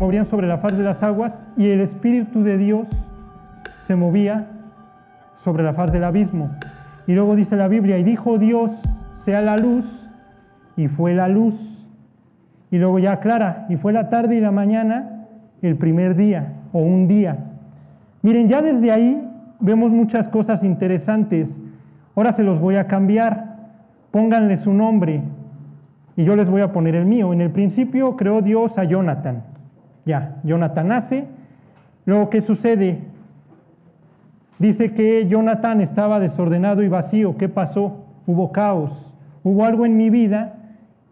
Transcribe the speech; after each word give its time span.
movían 0.00 0.26
sobre 0.26 0.48
la 0.48 0.58
faz 0.58 0.76
de 0.76 0.82
las 0.82 1.00
aguas 1.04 1.32
y 1.56 1.68
el 1.68 1.80
Espíritu 1.80 2.42
de 2.42 2.58
Dios 2.58 2.88
se 3.86 3.94
movía 3.94 4.48
sobre 5.44 5.62
la 5.62 5.72
faz 5.72 5.92
del 5.92 6.02
abismo. 6.02 6.50
Y 7.06 7.12
luego 7.12 7.36
dice 7.36 7.54
la 7.54 7.68
Biblia, 7.68 7.96
y 7.98 8.02
dijo 8.02 8.38
Dios, 8.38 8.72
sea 9.24 9.40
la 9.40 9.56
luz, 9.56 9.84
y 10.76 10.88
fue 10.88 11.14
la 11.14 11.28
luz. 11.28 11.54
Y 12.72 12.78
luego 12.78 12.98
ya 12.98 13.12
aclara, 13.12 13.66
y 13.68 13.76
fue 13.76 13.92
la 13.92 14.08
tarde 14.08 14.34
y 14.34 14.40
la 14.40 14.50
mañana 14.50 15.26
el 15.62 15.76
primer 15.76 16.16
día 16.16 16.54
o 16.72 16.80
un 16.80 17.06
día. 17.06 17.36
Miren, 18.22 18.48
ya 18.48 18.62
desde 18.62 18.90
ahí 18.90 19.22
vemos 19.60 19.92
muchas 19.92 20.26
cosas 20.28 20.64
interesantes. 20.64 21.48
Ahora 22.16 22.32
se 22.32 22.42
los 22.42 22.58
voy 22.58 22.74
a 22.76 22.88
cambiar. 22.88 23.54
Pónganle 24.10 24.56
su 24.56 24.72
nombre 24.72 25.22
y 26.16 26.24
yo 26.24 26.34
les 26.34 26.50
voy 26.50 26.62
a 26.62 26.72
poner 26.72 26.96
el 26.96 27.06
mío. 27.06 27.32
En 27.32 27.40
el 27.40 27.50
principio 27.50 28.16
creó 28.16 28.42
Dios 28.42 28.76
a 28.76 28.82
Jonathan. 28.82 29.53
Ya, 30.04 30.36
Jonathan 30.44 30.88
nace. 30.88 31.24
Luego, 32.06 32.30
¿qué 32.30 32.42
sucede? 32.42 32.98
Dice 34.58 34.92
que 34.92 35.26
Jonathan 35.26 35.80
estaba 35.80 36.20
desordenado 36.20 36.82
y 36.82 36.88
vacío. 36.88 37.36
¿Qué 37.36 37.48
pasó? 37.48 38.04
Hubo 38.26 38.52
caos. 38.52 38.92
Hubo 39.42 39.64
algo 39.64 39.84
en 39.86 39.96
mi 39.96 40.10
vida 40.10 40.54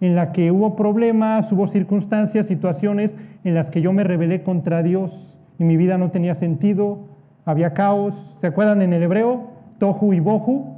en 0.00 0.16
la 0.16 0.32
que 0.32 0.50
hubo 0.50 0.74
problemas, 0.74 1.50
hubo 1.52 1.68
circunstancias, 1.68 2.46
situaciones 2.46 3.10
en 3.44 3.54
las 3.54 3.70
que 3.70 3.82
yo 3.82 3.92
me 3.92 4.04
rebelé 4.04 4.42
contra 4.42 4.82
Dios 4.82 5.28
y 5.58 5.64
mi 5.64 5.76
vida 5.76 5.96
no 5.98 6.10
tenía 6.10 6.34
sentido, 6.34 6.98
había 7.44 7.72
caos. 7.72 8.14
¿Se 8.40 8.48
acuerdan 8.48 8.82
en 8.82 8.92
el 8.92 9.02
hebreo? 9.02 9.50
Tohu 9.78 10.12
y 10.12 10.20
Bohu. 10.20 10.76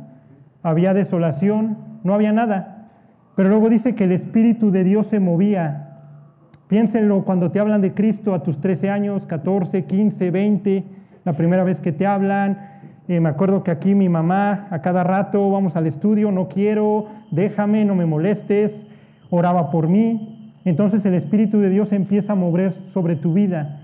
Había 0.62 0.94
desolación, 0.94 1.78
no 2.02 2.14
había 2.14 2.32
nada. 2.32 2.88
Pero 3.36 3.48
luego 3.48 3.68
dice 3.68 3.94
que 3.94 4.04
el 4.04 4.12
Espíritu 4.12 4.70
de 4.70 4.84
Dios 4.84 5.06
se 5.08 5.20
movía 5.20 5.83
Piénsenlo 6.68 7.24
cuando 7.24 7.50
te 7.50 7.60
hablan 7.60 7.82
de 7.82 7.92
Cristo 7.92 8.34
a 8.34 8.42
tus 8.42 8.58
13 8.60 8.88
años, 8.88 9.26
14, 9.26 9.84
15, 9.84 10.30
20, 10.30 10.84
la 11.24 11.34
primera 11.34 11.62
vez 11.62 11.78
que 11.80 11.92
te 11.92 12.06
hablan. 12.06 12.58
Eh, 13.06 13.20
me 13.20 13.28
acuerdo 13.28 13.62
que 13.62 13.70
aquí 13.70 13.94
mi 13.94 14.08
mamá 14.08 14.66
a 14.70 14.80
cada 14.80 15.04
rato 15.04 15.50
vamos 15.50 15.76
al 15.76 15.86
estudio, 15.86 16.30
no 16.30 16.48
quiero, 16.48 17.08
déjame, 17.30 17.84
no 17.84 17.94
me 17.94 18.06
molestes, 18.06 18.72
oraba 19.28 19.70
por 19.70 19.88
mí. 19.88 20.54
Entonces 20.64 21.04
el 21.04 21.14
Espíritu 21.14 21.60
de 21.60 21.68
Dios 21.68 21.92
empieza 21.92 22.32
a 22.32 22.36
mover 22.36 22.72
sobre 22.94 23.16
tu 23.16 23.34
vida. 23.34 23.80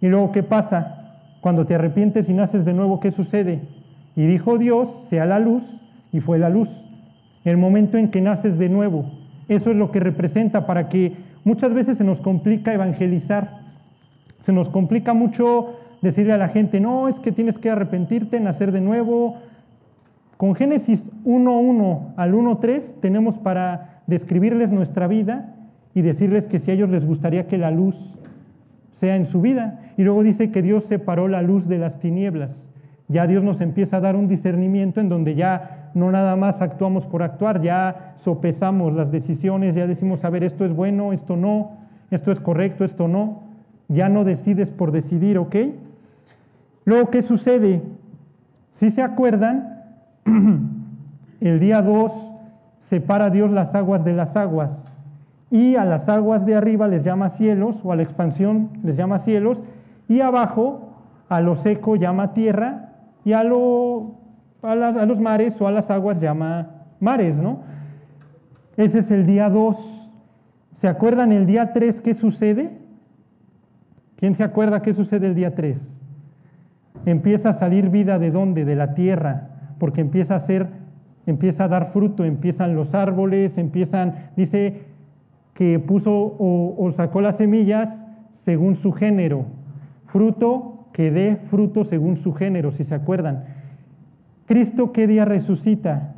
Y 0.00 0.08
luego, 0.08 0.32
¿qué 0.32 0.42
pasa? 0.42 1.20
Cuando 1.42 1.66
te 1.66 1.74
arrepientes 1.74 2.30
y 2.30 2.32
naces 2.32 2.64
de 2.64 2.72
nuevo, 2.72 2.98
¿qué 2.98 3.10
sucede? 3.10 3.60
Y 4.16 4.26
dijo 4.26 4.56
Dios, 4.56 4.88
sea 5.10 5.26
la 5.26 5.38
luz, 5.38 5.62
y 6.12 6.20
fue 6.20 6.38
la 6.38 6.48
luz. 6.48 6.70
El 7.44 7.58
momento 7.58 7.98
en 7.98 8.10
que 8.10 8.22
naces 8.22 8.58
de 8.58 8.70
nuevo. 8.70 9.10
Eso 9.48 9.70
es 9.70 9.76
lo 9.76 9.90
que 9.90 10.00
representa 10.00 10.66
para 10.66 10.88
que 10.88 11.14
Muchas 11.44 11.74
veces 11.74 11.98
se 11.98 12.04
nos 12.04 12.20
complica 12.20 12.72
evangelizar, 12.72 13.60
se 14.42 14.52
nos 14.52 14.68
complica 14.68 15.12
mucho 15.12 15.74
decirle 16.02 16.32
a 16.32 16.38
la 16.38 16.48
gente, 16.48 16.80
no, 16.80 17.08
es 17.08 17.16
que 17.16 17.32
tienes 17.32 17.58
que 17.58 17.70
arrepentirte, 17.70 18.38
nacer 18.40 18.72
de 18.72 18.80
nuevo. 18.80 19.36
Con 20.36 20.54
Génesis 20.54 21.04
1.1 21.24 22.14
al 22.16 22.32
1.3 22.34 22.82
tenemos 23.00 23.38
para 23.38 24.02
describirles 24.06 24.70
nuestra 24.70 25.06
vida 25.06 25.54
y 25.94 26.02
decirles 26.02 26.46
que 26.46 26.58
si 26.58 26.70
a 26.70 26.74
ellos 26.74 26.90
les 26.90 27.04
gustaría 27.04 27.46
que 27.46 27.58
la 27.58 27.70
luz 27.70 27.96
sea 28.98 29.16
en 29.16 29.26
su 29.26 29.40
vida. 29.40 29.80
Y 29.96 30.02
luego 30.02 30.22
dice 30.22 30.50
que 30.50 30.62
Dios 30.62 30.84
separó 30.84 31.28
la 31.28 31.42
luz 31.42 31.68
de 31.68 31.78
las 31.78 31.98
tinieblas. 32.00 32.50
Ya 33.12 33.26
Dios 33.26 33.44
nos 33.44 33.60
empieza 33.60 33.98
a 33.98 34.00
dar 34.00 34.16
un 34.16 34.26
discernimiento 34.26 35.00
en 35.00 35.08
donde 35.08 35.34
ya 35.34 35.90
no 35.94 36.10
nada 36.10 36.34
más 36.36 36.62
actuamos 36.62 37.04
por 37.06 37.22
actuar, 37.22 37.60
ya 37.60 38.14
sopesamos 38.16 38.94
las 38.94 39.12
decisiones, 39.12 39.74
ya 39.74 39.86
decimos, 39.86 40.24
a 40.24 40.30
ver, 40.30 40.42
esto 40.44 40.64
es 40.64 40.74
bueno, 40.74 41.12
esto 41.12 41.36
no, 41.36 41.72
esto 42.10 42.32
es 42.32 42.40
correcto, 42.40 42.84
esto 42.84 43.08
no, 43.08 43.42
ya 43.88 44.08
no 44.08 44.24
decides 44.24 44.70
por 44.70 44.92
decidir, 44.92 45.38
¿ok? 45.38 45.56
Luego, 46.84 47.10
¿qué 47.10 47.22
sucede? 47.22 47.82
Si 48.70 48.90
se 48.90 49.02
acuerdan, 49.02 49.82
el 51.40 51.60
día 51.60 51.82
2 51.82 52.12
separa 52.80 53.30
Dios 53.30 53.50
las 53.50 53.74
aguas 53.74 54.04
de 54.04 54.14
las 54.14 54.36
aguas 54.36 54.84
y 55.50 55.76
a 55.76 55.84
las 55.84 56.08
aguas 56.08 56.46
de 56.46 56.54
arriba 56.54 56.88
les 56.88 57.04
llama 57.04 57.30
cielos 57.30 57.76
o 57.84 57.92
a 57.92 57.96
la 57.96 58.02
expansión 58.02 58.70
les 58.82 58.96
llama 58.96 59.20
cielos 59.20 59.60
y 60.08 60.20
abajo 60.20 60.90
a 61.28 61.40
lo 61.40 61.56
seco 61.56 61.96
llama 61.96 62.32
tierra 62.34 62.91
y 63.24 63.32
a 63.32 63.40
a, 63.40 63.44
los 63.44 65.20
mares 65.20 65.60
o 65.60 65.66
a 65.66 65.72
las 65.72 65.90
aguas 65.90 66.20
llama 66.20 66.70
mares, 67.00 67.36
¿no? 67.36 67.60
Ese 68.76 69.00
es 69.00 69.10
el 69.10 69.26
día 69.26 69.48
2. 69.48 69.76
¿Se 70.72 70.88
acuerdan 70.88 71.32
el 71.32 71.46
día 71.46 71.72
3 71.72 72.00
qué 72.00 72.14
sucede? 72.14 72.70
¿Quién 74.16 74.34
se 74.34 74.44
acuerda 74.44 74.82
qué 74.82 74.94
sucede 74.94 75.26
el 75.26 75.34
día 75.34 75.54
3? 75.54 75.78
Empieza 77.06 77.50
a 77.50 77.54
salir 77.54 77.90
vida 77.90 78.18
de 78.18 78.30
dónde? 78.30 78.64
De 78.64 78.76
la 78.76 78.94
tierra, 78.94 79.48
porque 79.78 80.00
empieza 80.00 80.36
a 80.36 80.46
ser, 80.46 80.68
empieza 81.26 81.64
a 81.64 81.68
dar 81.68 81.92
fruto, 81.92 82.24
empiezan 82.24 82.74
los 82.74 82.94
árboles, 82.94 83.56
empiezan, 83.58 84.30
dice 84.36 84.82
que 85.54 85.78
puso 85.78 86.36
o 86.38 86.92
sacó 86.96 87.20
las 87.20 87.36
semillas 87.36 87.88
según 88.44 88.76
su 88.76 88.92
género, 88.92 89.44
fruto 90.06 90.71
que 90.92 91.10
dé 91.10 91.36
fruto 91.50 91.84
según 91.84 92.18
su 92.18 92.32
género, 92.32 92.72
si 92.72 92.84
se 92.84 92.94
acuerdan. 92.94 93.44
Cristo, 94.46 94.92
¿qué 94.92 95.06
día 95.06 95.24
resucita? 95.24 96.14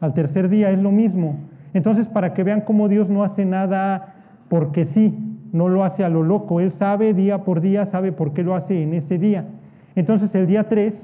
Al 0.00 0.14
tercer 0.14 0.48
día 0.48 0.70
es 0.70 0.78
lo 0.78 0.90
mismo. 0.90 1.36
Entonces, 1.74 2.06
para 2.06 2.34
que 2.34 2.42
vean 2.42 2.62
cómo 2.62 2.88
Dios 2.88 3.08
no 3.08 3.24
hace 3.24 3.44
nada 3.44 4.14
porque 4.48 4.84
sí, 4.84 5.18
no 5.52 5.68
lo 5.68 5.84
hace 5.84 6.04
a 6.04 6.08
lo 6.08 6.22
loco. 6.22 6.60
Él 6.60 6.72
sabe 6.72 7.14
día 7.14 7.44
por 7.44 7.60
día, 7.60 7.86
sabe 7.86 8.12
por 8.12 8.32
qué 8.32 8.42
lo 8.42 8.54
hace 8.54 8.82
en 8.82 8.94
ese 8.94 9.18
día. 9.18 9.44
Entonces, 9.94 10.34
el 10.34 10.46
día 10.46 10.68
3 10.68 10.94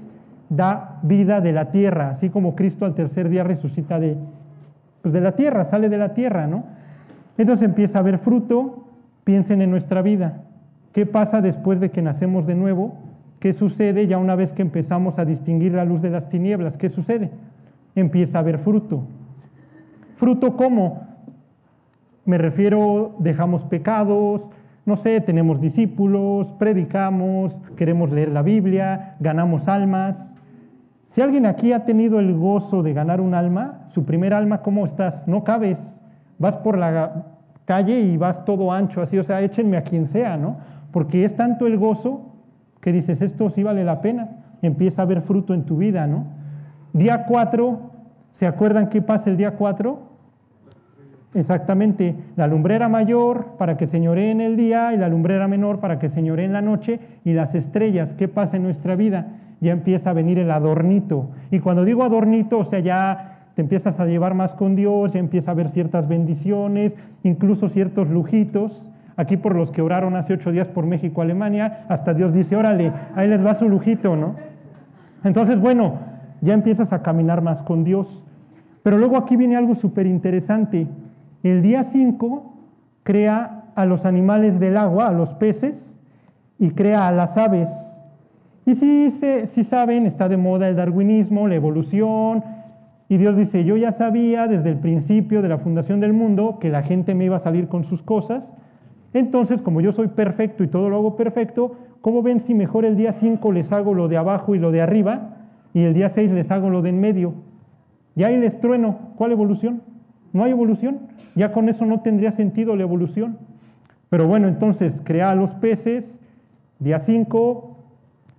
da 0.48 0.98
vida 1.02 1.40
de 1.40 1.52
la 1.52 1.70
tierra, 1.70 2.10
así 2.10 2.30
como 2.30 2.54
Cristo 2.54 2.86
al 2.86 2.94
tercer 2.94 3.28
día 3.28 3.44
resucita 3.44 3.98
de, 3.98 4.16
pues 5.02 5.12
de 5.12 5.20
la 5.20 5.32
tierra, 5.32 5.66
sale 5.66 5.88
de 5.88 5.98
la 5.98 6.14
tierra, 6.14 6.46
¿no? 6.46 6.64
Entonces 7.36 7.64
empieza 7.64 7.98
a 7.98 8.00
haber 8.00 8.18
fruto, 8.18 8.84
piensen 9.24 9.62
en 9.62 9.70
nuestra 9.70 10.02
vida. 10.02 10.42
¿Qué 10.98 11.06
pasa 11.06 11.40
después 11.40 11.78
de 11.78 11.92
que 11.92 12.02
nacemos 12.02 12.44
de 12.44 12.56
nuevo? 12.56 12.96
¿Qué 13.38 13.52
sucede 13.52 14.08
ya 14.08 14.18
una 14.18 14.34
vez 14.34 14.50
que 14.50 14.62
empezamos 14.62 15.16
a 15.20 15.24
distinguir 15.24 15.72
la 15.72 15.84
luz 15.84 16.02
de 16.02 16.10
las 16.10 16.28
tinieblas? 16.28 16.76
¿Qué 16.76 16.88
sucede? 16.88 17.30
Empieza 17.94 18.38
a 18.38 18.40
haber 18.40 18.58
fruto. 18.58 19.04
¿Fruto 20.16 20.56
cómo? 20.56 21.06
Me 22.24 22.36
refiero, 22.36 23.14
dejamos 23.20 23.62
pecados, 23.66 24.44
no 24.86 24.96
sé, 24.96 25.20
tenemos 25.20 25.60
discípulos, 25.60 26.48
predicamos, 26.58 27.56
queremos 27.76 28.10
leer 28.10 28.32
la 28.32 28.42
Biblia, 28.42 29.14
ganamos 29.20 29.68
almas. 29.68 30.16
Si 31.10 31.20
alguien 31.20 31.46
aquí 31.46 31.72
ha 31.72 31.84
tenido 31.84 32.18
el 32.18 32.34
gozo 32.34 32.82
de 32.82 32.92
ganar 32.92 33.20
un 33.20 33.34
alma, 33.34 33.86
su 33.94 34.04
primer 34.04 34.34
alma, 34.34 34.62
¿cómo 34.62 34.84
estás? 34.84 35.28
No 35.28 35.44
cabes. 35.44 35.78
Vas 36.40 36.56
por 36.56 36.76
la 36.76 37.24
calle 37.66 38.00
y 38.00 38.16
vas 38.16 38.44
todo 38.44 38.72
ancho, 38.72 39.00
así, 39.00 39.16
o 39.16 39.22
sea, 39.22 39.42
échenme 39.42 39.76
a 39.76 39.82
quien 39.82 40.08
sea, 40.08 40.36
¿no? 40.36 40.56
Porque 40.92 41.24
es 41.24 41.36
tanto 41.36 41.66
el 41.66 41.76
gozo 41.76 42.34
que 42.80 42.92
dices, 42.92 43.20
esto 43.22 43.50
sí 43.50 43.62
vale 43.62 43.84
la 43.84 44.00
pena, 44.00 44.56
empieza 44.62 45.02
a 45.02 45.04
haber 45.04 45.22
fruto 45.22 45.54
en 45.54 45.64
tu 45.64 45.76
vida, 45.76 46.06
¿no? 46.06 46.26
Día 46.92 47.24
4, 47.26 47.80
¿se 48.32 48.46
acuerdan 48.46 48.88
qué 48.88 49.02
pasa 49.02 49.30
el 49.30 49.36
día 49.36 49.52
4? 49.52 50.08
Exactamente, 51.34 52.16
la 52.36 52.46
lumbrera 52.46 52.88
mayor 52.88 53.56
para 53.58 53.76
que 53.76 53.86
señoree 53.86 54.30
en 54.30 54.40
el 54.40 54.56
día 54.56 54.94
y 54.94 54.96
la 54.96 55.08
lumbrera 55.08 55.46
menor 55.46 55.78
para 55.78 55.98
que 55.98 56.08
señoree 56.08 56.46
en 56.46 56.54
la 56.54 56.62
noche 56.62 57.00
y 57.24 57.34
las 57.34 57.54
estrellas, 57.54 58.14
¿qué 58.16 58.28
pasa 58.28 58.56
en 58.56 58.62
nuestra 58.62 58.96
vida? 58.96 59.36
Ya 59.60 59.72
empieza 59.72 60.10
a 60.10 60.14
venir 60.14 60.38
el 60.38 60.50
adornito. 60.50 61.28
Y 61.50 61.58
cuando 61.58 61.84
digo 61.84 62.02
adornito, 62.02 62.58
o 62.58 62.64
sea, 62.64 62.78
ya 62.80 63.50
te 63.54 63.62
empiezas 63.62 64.00
a 64.00 64.06
llevar 64.06 64.34
más 64.34 64.52
con 64.54 64.74
Dios, 64.74 65.12
ya 65.12 65.18
empieza 65.18 65.50
a 65.50 65.54
haber 65.54 65.68
ciertas 65.70 66.08
bendiciones, 66.08 66.92
incluso 67.24 67.68
ciertos 67.68 68.08
lujitos, 68.08 68.90
Aquí 69.18 69.36
por 69.36 69.56
los 69.56 69.72
que 69.72 69.82
oraron 69.82 70.14
hace 70.14 70.34
ocho 70.34 70.52
días 70.52 70.68
por 70.68 70.86
México, 70.86 71.20
Alemania, 71.20 71.84
hasta 71.88 72.14
Dios 72.14 72.32
dice, 72.32 72.54
órale, 72.54 72.92
ahí 73.16 73.26
les 73.28 73.44
va 73.44 73.56
su 73.56 73.68
lujito, 73.68 74.14
¿no? 74.14 74.36
Entonces, 75.24 75.60
bueno, 75.60 75.98
ya 76.40 76.54
empiezas 76.54 76.92
a 76.92 77.02
caminar 77.02 77.42
más 77.42 77.60
con 77.62 77.82
Dios. 77.82 78.22
Pero 78.84 78.96
luego 78.96 79.16
aquí 79.16 79.34
viene 79.34 79.56
algo 79.56 79.74
súper 79.74 80.06
interesante. 80.06 80.86
El 81.42 81.62
día 81.62 81.82
5 81.82 82.54
crea 83.02 83.64
a 83.74 83.84
los 83.86 84.06
animales 84.06 84.60
del 84.60 84.76
agua, 84.76 85.08
a 85.08 85.12
los 85.12 85.34
peces, 85.34 85.92
y 86.60 86.70
crea 86.70 87.08
a 87.08 87.12
las 87.12 87.36
aves. 87.36 87.68
Y 88.66 88.76
si, 88.76 89.10
si 89.46 89.64
saben, 89.64 90.06
está 90.06 90.28
de 90.28 90.36
moda 90.36 90.68
el 90.68 90.76
darwinismo, 90.76 91.48
la 91.48 91.56
evolución, 91.56 92.44
y 93.08 93.16
Dios 93.16 93.36
dice, 93.36 93.64
yo 93.64 93.76
ya 93.76 93.90
sabía 93.90 94.46
desde 94.46 94.70
el 94.70 94.76
principio 94.76 95.42
de 95.42 95.48
la 95.48 95.58
fundación 95.58 95.98
del 95.98 96.12
mundo 96.12 96.58
que 96.60 96.68
la 96.68 96.82
gente 96.82 97.16
me 97.16 97.24
iba 97.24 97.38
a 97.38 97.40
salir 97.40 97.66
con 97.66 97.82
sus 97.82 98.00
cosas, 98.02 98.44
entonces, 99.14 99.62
como 99.62 99.80
yo 99.80 99.92
soy 99.92 100.08
perfecto 100.08 100.62
y 100.62 100.68
todo 100.68 100.88
lo 100.90 100.96
hago 100.96 101.16
perfecto, 101.16 101.76
¿cómo 102.00 102.22
ven 102.22 102.40
si 102.40 102.54
mejor 102.54 102.84
el 102.84 102.96
día 102.96 103.12
5 103.12 103.52
les 103.52 103.72
hago 103.72 103.94
lo 103.94 104.08
de 104.08 104.16
abajo 104.16 104.54
y 104.54 104.58
lo 104.58 104.70
de 104.70 104.82
arriba 104.82 105.36
y 105.72 105.82
el 105.82 105.94
día 105.94 106.10
6 106.10 106.30
les 106.32 106.50
hago 106.50 106.70
lo 106.70 106.82
de 106.82 106.90
en 106.90 107.00
medio? 107.00 107.34
Y 108.14 108.24
ahí 108.24 108.36
les 108.36 108.60
trueno. 108.60 108.98
¿Cuál 109.16 109.32
evolución? 109.32 109.82
No 110.32 110.44
hay 110.44 110.50
evolución. 110.50 110.98
Ya 111.34 111.52
con 111.52 111.68
eso 111.68 111.86
no 111.86 112.00
tendría 112.00 112.32
sentido 112.32 112.76
la 112.76 112.82
evolución. 112.82 113.38
Pero 114.10 114.26
bueno, 114.26 114.48
entonces 114.48 114.94
crea 115.04 115.30
a 115.30 115.34
los 115.34 115.50
peces, 115.52 116.04
día 116.78 117.00
5 117.00 117.76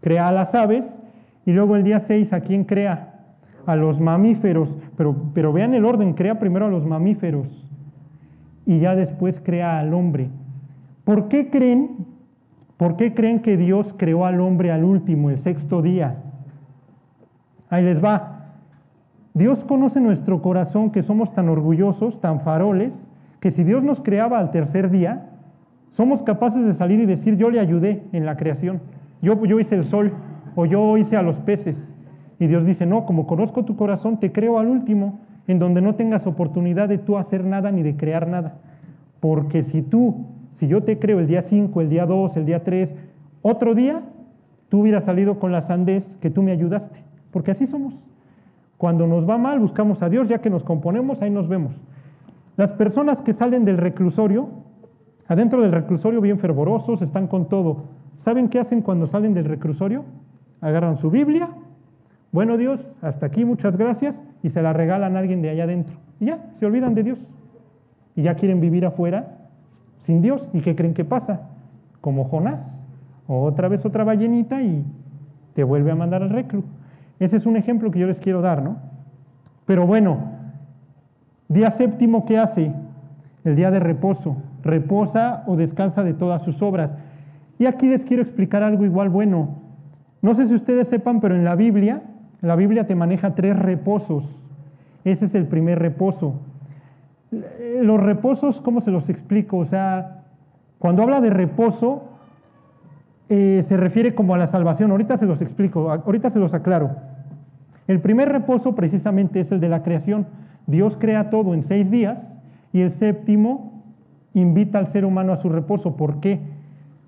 crea 0.02 0.28
a 0.28 0.32
las 0.32 0.54
aves 0.56 0.86
y 1.46 1.52
luego 1.52 1.76
el 1.76 1.84
día 1.84 2.00
6 2.00 2.34
a 2.34 2.42
quién 2.42 2.64
crea? 2.64 3.16
A 3.66 3.76
los 3.76 4.00
mamíferos, 4.00 4.76
pero, 4.98 5.16
pero 5.34 5.54
vean 5.54 5.74
el 5.74 5.86
orden, 5.86 6.14
crea 6.14 6.40
primero 6.40 6.66
a 6.66 6.70
los 6.70 6.86
mamíferos 6.86 7.48
y 8.66 8.80
ya 8.80 8.96
después 8.96 9.40
crea 9.44 9.80
al 9.80 9.94
hombre. 9.94 10.30
¿Por 11.10 11.28
qué 11.28 11.50
creen? 11.50 12.06
¿Por 12.78 12.96
qué 12.96 13.16
creen 13.16 13.40
que 13.40 13.58
Dios 13.58 13.96
creó 13.98 14.28
al 14.28 14.40
hombre 14.40 14.72
al 14.72 14.84
último, 14.84 15.32
el 15.32 15.40
sexto 15.40 15.82
día? 15.82 16.18
Ahí 17.72 17.84
les 17.84 18.00
va. 18.00 18.52
Dios 19.34 19.64
conoce 19.64 20.00
nuestro 20.02 20.44
corazón 20.44 20.92
que 20.92 21.02
somos 21.02 21.34
tan 21.34 21.50
orgullosos, 21.50 22.22
tan 22.22 22.42
faroles, 22.42 22.94
que 23.40 23.50
si 23.50 23.64
Dios 23.64 23.82
nos 23.84 24.02
creaba 24.02 24.38
al 24.38 24.52
tercer 24.52 24.92
día, 24.92 25.32
somos 25.94 26.22
capaces 26.22 26.64
de 26.64 26.76
salir 26.76 27.00
y 27.00 27.08
decir, 27.08 27.38
yo 27.38 27.50
le 27.50 27.60
ayudé 27.60 28.04
en 28.12 28.28
la 28.28 28.38
creación, 28.38 28.80
yo, 29.24 29.44
yo 29.46 29.60
hice 29.60 29.74
el 29.74 29.86
sol 29.86 30.14
o 30.54 30.68
yo 30.68 30.96
hice 31.00 31.18
a 31.18 31.24
los 31.24 31.38
peces. 31.38 31.76
Y 32.38 32.46
Dios 32.46 32.68
dice, 32.68 32.86
no, 32.86 33.08
como 33.08 33.26
conozco 33.26 33.66
tu 33.66 33.76
corazón, 33.76 34.20
te 34.20 34.32
creo 34.32 34.60
al 34.60 34.68
último, 34.68 35.18
en 35.48 35.58
donde 35.58 35.82
no 35.82 35.96
tengas 35.96 36.28
oportunidad 36.28 36.88
de 36.88 37.00
tú 37.00 37.18
hacer 37.18 37.46
nada 37.46 37.72
ni 37.72 37.82
de 37.82 37.98
crear 37.98 38.28
nada. 38.28 38.60
Porque 39.20 39.64
si 39.64 39.82
tú, 39.82 40.28
si 40.60 40.68
yo 40.68 40.84
te 40.84 41.00
creo 41.00 41.20
el 41.20 41.28
día 41.28 41.42
5, 41.42 41.82
el 41.82 41.90
día 41.90 42.06
2, 42.06 42.36
el 42.38 42.46
día 42.46 42.64
3, 42.64 42.94
otro 43.42 43.74
día, 43.74 44.02
tú 44.68 44.82
hubieras 44.82 45.06
salido 45.06 45.40
con 45.40 45.52
la 45.54 45.62
sandez 45.62 46.04
que 46.20 46.30
tú 46.30 46.44
me 46.44 46.52
ayudaste. 46.52 47.00
Porque 47.32 47.52
así 47.52 47.66
somos. 47.66 47.94
Cuando 48.78 49.08
nos 49.08 49.28
va 49.28 49.38
mal, 49.38 49.60
buscamos 49.60 50.02
a 50.02 50.10
Dios, 50.10 50.28
ya 50.28 50.40
que 50.40 50.50
nos 50.50 50.64
componemos, 50.64 51.22
ahí 51.22 51.30
nos 51.30 51.48
vemos. 51.48 51.80
Las 52.58 52.74
personas 52.74 53.22
que 53.22 53.34
salen 53.34 53.64
del 53.64 53.78
reclusorio, 53.78 54.50
adentro 55.28 55.62
del 55.62 55.72
reclusorio 55.72 56.20
bien 56.20 56.40
fervorosos, 56.40 57.02
están 57.02 57.28
con 57.28 57.48
todo. 57.48 57.84
¿Saben 58.18 58.50
qué 58.50 58.60
hacen 58.60 58.82
cuando 58.82 59.08
salen 59.08 59.34
del 59.34 59.46
reclusorio? 59.46 60.04
Agarran 60.60 60.98
su 60.98 61.10
Biblia, 61.10 61.50
bueno 62.32 62.58
Dios, 62.58 62.86
hasta 63.02 63.26
aquí, 63.26 63.46
muchas 63.46 63.78
gracias, 63.78 64.14
y 64.44 64.50
se 64.50 64.62
la 64.62 64.74
regalan 64.74 65.16
a 65.16 65.20
alguien 65.20 65.42
de 65.42 65.50
allá 65.52 65.64
adentro. 65.64 65.96
Y 66.20 66.26
ya, 66.26 66.52
se 66.60 66.66
olvidan 66.66 66.96
de 66.96 67.04
Dios. 67.04 67.20
Y 68.16 68.24
ya 68.24 68.36
quieren 68.36 68.60
vivir 68.60 68.86
afuera 68.86 69.39
sin 70.10 70.24
Dios. 70.24 70.42
¿Y 70.54 70.62
qué 70.62 70.76
creen 70.76 70.96
que 70.96 71.06
pasa? 71.06 71.42
Como 72.02 72.24
Jonás. 72.24 72.62
Otra 73.28 73.68
vez 73.68 73.86
otra 73.86 74.04
ballenita 74.04 74.60
y 74.60 74.84
te 75.54 75.64
vuelve 75.64 75.92
a 75.92 75.96
mandar 75.96 76.24
al 76.24 76.32
reclu. 76.32 76.64
Ese 77.20 77.38
es 77.38 77.46
un 77.46 77.58
ejemplo 77.58 77.92
que 77.92 78.00
yo 78.00 78.08
les 78.08 78.18
quiero 78.18 78.42
dar, 78.42 78.64
¿no? 78.64 78.78
Pero 79.68 79.86
bueno, 79.86 80.18
día 81.48 81.70
séptimo, 81.70 82.26
¿qué 82.26 82.40
hace? 82.40 82.74
El 83.44 83.56
día 83.56 83.70
de 83.70 83.80
reposo. 83.80 84.36
Reposa 84.64 85.44
o 85.46 85.56
descansa 85.56 86.04
de 86.04 86.16
todas 86.16 86.42
sus 86.42 86.60
obras. 86.64 86.90
Y 87.60 87.68
aquí 87.68 87.88
les 87.88 88.04
quiero 88.04 88.24
explicar 88.24 88.64
algo 88.64 88.86
igual 88.86 89.10
bueno. 89.10 89.58
No 90.24 90.34
sé 90.34 90.48
si 90.48 90.56
ustedes 90.56 90.88
sepan, 90.88 91.22
pero 91.22 91.36
en 91.36 91.44
la 91.44 91.54
Biblia, 91.54 92.02
la 92.42 92.56
Biblia 92.56 92.88
te 92.88 92.96
maneja 92.96 93.36
tres 93.36 93.60
reposos. 93.60 94.24
Ese 95.04 95.26
es 95.26 95.36
el 95.36 95.46
primer 95.46 95.78
reposo. 95.78 96.34
Los 97.32 98.00
reposos, 98.00 98.60
¿cómo 98.62 98.82
se 98.82 98.92
los 98.92 99.10
explico? 99.10 99.58
O 99.58 99.66
sea, 99.66 100.24
cuando 100.80 101.04
habla 101.04 101.22
de 101.22 101.30
reposo, 101.30 102.04
eh, 103.30 103.64
se 103.68 103.78
refiere 103.78 104.16
como 104.16 104.34
a 104.34 104.38
la 104.38 104.48
salvación. 104.48 104.92
Ahorita 104.92 105.18
se 105.18 105.26
los 105.26 105.42
explico, 105.42 105.92
ahorita 105.92 106.30
se 106.32 106.40
los 106.40 106.54
aclaro. 106.54 106.96
El 107.88 108.00
primer 108.00 108.30
reposo 108.30 108.76
precisamente 108.76 109.40
es 109.40 109.52
el 109.52 109.60
de 109.60 109.70
la 109.70 109.84
creación. 109.84 110.28
Dios 110.66 110.98
crea 111.00 111.30
todo 111.30 111.54
en 111.54 111.64
seis 111.64 111.90
días 111.90 112.18
y 112.74 112.82
el 112.82 112.92
séptimo 112.92 113.84
invita 114.34 114.80
al 114.80 114.92
ser 114.92 115.06
humano 115.06 115.34
a 115.34 115.38
su 115.38 115.50
reposo. 115.50 115.96
¿Por 115.96 116.20
qué? 116.20 116.40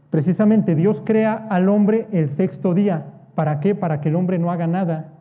Precisamente 0.10 0.76
Dios 0.76 1.02
crea 1.04 1.48
al 1.50 1.70
hombre 1.70 2.08
el 2.12 2.30
sexto 2.30 2.74
día. 2.74 3.06
¿Para 3.34 3.60
qué? 3.60 3.76
Para 3.76 4.02
que 4.02 4.10
el 4.10 4.16
hombre 4.16 4.38
no 4.40 4.52
haga 4.52 4.68
nada. 4.68 5.14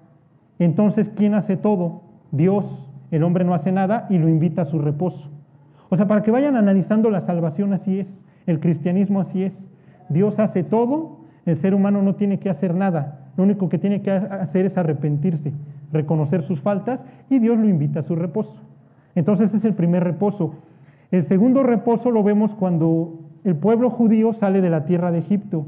Entonces, 0.58 1.11
¿quién 1.14 1.35
hace 1.35 1.56
todo? 1.56 2.03
Dios. 2.32 2.89
El 3.10 3.22
hombre 3.24 3.44
no 3.44 3.54
hace 3.54 3.72
nada 3.72 4.06
y 4.10 4.18
lo 4.18 4.28
invita 4.28 4.62
a 4.62 4.66
su 4.66 4.78
reposo. 4.78 5.28
O 5.88 5.96
sea, 5.96 6.06
para 6.06 6.22
que 6.22 6.30
vayan 6.30 6.56
analizando 6.56 7.10
la 7.10 7.22
salvación 7.22 7.72
así 7.72 8.00
es, 8.00 8.06
el 8.46 8.60
cristianismo 8.60 9.20
así 9.20 9.44
es. 9.44 9.52
Dios 10.08 10.38
hace 10.38 10.62
todo, 10.62 11.18
el 11.46 11.56
ser 11.56 11.74
humano 11.74 12.02
no 12.02 12.14
tiene 12.14 12.38
que 12.38 12.50
hacer 12.50 12.74
nada. 12.74 13.30
Lo 13.36 13.44
único 13.44 13.68
que 13.68 13.78
tiene 13.78 14.02
que 14.02 14.10
hacer 14.10 14.66
es 14.66 14.76
arrepentirse, 14.76 15.52
reconocer 15.92 16.42
sus 16.42 16.60
faltas 16.60 17.00
y 17.28 17.38
Dios 17.38 17.58
lo 17.58 17.68
invita 17.68 18.00
a 18.00 18.04
su 18.04 18.14
reposo. 18.16 18.56
Entonces 19.14 19.48
ese 19.48 19.58
es 19.58 19.64
el 19.64 19.74
primer 19.74 20.04
reposo. 20.04 20.54
El 21.10 21.24
segundo 21.24 21.62
reposo 21.62 22.10
lo 22.10 22.22
vemos 22.22 22.54
cuando 22.54 23.20
el 23.44 23.56
pueblo 23.56 23.90
judío 23.90 24.32
sale 24.32 24.60
de 24.60 24.70
la 24.70 24.84
tierra 24.84 25.10
de 25.10 25.18
Egipto 25.18 25.66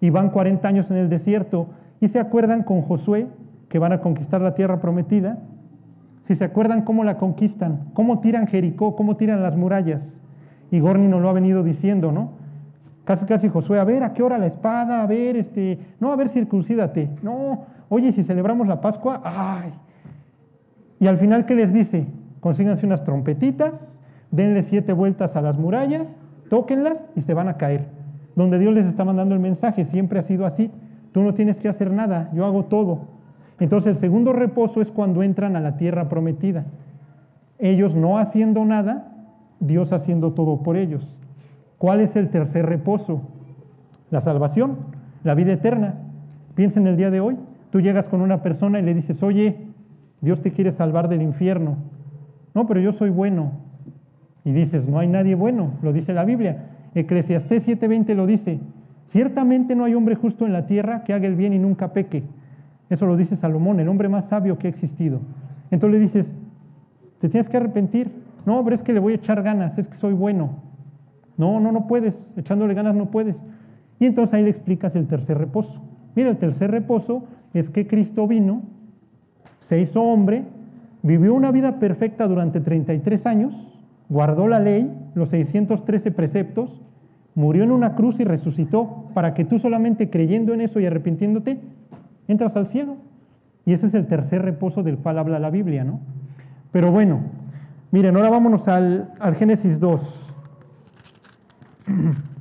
y 0.00 0.10
van 0.10 0.30
40 0.30 0.66
años 0.66 0.90
en 0.90 0.96
el 0.96 1.08
desierto 1.08 1.68
y 2.00 2.08
se 2.08 2.18
acuerdan 2.18 2.62
con 2.62 2.82
Josué 2.82 3.26
que 3.68 3.78
van 3.78 3.92
a 3.92 4.00
conquistar 4.00 4.40
la 4.40 4.54
tierra 4.54 4.80
prometida. 4.80 5.38
Si 6.32 6.36
se 6.36 6.44
acuerdan 6.46 6.80
cómo 6.80 7.04
la 7.04 7.18
conquistan, 7.18 7.90
cómo 7.92 8.20
tiran 8.20 8.46
Jericó, 8.46 8.96
cómo 8.96 9.18
tiran 9.18 9.42
las 9.42 9.54
murallas. 9.54 10.00
Y 10.70 10.80
Gorni 10.80 11.06
nos 11.06 11.20
lo 11.20 11.28
ha 11.28 11.34
venido 11.34 11.62
diciendo, 11.62 12.10
¿no? 12.10 12.30
Casi, 13.04 13.26
casi 13.26 13.50
Josué, 13.50 13.78
a 13.78 13.84
ver, 13.84 14.02
¿a 14.02 14.14
qué 14.14 14.22
hora 14.22 14.38
la 14.38 14.46
espada? 14.46 15.02
A 15.02 15.06
ver, 15.06 15.36
este, 15.36 15.78
no, 16.00 16.10
a 16.10 16.16
ver, 16.16 16.30
circuncídate. 16.30 17.10
No, 17.22 17.66
oye, 17.90 18.12
si 18.12 18.24
celebramos 18.24 18.66
la 18.66 18.80
Pascua, 18.80 19.20
ay. 19.22 19.74
Y 21.00 21.06
al 21.06 21.18
final, 21.18 21.44
¿qué 21.44 21.54
les 21.54 21.70
dice? 21.70 22.06
Consíganse 22.40 22.86
unas 22.86 23.04
trompetitas, 23.04 23.74
denle 24.30 24.62
siete 24.62 24.94
vueltas 24.94 25.36
a 25.36 25.42
las 25.42 25.58
murallas, 25.58 26.06
tóquenlas 26.48 27.04
y 27.14 27.20
se 27.20 27.34
van 27.34 27.50
a 27.50 27.58
caer. 27.58 27.84
Donde 28.36 28.58
Dios 28.58 28.72
les 28.72 28.86
está 28.86 29.04
mandando 29.04 29.34
el 29.34 29.40
mensaje, 29.42 29.84
siempre 29.84 30.18
ha 30.18 30.22
sido 30.22 30.46
así. 30.46 30.70
Tú 31.12 31.20
no 31.22 31.34
tienes 31.34 31.58
que 31.58 31.68
hacer 31.68 31.90
nada, 31.90 32.30
yo 32.32 32.46
hago 32.46 32.64
todo. 32.64 33.00
Entonces 33.60 33.96
el 33.96 34.00
segundo 34.00 34.32
reposo 34.32 34.80
es 34.80 34.90
cuando 34.90 35.22
entran 35.22 35.56
a 35.56 35.60
la 35.60 35.76
tierra 35.76 36.08
prometida. 36.08 36.64
Ellos 37.58 37.94
no 37.94 38.18
haciendo 38.18 38.64
nada, 38.64 39.12
Dios 39.60 39.92
haciendo 39.92 40.32
todo 40.32 40.62
por 40.62 40.76
ellos. 40.76 41.16
¿Cuál 41.78 42.00
es 42.00 42.16
el 42.16 42.30
tercer 42.30 42.66
reposo? 42.66 43.22
La 44.10 44.20
salvación, 44.20 44.76
la 45.24 45.34
vida 45.34 45.52
eterna. 45.52 45.94
Piensa 46.54 46.80
en 46.80 46.86
el 46.86 46.96
día 46.96 47.10
de 47.10 47.20
hoy. 47.20 47.36
Tú 47.70 47.80
llegas 47.80 48.08
con 48.08 48.20
una 48.20 48.42
persona 48.42 48.78
y 48.80 48.82
le 48.82 48.94
dices, 48.94 49.22
oye, 49.22 49.56
Dios 50.20 50.42
te 50.42 50.52
quiere 50.52 50.72
salvar 50.72 51.08
del 51.08 51.22
infierno. 51.22 51.76
No, 52.54 52.66
pero 52.66 52.80
yo 52.80 52.92
soy 52.92 53.10
bueno. 53.10 53.52
Y 54.44 54.52
dices, 54.52 54.86
no 54.86 54.98
hay 54.98 55.08
nadie 55.08 55.34
bueno, 55.34 55.72
lo 55.82 55.92
dice 55.92 56.12
la 56.12 56.24
Biblia. 56.24 56.66
Eclesiastés 56.94 57.66
7:20 57.66 58.14
lo 58.14 58.26
dice. 58.26 58.60
Ciertamente 59.08 59.74
no 59.74 59.84
hay 59.84 59.94
hombre 59.94 60.14
justo 60.14 60.46
en 60.46 60.52
la 60.52 60.66
tierra 60.66 61.04
que 61.04 61.12
haga 61.12 61.26
el 61.26 61.36
bien 61.36 61.52
y 61.52 61.58
nunca 61.58 61.92
peque. 61.92 62.22
Eso 62.92 63.06
lo 63.06 63.16
dice 63.16 63.36
Salomón, 63.36 63.80
el 63.80 63.88
hombre 63.88 64.10
más 64.10 64.26
sabio 64.26 64.58
que 64.58 64.66
ha 64.66 64.70
existido. 64.70 65.20
Entonces 65.70 65.98
le 65.98 66.04
dices, 66.04 66.34
te 67.20 67.30
tienes 67.30 67.48
que 67.48 67.56
arrepentir. 67.56 68.10
No, 68.44 68.62
pero 68.62 68.76
es 68.76 68.82
que 68.82 68.92
le 68.92 69.00
voy 69.00 69.14
a 69.14 69.16
echar 69.16 69.42
ganas, 69.42 69.78
es 69.78 69.88
que 69.88 69.96
soy 69.96 70.12
bueno. 70.12 70.50
No, 71.38 71.58
no, 71.58 71.72
no 71.72 71.86
puedes, 71.86 72.14
echándole 72.36 72.74
ganas 72.74 72.94
no 72.94 73.06
puedes. 73.10 73.34
Y 73.98 74.04
entonces 74.04 74.34
ahí 74.34 74.42
le 74.42 74.50
explicas 74.50 74.94
el 74.94 75.06
tercer 75.06 75.38
reposo. 75.38 75.80
Mira, 76.14 76.28
el 76.28 76.36
tercer 76.36 76.70
reposo 76.70 77.24
es 77.54 77.70
que 77.70 77.86
Cristo 77.86 78.26
vino, 78.26 78.60
se 79.60 79.80
hizo 79.80 80.02
hombre, 80.02 80.44
vivió 81.02 81.32
una 81.32 81.50
vida 81.50 81.78
perfecta 81.78 82.28
durante 82.28 82.60
33 82.60 83.24
años, 83.24 83.72
guardó 84.10 84.48
la 84.48 84.60
ley, 84.60 84.94
los 85.14 85.30
613 85.30 86.10
preceptos, 86.10 86.82
murió 87.34 87.64
en 87.64 87.70
una 87.70 87.94
cruz 87.94 88.20
y 88.20 88.24
resucitó 88.24 89.06
para 89.14 89.32
que 89.32 89.46
tú 89.46 89.58
solamente 89.58 90.10
creyendo 90.10 90.52
en 90.52 90.60
eso 90.60 90.78
y 90.78 90.84
arrepintiéndote, 90.84 91.58
entras 92.28 92.56
al 92.56 92.66
cielo. 92.68 92.96
Y 93.64 93.72
ese 93.72 93.86
es 93.86 93.94
el 93.94 94.06
tercer 94.06 94.42
reposo 94.42 94.82
del 94.82 94.98
cual 94.98 95.18
habla 95.18 95.38
la 95.38 95.50
Biblia, 95.50 95.84
¿no? 95.84 96.00
Pero 96.72 96.90
bueno, 96.90 97.20
miren, 97.90 98.16
ahora 98.16 98.30
vámonos 98.30 98.66
al, 98.66 99.12
al 99.20 99.34
Génesis 99.34 99.78
2. 99.80 100.34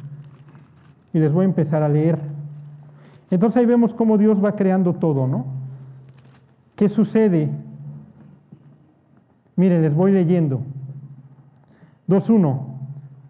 Y 1.14 1.20
les 1.20 1.34
voy 1.34 1.44
a 1.44 1.50
empezar 1.50 1.84
a 1.84 1.90
leer. 1.90 2.18
Entonces 3.30 3.58
ahí 3.58 3.66
vemos 3.66 3.94
cómo 3.94 4.18
Dios 4.18 4.42
va 4.42 4.56
creando 4.56 4.94
todo, 4.94 5.28
¿no? 5.28 5.46
¿Qué 6.78 6.88
sucede? 6.88 7.50
Miren, 9.58 9.82
les 9.82 9.94
voy 9.94 10.14
leyendo. 10.14 10.62
2.1. 12.08 12.60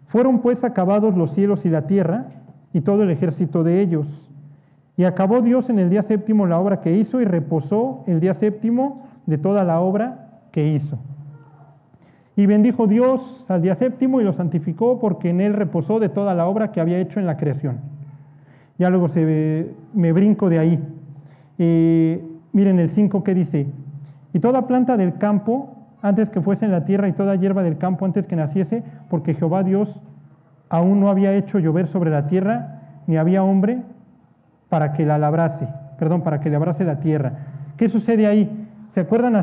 Fueron 0.06 0.40
pues 0.40 0.64
acabados 0.64 1.16
los 1.16 1.32
cielos 1.32 1.64
y 1.64 1.70
la 1.70 1.86
tierra 1.86 2.26
y 2.72 2.82
todo 2.82 3.02
el 3.02 3.10
ejército 3.10 3.64
de 3.64 3.80
ellos. 3.80 4.21
Y 5.02 5.04
acabó 5.04 5.40
Dios 5.40 5.68
en 5.68 5.80
el 5.80 5.90
día 5.90 6.04
séptimo 6.04 6.46
la 6.46 6.60
obra 6.60 6.80
que 6.80 6.96
hizo 6.96 7.20
y 7.20 7.24
reposó 7.24 8.04
el 8.06 8.20
día 8.20 8.34
séptimo 8.34 9.02
de 9.26 9.36
toda 9.36 9.64
la 9.64 9.80
obra 9.80 10.28
que 10.52 10.68
hizo. 10.68 10.96
Y 12.36 12.46
bendijo 12.46 12.86
Dios 12.86 13.44
al 13.48 13.62
día 13.62 13.74
séptimo 13.74 14.20
y 14.20 14.24
lo 14.24 14.32
santificó 14.32 15.00
porque 15.00 15.30
en 15.30 15.40
él 15.40 15.54
reposó 15.54 15.98
de 15.98 16.08
toda 16.08 16.34
la 16.34 16.46
obra 16.46 16.70
que 16.70 16.80
había 16.80 17.00
hecho 17.00 17.18
en 17.18 17.26
la 17.26 17.36
creación. 17.36 17.80
Ya 18.78 18.90
luego 18.90 19.08
se, 19.08 19.74
me 19.92 20.12
brinco 20.12 20.48
de 20.48 20.60
ahí. 20.60 20.78
Eh, 21.58 22.24
miren 22.52 22.78
el 22.78 22.88
5 22.88 23.24
que 23.24 23.34
dice, 23.34 23.66
y 24.32 24.38
toda 24.38 24.68
planta 24.68 24.96
del 24.96 25.18
campo 25.18 25.74
antes 26.00 26.30
que 26.30 26.40
fuese 26.40 26.64
en 26.64 26.70
la 26.70 26.84
tierra 26.84 27.08
y 27.08 27.12
toda 27.12 27.34
hierba 27.34 27.64
del 27.64 27.76
campo 27.76 28.04
antes 28.04 28.28
que 28.28 28.36
naciese, 28.36 28.84
porque 29.10 29.34
Jehová 29.34 29.64
Dios 29.64 30.00
aún 30.68 31.00
no 31.00 31.08
había 31.08 31.34
hecho 31.34 31.58
llover 31.58 31.88
sobre 31.88 32.12
la 32.12 32.28
tierra, 32.28 32.82
ni 33.08 33.16
había 33.16 33.42
hombre 33.42 33.82
para 34.72 34.94
que 34.94 35.04
la 35.04 35.18
labrase, 35.18 35.68
perdón, 35.98 36.22
para 36.22 36.40
que 36.40 36.48
labrase 36.48 36.82
la 36.82 36.98
tierra. 36.98 37.32
¿Qué 37.76 37.90
sucede 37.90 38.26
ahí? 38.26 38.50
¿Se 38.88 39.00
acuerdan? 39.00 39.36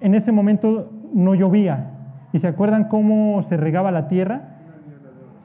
en 0.00 0.14
ese 0.14 0.30
momento 0.30 0.92
no 1.14 1.34
llovía. 1.34 1.86
¿Y 2.34 2.38
se 2.40 2.48
acuerdan 2.48 2.88
cómo 2.88 3.42
se 3.44 3.56
regaba 3.56 3.90
la 3.90 4.08
tierra? 4.08 4.42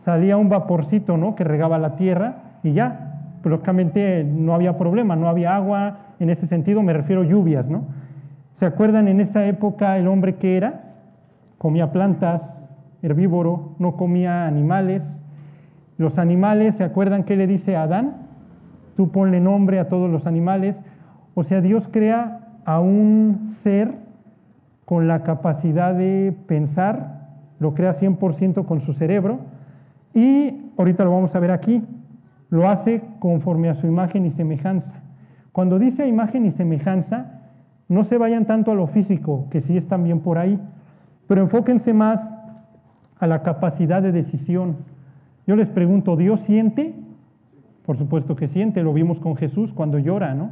Salía 0.03 0.35
un 0.35 0.49
vaporcito, 0.49 1.15
¿no? 1.15 1.35
Que 1.35 1.45
regaba 1.45 1.77
la 1.77 1.95
tierra 1.95 2.57
y 2.63 2.73
ya. 2.73 3.13
Pues, 3.41 3.49
lógicamente 3.49 4.25
no 4.25 4.53
había 4.53 4.77
problema, 4.77 5.15
no 5.15 5.29
había 5.29 5.55
agua. 5.55 5.99
En 6.19 6.29
ese 6.29 6.45
sentido 6.45 6.83
me 6.83 6.91
refiero 6.91 7.21
a 7.21 7.25
lluvias, 7.25 7.65
¿no? 7.65 7.85
¿Se 8.55 8.65
acuerdan 8.65 9.07
en 9.07 9.21
esa 9.21 9.45
época 9.45 9.97
el 9.97 10.09
hombre 10.09 10.35
que 10.35 10.57
era? 10.57 10.81
Comía 11.57 11.93
plantas, 11.93 12.41
herbívoro, 13.01 13.75
no 13.79 13.95
comía 13.95 14.47
animales. 14.47 15.01
Los 15.97 16.17
animales, 16.17 16.75
¿se 16.75 16.83
acuerdan 16.83 17.23
qué 17.23 17.37
le 17.37 17.47
dice 17.47 17.77
a 17.77 17.83
Adán? 17.83 18.27
Tú 18.99 19.11
ponle 19.11 19.39
nombre 19.39 19.79
a 19.79 19.87
todos 19.87 20.11
los 20.11 20.27
animales. 20.27 20.75
O 21.33 21.45
sea, 21.45 21.61
Dios 21.61 21.87
crea 21.89 22.49
a 22.65 22.81
un 22.81 23.53
ser 23.63 23.93
con 24.83 25.07
la 25.07 25.23
capacidad 25.23 25.95
de 25.95 26.35
pensar, 26.47 27.29
lo 27.59 27.73
crea 27.75 27.97
100% 27.97 28.65
con 28.65 28.81
su 28.81 28.91
cerebro 28.91 29.39
y 30.13 30.73
ahorita 30.77 31.05
lo 31.05 31.11
vamos 31.11 31.33
a 31.33 31.39
ver 31.39 31.51
aquí, 31.51 31.81
lo 32.49 32.67
hace 32.67 33.01
conforme 33.19 33.69
a 33.69 33.75
su 33.75 33.87
imagen 33.87 34.25
y 34.25 34.31
semejanza. 34.31 34.91
Cuando 35.53 35.79
dice 35.79 36.05
imagen 36.05 36.45
y 36.45 36.51
semejanza, 36.51 37.39
no 37.87 38.03
se 38.03 38.17
vayan 38.17 38.47
tanto 38.47 38.73
a 38.73 38.75
lo 38.75 38.87
físico, 38.87 39.47
que 39.49 39.61
sí 39.61 39.77
es 39.77 39.87
también 39.87 40.19
por 40.19 40.37
ahí, 40.37 40.59
pero 41.25 41.39
enfóquense 41.39 41.93
más 41.93 42.19
a 43.17 43.27
la 43.27 43.43
capacidad 43.43 44.01
de 44.01 44.11
decisión. 44.11 44.75
Yo 45.47 45.55
les 45.55 45.69
pregunto, 45.69 46.17
¿Dios 46.17 46.41
siente? 46.41 46.95
Por 47.89 47.97
supuesto 47.97 48.35
que 48.35 48.47
siente, 48.47 48.83
lo 48.83 48.93
vimos 48.93 49.17
con 49.17 49.35
Jesús 49.35 49.73
cuando 49.73 49.97
llora, 49.97 50.35
¿no? 50.35 50.51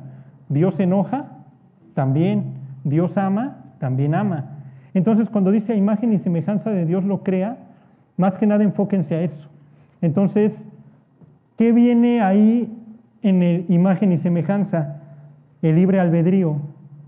¿Dios 0.50 0.80
enoja? 0.80 1.44
También. 1.94 2.46
¿Dios 2.84 3.16
ama? 3.16 3.58
También 3.78 4.16
ama. 4.16 4.58
Entonces, 4.96 5.30
cuando 5.30 5.52
dice 5.52 5.74
a 5.74 5.76
imagen 5.76 6.14
y 6.14 6.18
semejanza 6.18 6.72
de 6.72 6.88
Dios 6.88 7.04
lo 7.04 7.22
crea, 7.22 7.60
más 8.18 8.38
que 8.38 8.48
nada 8.48 8.64
enfóquense 8.64 9.14
a 9.14 9.22
eso. 9.22 9.48
Entonces, 10.02 10.52
¿qué 11.58 11.72
viene 11.72 12.24
ahí 12.24 12.76
en 13.22 13.44
el 13.44 13.66
imagen 13.70 14.14
y 14.14 14.18
semejanza? 14.18 15.04
El 15.62 15.76
libre 15.76 16.00
albedrío 16.00 16.56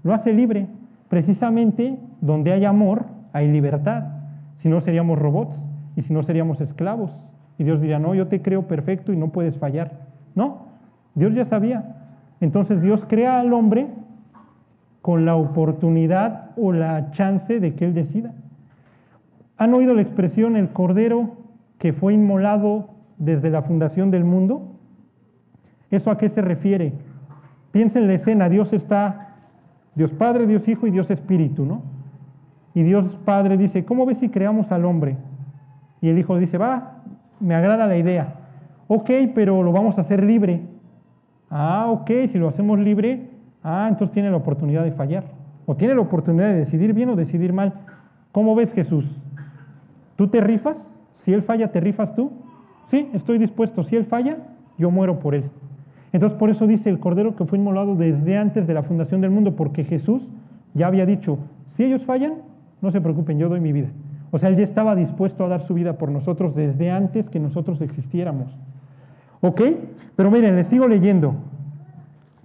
lo 0.04 0.14
hace 0.14 0.32
libre. 0.32 0.68
Precisamente 1.08 1.98
donde 2.22 2.52
hay 2.52 2.66
amor, 2.66 3.06
hay 3.34 3.52
libertad. 3.52 4.04
Si 4.58 4.70
no, 4.70 4.80
seríamos 4.82 5.18
robots 5.18 5.60
y 5.96 6.04
si 6.04 6.14
no, 6.14 6.22
seríamos 6.22 6.62
esclavos. 6.62 7.18
Y 7.58 7.64
Dios 7.64 7.82
diría, 7.82 7.98
no, 7.98 8.14
yo 8.14 8.28
te 8.28 8.44
creo 8.44 8.68
perfecto 8.68 9.12
y 9.12 9.18
no 9.18 9.30
puedes 9.30 9.58
fallar. 9.58 10.08
No, 10.40 10.68
Dios 11.16 11.34
ya 11.36 11.44
sabía. 11.44 11.98
Entonces 12.40 12.82
Dios 12.82 13.04
crea 13.06 13.42
al 13.42 13.52
hombre 13.52 13.88
con 15.02 15.26
la 15.26 15.36
oportunidad 15.36 16.52
o 16.56 16.72
la 16.72 17.12
chance 17.12 17.60
de 17.60 17.76
que 17.76 17.84
él 17.84 17.94
decida. 17.94 18.34
¿Han 19.58 19.74
oído 19.74 19.94
la 19.94 20.02
expresión 20.02 20.56
el 20.56 20.70
cordero 20.70 21.36
que 21.78 21.92
fue 21.92 22.14
inmolado 22.14 22.92
desde 23.18 23.50
la 23.50 23.64
fundación 23.64 24.12
del 24.12 24.24
mundo? 24.24 24.76
¿Eso 25.92 26.10
a 26.10 26.18
qué 26.18 26.30
se 26.30 26.42
refiere? 26.42 26.94
Piensen 27.74 28.04
en 28.04 28.08
la 28.08 28.14
escena, 28.14 28.48
Dios 28.48 28.72
está 28.72 29.36
Dios 29.96 30.14
Padre, 30.14 30.48
Dios 30.48 30.70
Hijo 30.70 30.88
y 30.88 30.92
Dios 30.92 31.12
Espíritu, 31.12 31.66
¿no? 31.66 31.82
Y 32.74 32.84
Dios 32.84 33.18
Padre 33.26 33.58
dice, 33.58 33.84
¿cómo 33.84 34.06
ves 34.06 34.20
si 34.20 34.30
creamos 34.30 34.72
al 34.72 34.86
hombre? 34.86 35.18
Y 36.00 36.08
el 36.08 36.18
Hijo 36.18 36.38
dice, 36.38 36.58
va, 36.58 37.02
me 37.42 37.56
agrada 37.56 37.88
la 37.88 37.98
idea. 37.98 38.39
Ok, 38.92 39.12
pero 39.36 39.62
lo 39.62 39.72
vamos 39.72 40.00
a 40.00 40.02
hacer 40.02 40.24
libre. 40.24 40.62
Ah, 41.52 41.86
ok, 41.90 42.10
si 42.32 42.40
lo 42.40 42.48
hacemos 42.48 42.80
libre, 42.80 43.30
ah, 43.62 43.86
entonces 43.88 44.12
tiene 44.12 44.32
la 44.32 44.38
oportunidad 44.38 44.84
de 44.84 44.92
fallar. 44.92 45.26
O 45.68 45.76
tiene 45.76 45.94
la 45.94 46.02
oportunidad 46.02 46.48
de 46.48 46.56
decidir 46.56 46.96
bien 46.96 47.10
o 47.10 47.16
decidir 47.16 47.54
mal. 47.54 47.72
¿Cómo 48.32 48.56
ves 48.56 48.74
Jesús? 48.74 49.06
¿Tú 50.16 50.28
te 50.30 50.42
rifas? 50.42 50.92
Si 51.18 51.32
Él 51.32 51.44
falla, 51.44 51.72
¿te 51.72 51.80
rifas 51.80 52.16
tú? 52.16 52.32
Sí, 52.88 53.12
estoy 53.14 53.38
dispuesto. 53.38 53.84
Si 53.84 53.96
Él 53.96 54.06
falla, 54.06 54.38
yo 54.80 54.90
muero 54.90 55.20
por 55.20 55.36
Él. 55.36 55.44
Entonces 56.12 56.40
por 56.40 56.50
eso 56.50 56.66
dice 56.66 56.90
el 56.90 57.00
Cordero 57.00 57.36
que 57.36 57.46
fue 57.46 57.60
inmolado 57.60 57.96
desde 57.96 58.38
antes 58.40 58.66
de 58.66 58.74
la 58.74 58.82
fundación 58.82 59.22
del 59.22 59.30
mundo, 59.30 59.56
porque 59.56 59.84
Jesús 59.84 60.28
ya 60.74 60.88
había 60.88 61.06
dicho, 61.06 61.38
si 61.76 61.84
ellos 61.84 62.04
fallan, 62.06 62.34
no 62.82 62.90
se 62.90 63.02
preocupen, 63.02 63.38
yo 63.38 63.50
doy 63.50 63.60
mi 63.60 63.72
vida. 63.72 63.90
O 64.32 64.40
sea, 64.40 64.50
Él 64.50 64.56
ya 64.56 64.64
estaba 64.64 64.96
dispuesto 64.96 65.46
a 65.46 65.48
dar 65.48 65.68
su 65.68 65.76
vida 65.76 66.00
por 66.00 66.10
nosotros 66.10 66.56
desde 66.56 66.90
antes 66.90 67.30
que 67.30 67.40
nosotros 67.40 67.82
existiéramos. 67.82 68.52
¿Ok? 69.42 69.62
Pero 70.16 70.32
miren, 70.32 70.56
les 70.56 70.68
sigo 70.68 70.88
leyendo. 70.88 71.36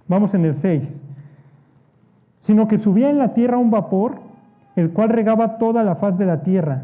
Vamos 0.07 0.33
en 0.33 0.45
el 0.45 0.53
6. 0.53 1.01
Sino 2.39 2.67
que 2.67 2.77
subía 2.77 3.09
en 3.09 3.17
la 3.17 3.33
tierra 3.33 3.57
un 3.57 3.71
vapor, 3.71 4.19
el 4.75 4.91
cual 4.91 5.09
regaba 5.09 5.57
toda 5.57 5.83
la 5.83 5.95
faz 5.95 6.17
de 6.17 6.25
la 6.25 6.43
tierra. 6.43 6.83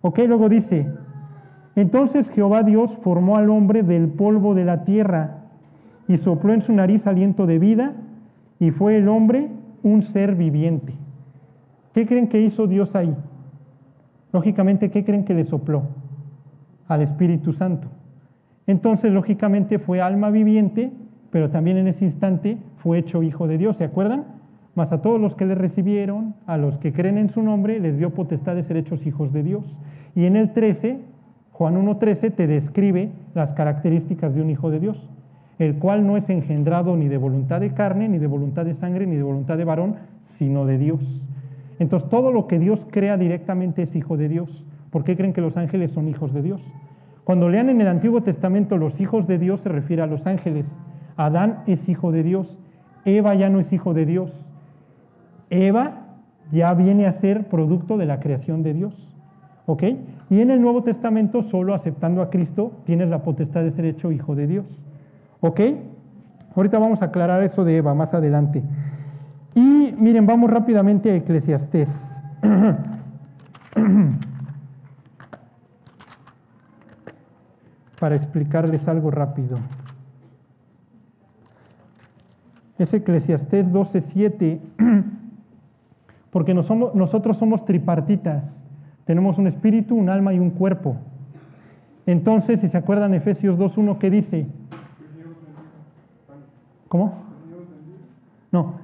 ¿Ok? 0.00 0.20
Luego 0.26 0.48
dice, 0.48 0.86
entonces 1.74 2.30
Jehová 2.30 2.62
Dios 2.62 2.96
formó 3.02 3.36
al 3.36 3.50
hombre 3.50 3.82
del 3.82 4.08
polvo 4.08 4.54
de 4.54 4.64
la 4.64 4.84
tierra 4.84 5.38
y 6.08 6.16
sopló 6.16 6.54
en 6.54 6.62
su 6.62 6.72
nariz 6.72 7.06
aliento 7.06 7.46
de 7.46 7.58
vida 7.58 7.92
y 8.58 8.70
fue 8.70 8.96
el 8.96 9.08
hombre 9.08 9.50
un 9.82 10.02
ser 10.02 10.34
viviente. 10.34 10.94
¿Qué 11.92 12.06
creen 12.06 12.28
que 12.28 12.40
hizo 12.40 12.66
Dios 12.66 12.94
ahí? 12.94 13.14
Lógicamente, 14.32 14.90
¿qué 14.90 15.04
creen 15.04 15.24
que 15.24 15.34
le 15.34 15.44
sopló? 15.44 15.82
Al 16.88 17.02
Espíritu 17.02 17.52
Santo. 17.52 17.88
Entonces, 18.66 19.12
lógicamente, 19.12 19.78
fue 19.78 20.00
alma 20.00 20.30
viviente, 20.30 20.90
pero 21.30 21.50
también 21.50 21.76
en 21.76 21.88
ese 21.88 22.04
instante 22.04 22.58
fue 22.78 22.98
hecho 22.98 23.22
hijo 23.22 23.46
de 23.46 23.58
Dios, 23.58 23.76
¿se 23.76 23.84
acuerdan? 23.84 24.24
Mas 24.74 24.92
a 24.92 25.00
todos 25.00 25.20
los 25.20 25.34
que 25.34 25.46
le 25.46 25.54
recibieron, 25.54 26.34
a 26.46 26.56
los 26.56 26.78
que 26.78 26.92
creen 26.92 27.18
en 27.18 27.30
su 27.30 27.42
nombre, 27.42 27.80
les 27.80 27.96
dio 27.98 28.10
potestad 28.10 28.56
de 28.56 28.64
ser 28.64 28.76
hechos 28.76 29.06
hijos 29.06 29.32
de 29.32 29.42
Dios. 29.42 29.64
Y 30.14 30.24
en 30.26 30.36
el 30.36 30.52
13, 30.52 31.00
Juan 31.52 31.76
1.13, 31.76 32.34
te 32.34 32.46
describe 32.46 33.10
las 33.34 33.52
características 33.54 34.34
de 34.34 34.42
un 34.42 34.50
hijo 34.50 34.70
de 34.70 34.80
Dios 34.80 35.08
el 35.58 35.76
cual 35.76 36.06
no 36.06 36.16
es 36.16 36.28
engendrado 36.28 36.96
ni 36.96 37.08
de 37.08 37.16
voluntad 37.16 37.60
de 37.60 37.72
carne, 37.72 38.08
ni 38.08 38.18
de 38.18 38.26
voluntad 38.26 38.64
de 38.64 38.74
sangre, 38.74 39.06
ni 39.06 39.16
de 39.16 39.22
voluntad 39.22 39.56
de 39.56 39.64
varón, 39.64 39.96
sino 40.38 40.66
de 40.66 40.78
Dios. 40.78 41.00
Entonces 41.78 42.08
todo 42.10 42.30
lo 42.30 42.46
que 42.46 42.58
Dios 42.58 42.80
crea 42.90 43.16
directamente 43.16 43.82
es 43.82 43.94
hijo 43.96 44.16
de 44.16 44.28
Dios. 44.28 44.64
¿Por 44.90 45.04
qué 45.04 45.16
creen 45.16 45.32
que 45.32 45.40
los 45.40 45.56
ángeles 45.56 45.92
son 45.92 46.08
hijos 46.08 46.32
de 46.34 46.42
Dios? 46.42 46.60
Cuando 47.26 47.48
lean 47.48 47.70
en 47.70 47.80
el 47.80 47.88
Antiguo 47.88 48.22
Testamento 48.22 48.76
los 48.76 49.00
hijos 49.00 49.26
de 49.26 49.36
Dios 49.36 49.60
se 49.60 49.68
refiere 49.68 50.00
a 50.00 50.06
los 50.06 50.24
ángeles. 50.28 50.64
Adán 51.16 51.64
es 51.66 51.88
hijo 51.88 52.12
de 52.12 52.22
Dios. 52.22 52.56
Eva 53.04 53.34
ya 53.34 53.48
no 53.48 53.58
es 53.58 53.72
hijo 53.72 53.94
de 53.94 54.06
Dios. 54.06 54.46
Eva 55.50 56.06
ya 56.52 56.72
viene 56.74 57.08
a 57.08 57.14
ser 57.14 57.48
producto 57.48 57.98
de 57.98 58.06
la 58.06 58.20
creación 58.20 58.62
de 58.62 58.74
Dios. 58.74 58.94
¿Ok? 59.66 59.82
Y 60.30 60.40
en 60.40 60.52
el 60.52 60.62
Nuevo 60.62 60.84
Testamento, 60.84 61.42
solo 61.42 61.74
aceptando 61.74 62.22
a 62.22 62.30
Cristo, 62.30 62.70
tienes 62.84 63.08
la 63.08 63.24
potestad 63.24 63.62
de 63.62 63.72
ser 63.72 63.86
hecho 63.86 64.12
hijo 64.12 64.36
de 64.36 64.46
Dios. 64.46 64.66
¿Ok? 65.40 65.60
Ahorita 66.54 66.78
vamos 66.78 67.02
a 67.02 67.06
aclarar 67.06 67.42
eso 67.42 67.64
de 67.64 67.78
Eva 67.78 67.92
más 67.92 68.14
adelante. 68.14 68.62
Y 69.52 69.92
miren, 69.98 70.26
vamos 70.26 70.48
rápidamente 70.48 71.10
a 71.10 71.16
Eclesiastés. 71.16 72.22
Para 77.98 78.14
explicarles 78.14 78.86
algo 78.88 79.10
rápido. 79.10 79.58
Es 82.78 82.92
Eclesiastés 82.92 83.72
12:7, 83.72 84.60
porque 86.30 86.52
nosotros 86.54 87.36
somos 87.38 87.64
tripartitas. 87.64 88.44
Tenemos 89.06 89.38
un 89.38 89.46
espíritu, 89.46 89.94
un 89.94 90.10
alma 90.10 90.34
y 90.34 90.38
un 90.38 90.50
cuerpo. 90.50 90.96
Entonces, 92.04 92.60
si 92.60 92.68
se 92.68 92.76
acuerdan 92.76 93.14
Efesios 93.14 93.58
2.1, 93.58 93.98
¿qué 93.98 94.10
dice? 94.10 94.46
¿Cómo? 96.88 97.14
No. 98.52 98.74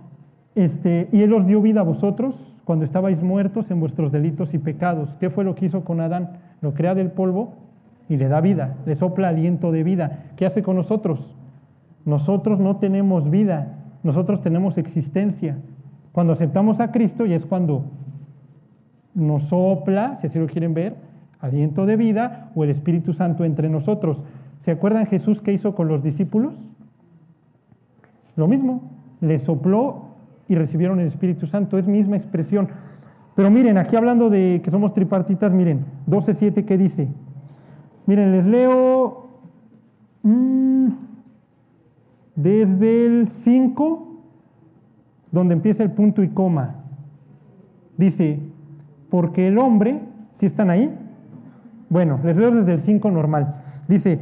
Este, 0.54 1.08
y 1.12 1.22
Él 1.22 1.32
os 1.32 1.46
dio 1.46 1.60
vida 1.60 1.80
a 1.80 1.84
vosotros 1.84 2.54
cuando 2.64 2.84
estabais 2.84 3.22
muertos 3.22 3.70
en 3.70 3.80
vuestros 3.80 4.12
delitos 4.12 4.54
y 4.54 4.58
pecados. 4.58 5.16
¿Qué 5.20 5.30
fue 5.30 5.44
lo 5.44 5.54
que 5.54 5.66
hizo 5.66 5.84
con 5.84 6.00
Adán? 6.00 6.38
Lo 6.60 6.74
crea 6.74 6.94
del 6.94 7.10
polvo 7.10 7.54
y 8.08 8.16
le 8.16 8.28
da 8.28 8.40
vida, 8.40 8.76
le 8.86 8.96
sopla 8.96 9.28
aliento 9.28 9.72
de 9.72 9.82
vida. 9.82 10.24
¿Qué 10.36 10.46
hace 10.46 10.62
con 10.62 10.76
nosotros? 10.76 11.34
Nosotros 12.04 12.58
no 12.58 12.76
tenemos 12.76 13.30
vida, 13.30 13.78
nosotros 14.02 14.42
tenemos 14.42 14.76
existencia. 14.78 15.58
Cuando 16.12 16.32
aceptamos 16.32 16.80
a 16.80 16.90
Cristo 16.90 17.26
y 17.26 17.32
es 17.32 17.46
cuando 17.46 17.84
nos 19.14 19.44
sopla, 19.44 20.18
si 20.20 20.26
así 20.26 20.38
lo 20.38 20.46
quieren 20.46 20.74
ver, 20.74 20.96
aliento 21.40 21.86
de 21.86 21.96
vida 21.96 22.50
o 22.54 22.64
el 22.64 22.70
Espíritu 22.70 23.12
Santo 23.12 23.44
entre 23.44 23.68
nosotros. 23.68 24.20
¿Se 24.60 24.70
acuerdan 24.70 25.06
Jesús 25.06 25.40
qué 25.40 25.52
hizo 25.52 25.74
con 25.74 25.88
los 25.88 26.02
discípulos? 26.02 26.68
Lo 28.36 28.46
mismo, 28.48 28.90
le 29.20 29.38
sopló 29.38 30.12
y 30.48 30.54
recibieron 30.54 31.00
el 31.00 31.08
Espíritu 31.08 31.46
Santo, 31.46 31.78
es 31.78 31.86
misma 31.86 32.16
expresión. 32.16 32.68
Pero 33.34 33.50
miren, 33.50 33.78
aquí 33.78 33.96
hablando 33.96 34.30
de 34.30 34.60
que 34.62 34.70
somos 34.70 34.94
tripartitas, 34.94 35.52
miren, 35.52 35.84
12.7 36.06 36.64
que 36.64 36.78
dice, 36.78 37.08
Miren, 38.06 38.32
les 38.32 38.46
leo 38.46 39.28
mm, 40.22 40.88
desde 42.34 43.06
el 43.06 43.28
5, 43.28 44.08
donde 45.30 45.54
empieza 45.54 45.82
el 45.82 45.92
punto 45.92 46.22
y 46.22 46.28
coma. 46.28 46.76
Dice, 47.96 48.40
porque 49.10 49.48
el 49.48 49.58
hombre, 49.58 50.00
si 50.40 50.46
están 50.46 50.70
ahí? 50.70 50.92
Bueno, 51.88 52.18
les 52.24 52.36
leo 52.36 52.50
desde 52.50 52.72
el 52.72 52.80
5 52.80 53.10
normal. 53.10 53.54
Dice, 53.86 54.18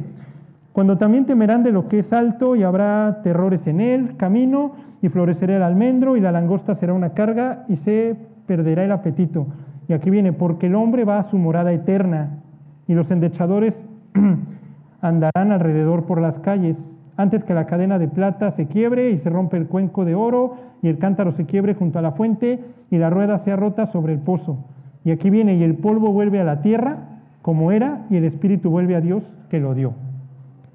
cuando 0.73 0.97
también 0.97 1.25
temerán 1.25 1.63
de 1.63 1.71
lo 1.71 1.87
que 1.87 1.99
es 1.99 2.13
alto 2.13 2.55
y 2.55 2.63
habrá 2.63 3.21
terrores 3.23 3.67
en 3.67 3.81
él, 3.81 4.15
camino, 4.17 4.73
y 5.01 5.09
florecerá 5.09 5.55
el 5.55 5.63
almendro, 5.63 6.15
y 6.15 6.21
la 6.21 6.31
langosta 6.31 6.75
será 6.75 6.93
una 6.93 7.13
carga, 7.13 7.65
y 7.67 7.77
se 7.77 8.15
perderá 8.45 8.83
el 8.83 8.91
apetito. 8.91 9.47
Y 9.87 9.93
aquí 9.93 10.09
viene, 10.09 10.31
porque 10.31 10.67
el 10.67 10.75
hombre 10.75 11.03
va 11.03 11.19
a 11.19 11.23
su 11.23 11.37
morada 11.37 11.73
eterna, 11.73 12.40
y 12.87 12.93
los 12.93 13.09
endechadores 13.11 13.85
andarán 15.01 15.51
alrededor 15.51 16.05
por 16.05 16.21
las 16.21 16.39
calles, 16.39 16.77
antes 17.17 17.43
que 17.43 17.53
la 17.53 17.65
cadena 17.67 17.99
de 17.99 18.07
plata 18.07 18.51
se 18.51 18.67
quiebre 18.67 19.11
y 19.11 19.17
se 19.17 19.29
rompe 19.29 19.57
el 19.57 19.67
cuenco 19.67 20.05
de 20.05 20.15
oro, 20.15 20.55
y 20.81 20.87
el 20.87 20.97
cántaro 20.97 21.31
se 21.31 21.45
quiebre 21.45 21.75
junto 21.75 21.99
a 21.99 22.01
la 22.01 22.11
fuente, 22.11 22.63
y 22.89 22.97
la 22.97 23.09
rueda 23.09 23.37
sea 23.39 23.55
rota 23.55 23.85
sobre 23.85 24.13
el 24.13 24.19
pozo. 24.19 24.65
Y 25.03 25.11
aquí 25.11 25.29
viene, 25.29 25.55
y 25.55 25.63
el 25.63 25.75
polvo 25.75 26.11
vuelve 26.11 26.39
a 26.39 26.43
la 26.43 26.61
tierra 26.61 26.97
como 27.41 27.71
era, 27.71 28.05
y 28.09 28.17
el 28.17 28.25
espíritu 28.25 28.69
vuelve 28.69 28.95
a 28.95 29.01
Dios 29.01 29.31
que 29.49 29.59
lo 29.59 29.73
dio. 29.73 29.93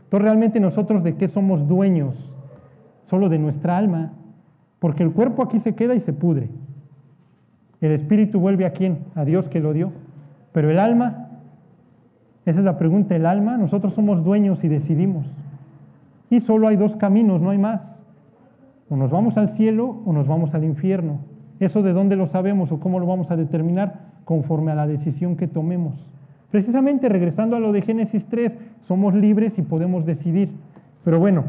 Entonces 0.05 0.23
realmente 0.23 0.61
nosotros 0.61 1.03
de 1.03 1.17
qué 1.17 1.29
somos 1.29 1.67
dueños? 1.67 2.33
Solo 3.05 3.29
de 3.29 3.39
nuestra 3.39 3.77
alma, 3.77 4.13
porque 4.79 5.03
el 5.03 5.13
cuerpo 5.13 5.43
aquí 5.43 5.59
se 5.59 5.75
queda 5.75 5.95
y 5.95 6.01
se 6.01 6.13
pudre. 6.13 6.49
El 7.81 7.93
espíritu 7.93 8.41
vuelve 8.41 8.67
a 8.67 8.73
quién? 8.73 8.99
A 9.15 9.25
Dios 9.25 9.49
que 9.49 9.61
lo 9.61 9.73
dio. 9.73 9.93
Pero 10.53 10.71
el 10.71 10.79
alma, 10.79 11.26
esa 12.47 12.61
es 12.61 12.65
la 12.65 12.79
pregunta, 12.79 13.15
el 13.15 13.27
alma, 13.27 13.57
nosotros 13.57 13.93
somos 13.93 14.25
dueños 14.25 14.63
y 14.65 14.69
decidimos. 14.69 15.27
Y 16.31 16.41
solo 16.41 16.69
hay 16.69 16.77
dos 16.77 16.97
caminos, 16.97 17.41
no 17.43 17.51
hay 17.51 17.59
más. 17.59 17.83
O 18.89 18.97
nos 18.97 19.11
vamos 19.11 19.37
al 19.37 19.51
cielo 19.51 20.01
o 20.07 20.13
nos 20.13 20.27
vamos 20.27 20.55
al 20.55 20.65
infierno. 20.65 21.19
¿Eso 21.59 21.83
de 21.83 21.93
dónde 21.93 22.17
lo 22.17 22.29
sabemos 22.29 22.71
o 22.71 22.81
cómo 22.81 23.01
lo 23.01 23.07
vamos 23.07 23.31
a 23.31 23.37
determinar? 23.37 24.07
Conforme 24.25 24.73
a 24.73 24.77
la 24.77 24.87
decisión 24.87 25.37
que 25.37 25.49
tomemos. 25.49 25.95
Precisamente 26.51 27.09
regresando 27.09 27.57
a 27.57 27.61
lo 27.61 27.73
de 27.73 27.83
Génesis 27.83 28.25
3, 28.27 28.53
somos 28.87 29.15
libres 29.15 29.59
y 29.59 29.63
podemos 29.63 30.07
decidir. 30.07 30.51
Pero 31.05 31.19
bueno, 31.19 31.45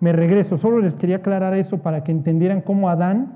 me 0.00 0.12
regreso, 0.12 0.56
solo 0.56 0.78
les 0.78 0.94
quería 0.94 1.16
aclarar 1.16 1.54
eso 1.54 1.78
para 1.78 2.04
que 2.04 2.12
entendieran 2.12 2.60
cómo 2.60 2.88
Adán, 2.88 3.32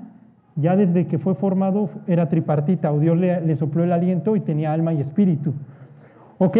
ya 0.55 0.75
desde 0.75 1.07
que 1.07 1.17
fue 1.17 1.35
formado, 1.35 1.89
era 2.07 2.29
tripartita, 2.29 2.91
o 2.91 2.99
Dios 2.99 3.17
le, 3.17 3.55
sopló 3.57 3.83
el 3.83 3.91
aliento 3.91 4.35
y 4.35 4.41
tenía 4.41 4.71
alma 4.71 4.93
y 4.93 5.01
espíritu. 5.01 5.53
¿Ok? 6.37 6.57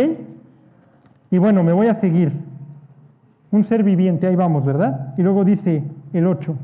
Y 1.31 1.37
bueno, 1.37 1.63
me 1.63 1.73
voy 1.73 1.87
a 1.87 1.95
seguir. 1.95 2.33
Un 3.51 3.63
ser 3.63 3.83
viviente, 3.83 4.27
ahí 4.27 4.35
vamos, 4.35 4.65
¿verdad? 4.65 5.13
Y 5.17 5.23
luego 5.23 5.43
dice 5.43 5.83
el 6.13 6.27
8. 6.27 6.55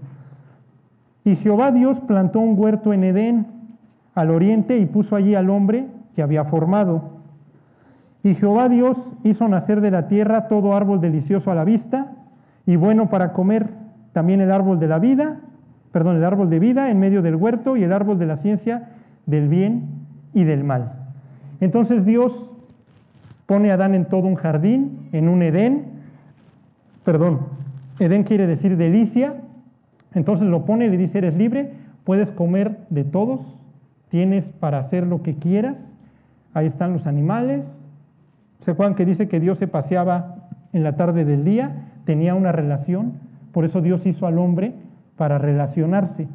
Y 1.24 1.36
Jehová 1.36 1.72
Dios 1.72 2.00
plantó 2.02 2.40
un 2.40 2.58
huerto 2.58 2.94
en 2.94 3.04
Edén, 3.04 3.48
al 4.14 4.30
oriente, 4.30 4.78
y 4.78 4.86
puso 4.86 5.16
allí 5.16 5.36
al 5.36 5.50
hombre 5.50 5.88
que 6.16 6.22
había 6.22 6.46
formado. 6.46 7.18
Y 8.24 8.36
Jehová 8.36 8.70
Dios 8.70 8.98
hizo 9.24 9.48
nacer 9.48 9.82
de 9.82 9.92
la 9.92 10.08
tierra 10.08 10.48
todo 10.48 10.76
árbol 10.76 11.00
delicioso 11.00 11.52
a 11.52 11.56
la 11.56 11.64
vista 11.64 12.14
y 12.66 12.76
bueno 12.76 13.10
para 13.10 13.32
comer, 13.32 13.70
también 14.12 14.42
el 14.42 14.52
árbol 14.52 14.80
de 14.80 14.88
la 14.88 15.00
vida, 15.00 15.40
perdón, 15.92 16.18
el 16.18 16.26
árbol 16.26 16.50
de 16.50 16.60
vida 16.60 16.90
en 16.90 17.00
medio 17.00 17.22
del 17.22 17.36
huerto 17.36 17.78
y 17.78 17.84
el 17.84 17.94
árbol 17.94 18.20
de 18.20 18.26
la 18.26 18.38
ciencia 18.38 18.90
del 19.26 19.48
bien 19.48 19.88
y 20.34 20.44
del 20.44 20.64
mal. 20.64 20.92
Entonces 21.62 22.06
Dios 22.06 22.50
pone 23.48 23.72
a 23.72 23.74
Adán 23.74 23.96
en 23.96 24.06
todo 24.06 24.28
un 24.28 24.36
jardín, 24.36 25.10
en 25.12 25.28
un 25.28 25.42
Edén, 25.42 25.86
perdón, 27.04 27.40
Edén 28.00 28.24
quiere 28.24 28.46
decir 28.46 28.78
delicia, 28.78 29.34
entonces 30.14 30.48
lo 30.48 30.66
pone 30.66 30.86
y 30.86 30.90
le 30.90 30.98
dice, 30.98 31.18
eres 31.18 31.36
libre, 31.36 31.74
puedes 32.04 32.30
comer 32.30 32.78
de 32.92 33.04
todos, 33.04 33.42
tienes 34.10 34.46
para 34.46 34.78
hacer 34.78 35.08
lo 35.08 35.24
que 35.24 35.34
quieras, 35.36 35.78
ahí 36.54 36.68
están 36.68 36.94
los 36.94 37.08
animales, 37.08 37.64
¿Se 38.62 38.72
acuerdan 38.72 38.96
que 38.96 39.06
dice 39.06 39.28
que 39.28 39.40
Dios 39.40 39.58
se 39.58 39.68
paseaba 39.68 40.36
en 40.74 40.84
la 40.84 40.96
tarde 40.96 41.26
del 41.26 41.44
día? 41.44 41.72
Tenía 42.06 42.36
una 42.36 42.52
relación, 42.52 43.14
por 43.52 43.66
eso 43.66 43.82
Dios 43.82 44.06
hizo 44.06 44.28
al 44.28 44.40
hombre 44.40 44.74
para 45.16 45.38
relacionarse. 45.38 46.28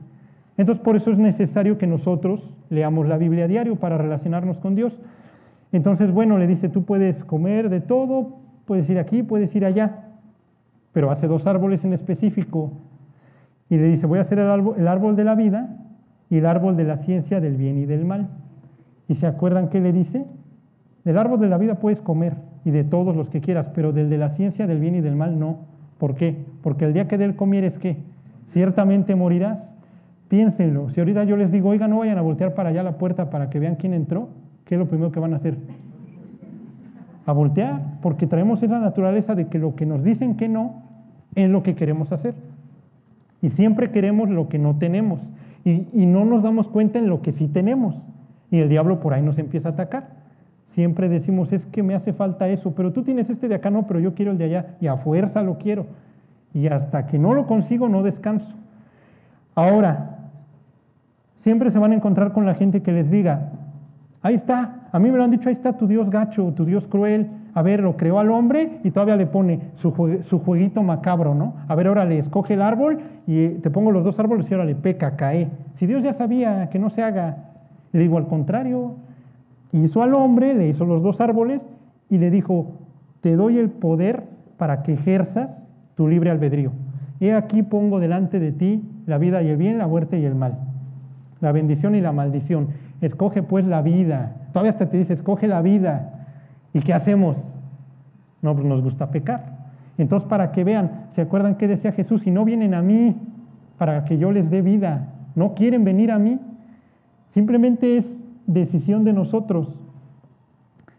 Entonces 0.57 0.83
por 0.83 0.97
eso 0.97 1.11
es 1.11 1.19
necesario 1.19 1.79
que 1.79 1.87
nosotros 1.87 2.51
leamos 2.71 3.07
la 3.09 3.17
Biblia 3.17 3.45
a 3.45 3.49
diario 3.49 3.77
para 3.77 3.99
relacionarnos 3.99 4.59
con 4.59 4.75
Dios. 4.75 4.99
Entonces, 5.73 6.13
bueno, 6.13 6.39
le 6.39 6.47
dice, 6.47 6.69
tú 6.69 6.85
puedes 6.85 7.25
comer 7.25 7.71
de 7.71 7.81
todo, 7.81 8.37
puedes 8.67 8.89
ir 8.91 8.99
aquí, 8.99 9.23
puedes 9.23 9.55
ir 9.57 9.65
allá, 9.65 10.09
pero 10.93 11.11
hace 11.11 11.27
dos 11.27 11.47
árboles 11.47 11.83
en 11.85 11.95
específico. 11.95 12.73
Y 13.71 13.79
le 13.79 13.89
dice, 13.89 14.07
voy 14.07 14.19
a 14.19 14.23
hacer 14.23 14.39
el 14.39 14.51
árbol, 14.51 14.75
el 14.79 14.87
árbol 14.87 15.17
de 15.17 15.25
la 15.25 15.35
vida 15.35 15.77
y 16.29 16.39
el 16.39 16.47
árbol 16.47 16.77
de 16.77 16.85
la 16.85 16.99
ciencia 16.99 17.41
del 17.41 17.57
bien 17.57 17.79
y 17.79 17.87
del 17.87 18.05
mal. 18.05 18.29
¿Y 19.09 19.15
se 19.15 19.27
acuerdan 19.27 19.71
qué 19.71 19.81
le 19.81 19.93
dice? 19.93 20.27
Del 21.05 21.17
árbol 21.19 21.41
de 21.41 21.49
la 21.49 21.59
vida 21.59 21.77
puedes 21.77 22.01
comer 22.03 22.35
y 22.65 22.71
de 22.71 22.85
todos 22.85 23.17
los 23.17 23.31
que 23.31 23.41
quieras, 23.41 23.71
pero 23.75 23.93
del 23.93 24.11
de 24.11 24.19
la 24.19 24.31
ciencia 24.31 24.67
del 24.67 24.79
bien 24.79 24.95
y 24.95 25.01
del 25.01 25.17
mal 25.17 25.39
no. 25.39 25.61
¿Por 25.99 26.15
qué? 26.15 26.37
Porque 26.63 26.85
el 26.85 26.93
día 26.93 27.09
que 27.09 27.17
de 27.17 27.35
comieres, 27.35 27.79
¿qué? 27.79 27.97
Ciertamente 28.49 29.15
morirás. 29.15 29.67
Piénsenlo. 30.29 30.91
Si 30.91 31.01
ahorita 31.01 31.25
yo 31.25 31.37
les 31.37 31.51
digo, 31.51 31.71
oiga, 31.71 31.89
no 31.89 31.99
vayan 31.99 32.19
a 32.19 32.23
voltear 32.23 32.55
para 32.55 32.71
allá 32.71 32.83
la 32.83 32.99
puerta 32.99 33.31
para 33.31 33.51
que 33.51 33.59
vean 33.59 33.77
quién 33.77 33.93
entró, 33.93 34.29
¿qué 34.73 34.77
es 34.77 34.79
lo 34.79 34.87
primero 34.87 35.13
que 35.13 35.21
van 35.21 35.35
a 35.35 35.37
hacer? 35.37 35.59
A 37.27 37.33
voltear, 37.33 37.99
porque 38.01 38.27
traemos 38.27 38.63
esa 38.63 38.79
naturaleza 38.79 39.35
de 39.35 39.49
que 39.49 39.59
lo 39.59 39.77
que 39.77 39.85
nos 39.85 40.03
dicen 40.03 40.35
que 40.35 40.49
no 40.49 40.77
es 41.35 41.51
lo 41.51 41.63
que 41.63 41.75
queremos 41.75 42.11
hacer. 42.11 42.33
Y 43.43 43.51
siempre 43.51 43.91
queremos 43.91 44.31
lo 44.31 44.49
que 44.49 44.59
no 44.59 44.79
tenemos. 44.79 45.21
Y, 45.67 45.89
y 45.93 46.07
no 46.07 46.25
nos 46.25 46.43
damos 46.43 46.69
cuenta 46.69 46.99
en 46.99 47.07
lo 47.07 47.21
que 47.21 47.33
sí 47.33 47.49
tenemos. 47.49 48.01
Y 48.51 48.61
el 48.61 48.71
diablo 48.71 48.99
por 49.01 49.13
ahí 49.13 49.21
nos 49.21 49.37
empieza 49.37 49.69
a 49.69 49.73
atacar. 49.73 50.09
Siempre 50.69 51.11
decimos, 51.11 51.53
es 51.53 51.67
que 51.67 51.83
me 51.83 51.95
hace 51.95 52.15
falta 52.15 52.49
eso, 52.49 52.75
pero 52.75 52.95
tú 52.95 53.03
tienes 53.03 53.29
este 53.29 53.49
de 53.49 53.57
acá, 53.57 53.69
no, 53.69 53.87
pero 53.87 54.01
yo 54.01 54.15
quiero 54.15 54.33
el 54.33 54.39
de 54.39 54.45
allá, 54.45 54.77
y 54.81 54.87
a 54.87 54.97
fuerza 54.97 55.43
lo 55.43 55.59
quiero. 55.59 55.85
Y 56.55 56.67
hasta 56.69 57.09
que 57.09 57.19
no 57.19 57.35
lo 57.35 57.47
consigo, 57.47 57.91
no 57.91 58.03
descanso. 58.03 58.55
Ahora, 59.55 60.31
siempre 61.37 61.71
se 61.71 61.79
van 61.79 61.93
a 61.93 61.97
encontrar 61.97 62.33
con 62.33 62.47
la 62.47 62.55
gente 62.55 62.81
que 62.81 62.93
les 62.93 63.11
diga, 63.11 63.51
ahí 64.23 64.35
está, 64.35 64.89
a 64.91 64.99
mí 64.99 65.11
me 65.11 65.19
lo 65.19 65.25
han 65.25 65.31
dicho, 65.31 65.49
ahí 65.49 65.53
está 65.53 65.77
tu 65.77 65.87
Dios 65.87 66.11
gacho, 66.11 66.53
tu 66.57 66.65
Dios 66.65 66.87
cruel, 66.87 67.29
a 67.55 67.63
ver, 67.63 67.83
lo 67.83 67.97
creó 67.97 68.19
al 68.19 68.31
hombre 68.31 68.81
y 68.83 68.91
todavía 68.91 69.17
le 69.17 69.27
pone 69.27 69.61
su, 69.75 69.91
jueguito 69.91 70.83
macabro, 70.83 71.35
¿no? 71.35 71.55
A 71.69 71.75
ver, 71.75 71.87
ahora 71.87 72.05
le 72.05 72.19
escoge 72.19 72.55
el 72.55 72.63
árbol 72.63 73.01
y 73.27 73.49
te 73.49 73.71
pongo 73.71 73.91
los 73.91 74.05
dos 74.05 74.19
árboles 74.19 74.51
y 74.51 74.55
ahora 74.55 74.65
le 74.65 74.75
peca, 74.75 75.17
cae. 75.17 75.51
Si 75.75 75.87
Dios 75.87 76.03
ya 76.03 76.15
sabía 76.15 76.71
que 76.71 76.79
no 76.79 76.89
se 76.89 77.03
haga, 77.03 77.37
le 77.93 78.01
digo 78.01 78.17
al 78.17 78.27
contrario, 78.27 78.97
Hizo 79.73 80.03
al 80.03 80.15
hombre, 80.15 80.53
le 80.55 80.69
hizo 80.69 80.85
los 80.85 81.03
dos 81.03 81.21
árboles 81.23 81.67
y 82.11 82.19
le 82.19 82.31
dijo, 82.31 82.73
te 83.23 83.37
doy 83.37 83.57
el 83.57 83.71
poder 83.71 84.25
para 84.59 84.83
que 84.83 84.93
ejerzas 84.93 85.51
tu 85.97 86.09
libre 86.09 86.31
albedrío. 86.31 86.73
He 87.21 87.33
aquí 87.33 87.63
pongo 87.63 87.99
delante 87.99 88.39
de 88.39 88.53
ti 88.53 88.83
la 89.07 89.17
vida 89.17 89.43
y 89.43 89.49
el 89.49 89.57
bien, 89.57 89.79
la 89.79 89.87
muerte 89.87 90.19
y 90.19 90.27
el 90.27 90.35
mal, 90.35 90.59
la 91.41 91.53
bendición 91.53 91.95
y 91.95 92.03
la 92.03 92.13
maldición. 92.13 92.69
Escoge 93.03 93.43
pues 93.43 93.67
la 93.67 93.83
vida. 93.83 94.37
Todavía 94.53 94.71
hasta 94.73 94.89
te 94.89 94.97
dice, 94.97 95.13
escoge 95.13 95.47
la 95.49 95.61
vida. 95.61 96.25
¿Y 96.73 96.81
qué 96.81 96.95
hacemos? 96.95 97.37
No, 98.41 98.55
pues 98.55 98.67
nos 98.67 98.83
gusta 98.83 99.11
pecar. 99.11 99.53
Entonces, 99.99 100.29
para 100.29 100.53
que 100.53 100.65
vean, 100.65 101.07
¿se 101.11 101.21
acuerdan 101.21 101.57
qué 101.57 101.69
decía 101.69 101.93
Jesús? 101.93 102.23
Si 102.23 102.31
no 102.31 102.45
vienen 102.45 102.73
a 102.75 102.81
mí 102.81 103.17
para 103.77 104.05
que 104.05 104.17
yo 104.17 104.33
les 104.33 104.49
dé 104.51 104.63
vida, 104.63 105.09
no 105.35 105.55
quieren 105.55 105.85
venir 105.85 106.11
a 106.13 106.19
mí, 106.19 106.39
simplemente 107.31 107.99
es 107.99 108.07
decisión 108.47 109.05
de 109.05 109.13
nosotros. 109.13 109.79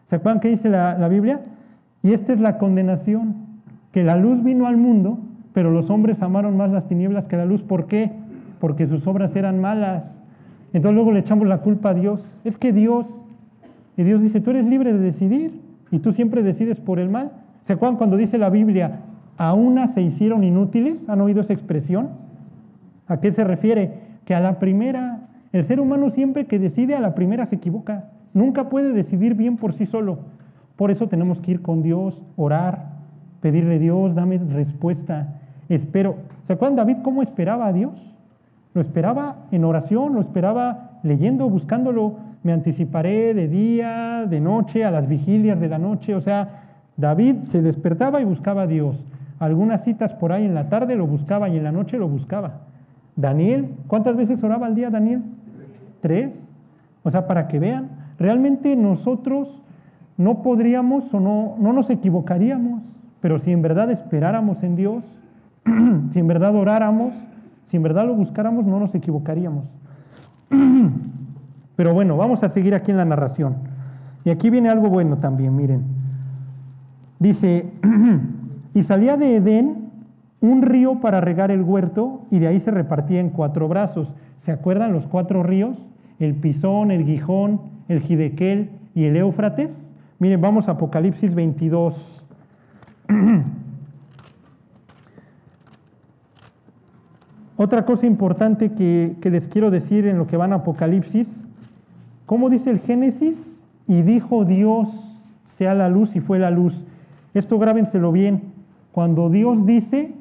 ¿Se 0.07 0.17
acuerdan 0.17 0.41
qué 0.41 0.49
dice 0.49 0.69
la, 0.69 0.97
la 0.97 1.07
Biblia? 1.07 1.41
Y 2.03 2.13
esta 2.13 2.33
es 2.33 2.39
la 2.39 2.57
condenación, 2.57 3.35
que 3.91 4.03
la 4.03 4.17
luz 4.17 4.43
vino 4.43 4.67
al 4.67 4.77
mundo, 4.77 5.19
pero 5.53 5.71
los 5.71 5.89
hombres 5.89 6.21
amaron 6.21 6.57
más 6.57 6.71
las 6.71 6.87
tinieblas 6.87 7.25
que 7.25 7.37
la 7.37 7.45
luz. 7.45 7.63
¿Por 7.63 7.87
qué? 7.87 8.11
Porque 8.59 8.87
sus 8.87 9.07
obras 9.07 9.35
eran 9.35 9.61
malas. 9.61 10.03
Entonces 10.73 10.95
luego 10.95 11.11
le 11.11 11.19
echamos 11.19 11.47
la 11.47 11.59
culpa 11.59 11.89
a 11.89 11.93
Dios. 11.93 12.27
Es 12.43 12.57
que 12.57 12.73
Dios, 12.73 13.05
y 13.95 14.03
Dios 14.03 14.21
dice, 14.21 14.41
tú 14.41 14.49
eres 14.49 14.65
libre 14.65 14.91
de 14.91 14.99
decidir 14.99 15.61
y 15.91 15.99
tú 15.99 16.11
siempre 16.11 16.43
decides 16.43 16.79
por 16.79 16.99
el 16.99 17.09
mal. 17.09 17.31
¿Se 17.63 17.73
acuerdan 17.73 17.97
cuando 17.97 18.17
dice 18.17 18.37
la 18.37 18.49
Biblia, 18.49 18.99
a 19.37 19.53
una 19.53 19.87
se 19.87 20.01
hicieron 20.01 20.43
inútiles? 20.43 20.97
¿Han 21.07 21.21
oído 21.21 21.41
esa 21.41 21.53
expresión? 21.53 22.09
¿A 23.07 23.19
qué 23.19 23.31
se 23.31 23.43
refiere? 23.43 23.93
Que 24.25 24.35
a 24.35 24.39
la 24.39 24.59
primera 24.59 25.23
el 25.53 25.63
ser 25.63 25.79
humano 25.79 26.09
siempre 26.09 26.47
que 26.47 26.57
decide 26.57 26.95
a 26.95 26.99
la 26.99 27.13
primera 27.13 27.45
se 27.45 27.55
equivoca. 27.55 28.05
Nunca 28.33 28.69
puede 28.69 28.91
decidir 28.91 29.35
bien 29.35 29.57
por 29.57 29.73
sí 29.73 29.85
solo. 29.85 30.17
Por 30.75 30.89
eso 30.89 31.07
tenemos 31.07 31.39
que 31.39 31.51
ir 31.51 31.61
con 31.61 31.83
Dios, 31.83 32.19
orar, 32.35 32.87
pedirle 33.39 33.75
a 33.75 33.79
Dios, 33.79 34.15
dame 34.15 34.39
respuesta. 34.39 35.27
Espero. 35.69 36.15
¿Se 36.47 36.53
acuerdan 36.53 36.75
David 36.75 36.97
cómo 37.03 37.21
esperaba 37.21 37.67
a 37.67 37.73
Dios? 37.73 37.93
Lo 38.73 38.81
esperaba 38.81 39.35
en 39.51 39.63
oración, 39.65 40.13
lo 40.13 40.21
esperaba 40.21 40.99
leyendo, 41.03 41.49
buscándolo. 41.49 42.15
Me 42.43 42.51
anticiparé 42.51 43.33
de 43.33 43.47
día, 43.47 44.25
de 44.27 44.39
noche, 44.39 44.83
a 44.83 44.91
las 44.91 45.07
vigilias 45.07 45.59
de 45.59 45.69
la 45.69 45.77
noche. 45.77 46.15
O 46.15 46.21
sea, 46.21 46.63
David 46.97 47.35
se 47.47 47.61
despertaba 47.61 48.21
y 48.21 48.25
buscaba 48.25 48.63
a 48.63 48.67
Dios. 48.67 49.03
Algunas 49.39 49.83
citas 49.83 50.13
por 50.13 50.31
ahí 50.31 50.45
en 50.45 50.53
la 50.53 50.69
tarde 50.69 50.95
lo 50.95 51.07
buscaba 51.07 51.49
y 51.49 51.57
en 51.57 51.63
la 51.63 51.71
noche 51.71 51.97
lo 51.97 52.07
buscaba. 52.07 52.61
Daniel, 53.15 53.69
¿cuántas 53.87 54.15
veces 54.15 54.43
oraba 54.43 54.67
al 54.67 54.75
día 54.75 54.89
Daniel? 54.89 55.21
Tres. 56.01 56.31
O 57.03 57.11
sea, 57.11 57.27
para 57.27 57.47
que 57.47 57.59
vean, 57.59 57.89
realmente 58.17 58.75
nosotros 58.75 59.61
no 60.17 60.41
podríamos 60.41 61.13
o 61.13 61.19
no, 61.19 61.55
no 61.59 61.73
nos 61.73 61.89
equivocaríamos, 61.89 62.81
pero 63.19 63.39
si 63.39 63.51
en 63.51 63.61
verdad 63.61 63.91
esperáramos 63.91 64.63
en 64.63 64.75
Dios, 64.75 65.03
si 66.11 66.19
en 66.19 66.27
verdad 66.27 66.55
oráramos, 66.55 67.13
si 67.73 67.77
en 67.77 67.81
verdad 67.81 68.05
lo 68.05 68.13
buscáramos, 68.13 68.67
no 68.67 68.79
nos 68.79 68.93
equivocaríamos. 68.93 69.65
Pero 71.75 71.91
bueno, 71.91 72.15
vamos 72.15 72.43
a 72.43 72.49
seguir 72.49 72.75
aquí 72.75 72.91
en 72.91 72.97
la 72.97 73.05
narración. 73.05 73.55
Y 74.23 74.29
aquí 74.29 74.51
viene 74.51 74.69
algo 74.69 74.89
bueno 74.89 75.17
también, 75.17 75.55
miren. 75.55 75.81
Dice, 77.17 77.65
y 78.75 78.83
salía 78.83 79.17
de 79.17 79.37
Edén 79.37 79.89
un 80.39 80.61
río 80.61 81.01
para 81.01 81.19
regar 81.19 81.49
el 81.49 81.63
huerto 81.63 82.21
y 82.29 82.37
de 82.37 82.45
ahí 82.45 82.59
se 82.59 82.69
repartía 82.69 83.19
en 83.19 83.31
cuatro 83.31 83.67
brazos. 83.67 84.13
¿Se 84.45 84.51
acuerdan 84.51 84.93
los 84.93 85.07
cuatro 85.07 85.41
ríos? 85.41 85.75
El 86.19 86.35
Pisón, 86.35 86.91
el 86.91 87.05
Gijón, 87.05 87.59
el 87.87 88.01
Gidequel 88.01 88.69
y 88.93 89.05
el 89.05 89.17
Éufrates. 89.17 89.71
Miren, 90.19 90.41
vamos 90.41 90.69
a 90.69 90.73
Apocalipsis 90.73 91.33
22. 91.33 92.23
Otra 97.63 97.85
cosa 97.85 98.05
importante 98.05 98.73
que, 98.73 99.15
que, 99.21 99.29
les 99.29 99.47
quiero 99.47 99.71
decir 99.71 100.05
en 100.05 100.17
lo 100.17 100.27
que 100.27 100.35
van 100.35 100.51
a 100.51 100.57
Apocalipsis, 100.57 101.29
¿cómo 102.25 102.49
dice 102.49 102.69
el 102.69 102.79
Génesis? 102.79 103.55
Y 103.87 104.01
dijo 104.01 104.43
Dios, 104.43 104.89
sea 105.57 105.73
la 105.73 105.87
luz 105.87 106.13
y 106.13 106.19
fue 106.19 106.39
la 106.39 106.51
luz. 106.51 106.83
Esto 107.33 107.57
grábenselo 107.57 108.11
bien. 108.11 108.41
Cuando 108.91 109.29
Dios 109.29 109.65
dice, 109.65 110.11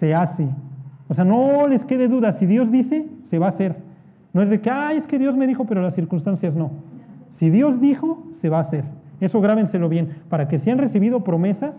se 0.00 0.16
hace. 0.16 0.48
O 1.06 1.14
sea, 1.14 1.24
no 1.24 1.68
les 1.68 1.84
quede 1.84 2.08
duda, 2.08 2.32
si 2.32 2.46
Dios 2.46 2.72
dice, 2.72 3.06
se 3.30 3.38
va 3.38 3.46
a 3.46 3.50
hacer. 3.50 3.76
No 4.32 4.42
es 4.42 4.50
de 4.50 4.60
que, 4.60 4.68
ay, 4.68 4.96
es 4.96 5.06
que 5.06 5.20
Dios 5.20 5.36
me 5.36 5.46
dijo, 5.46 5.66
pero 5.66 5.82
las 5.82 5.94
circunstancias 5.94 6.56
no. 6.56 6.72
Si 7.38 7.50
Dios 7.50 7.80
dijo, 7.80 8.20
se 8.40 8.48
va 8.48 8.58
a 8.58 8.62
hacer. 8.62 8.82
Eso 9.20 9.40
grábenselo 9.40 9.88
bien. 9.88 10.08
Para 10.28 10.48
que 10.48 10.58
si 10.58 10.70
han 10.70 10.78
recibido 10.78 11.22
promesas, 11.22 11.72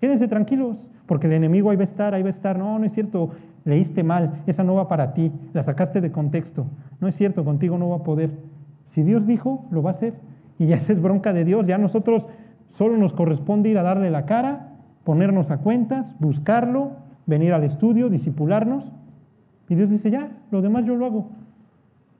quédense 0.00 0.26
tranquilos, 0.26 0.78
porque 1.10 1.26
el 1.26 1.32
enemigo 1.32 1.70
ahí 1.70 1.76
va 1.76 1.82
a 1.82 1.86
estar, 1.86 2.14
ahí 2.14 2.22
va 2.22 2.28
a 2.28 2.30
estar. 2.30 2.56
No, 2.56 2.78
no 2.78 2.84
es 2.84 2.92
cierto, 2.92 3.30
leíste 3.64 4.04
mal, 4.04 4.42
esa 4.46 4.62
no 4.62 4.76
va 4.76 4.86
para 4.86 5.12
ti, 5.12 5.32
la 5.52 5.64
sacaste 5.64 6.00
de 6.00 6.12
contexto. 6.12 6.66
No 7.00 7.08
es 7.08 7.16
cierto, 7.16 7.44
contigo 7.44 7.76
no 7.78 7.88
va 7.88 7.96
a 7.96 8.04
poder. 8.04 8.30
Si 8.94 9.02
Dios 9.02 9.26
dijo, 9.26 9.66
lo 9.72 9.82
va 9.82 9.90
a 9.90 9.94
hacer. 9.94 10.14
Y 10.60 10.68
ya 10.68 10.76
es 10.88 11.02
bronca 11.02 11.32
de 11.32 11.44
Dios. 11.44 11.66
Ya 11.66 11.78
nosotros 11.78 12.24
solo 12.74 12.96
nos 12.96 13.12
corresponde 13.12 13.70
ir 13.70 13.78
a 13.78 13.82
darle 13.82 14.08
la 14.08 14.24
cara, 14.24 14.68
ponernos 15.02 15.50
a 15.50 15.56
cuentas, 15.56 16.06
buscarlo, 16.20 16.92
venir 17.26 17.54
al 17.54 17.64
estudio, 17.64 18.08
disipularnos. 18.08 18.84
Y 19.68 19.74
Dios 19.74 19.90
dice, 19.90 20.12
ya, 20.12 20.28
lo 20.52 20.62
demás 20.62 20.84
yo 20.84 20.94
lo 20.94 21.06
hago. 21.06 21.30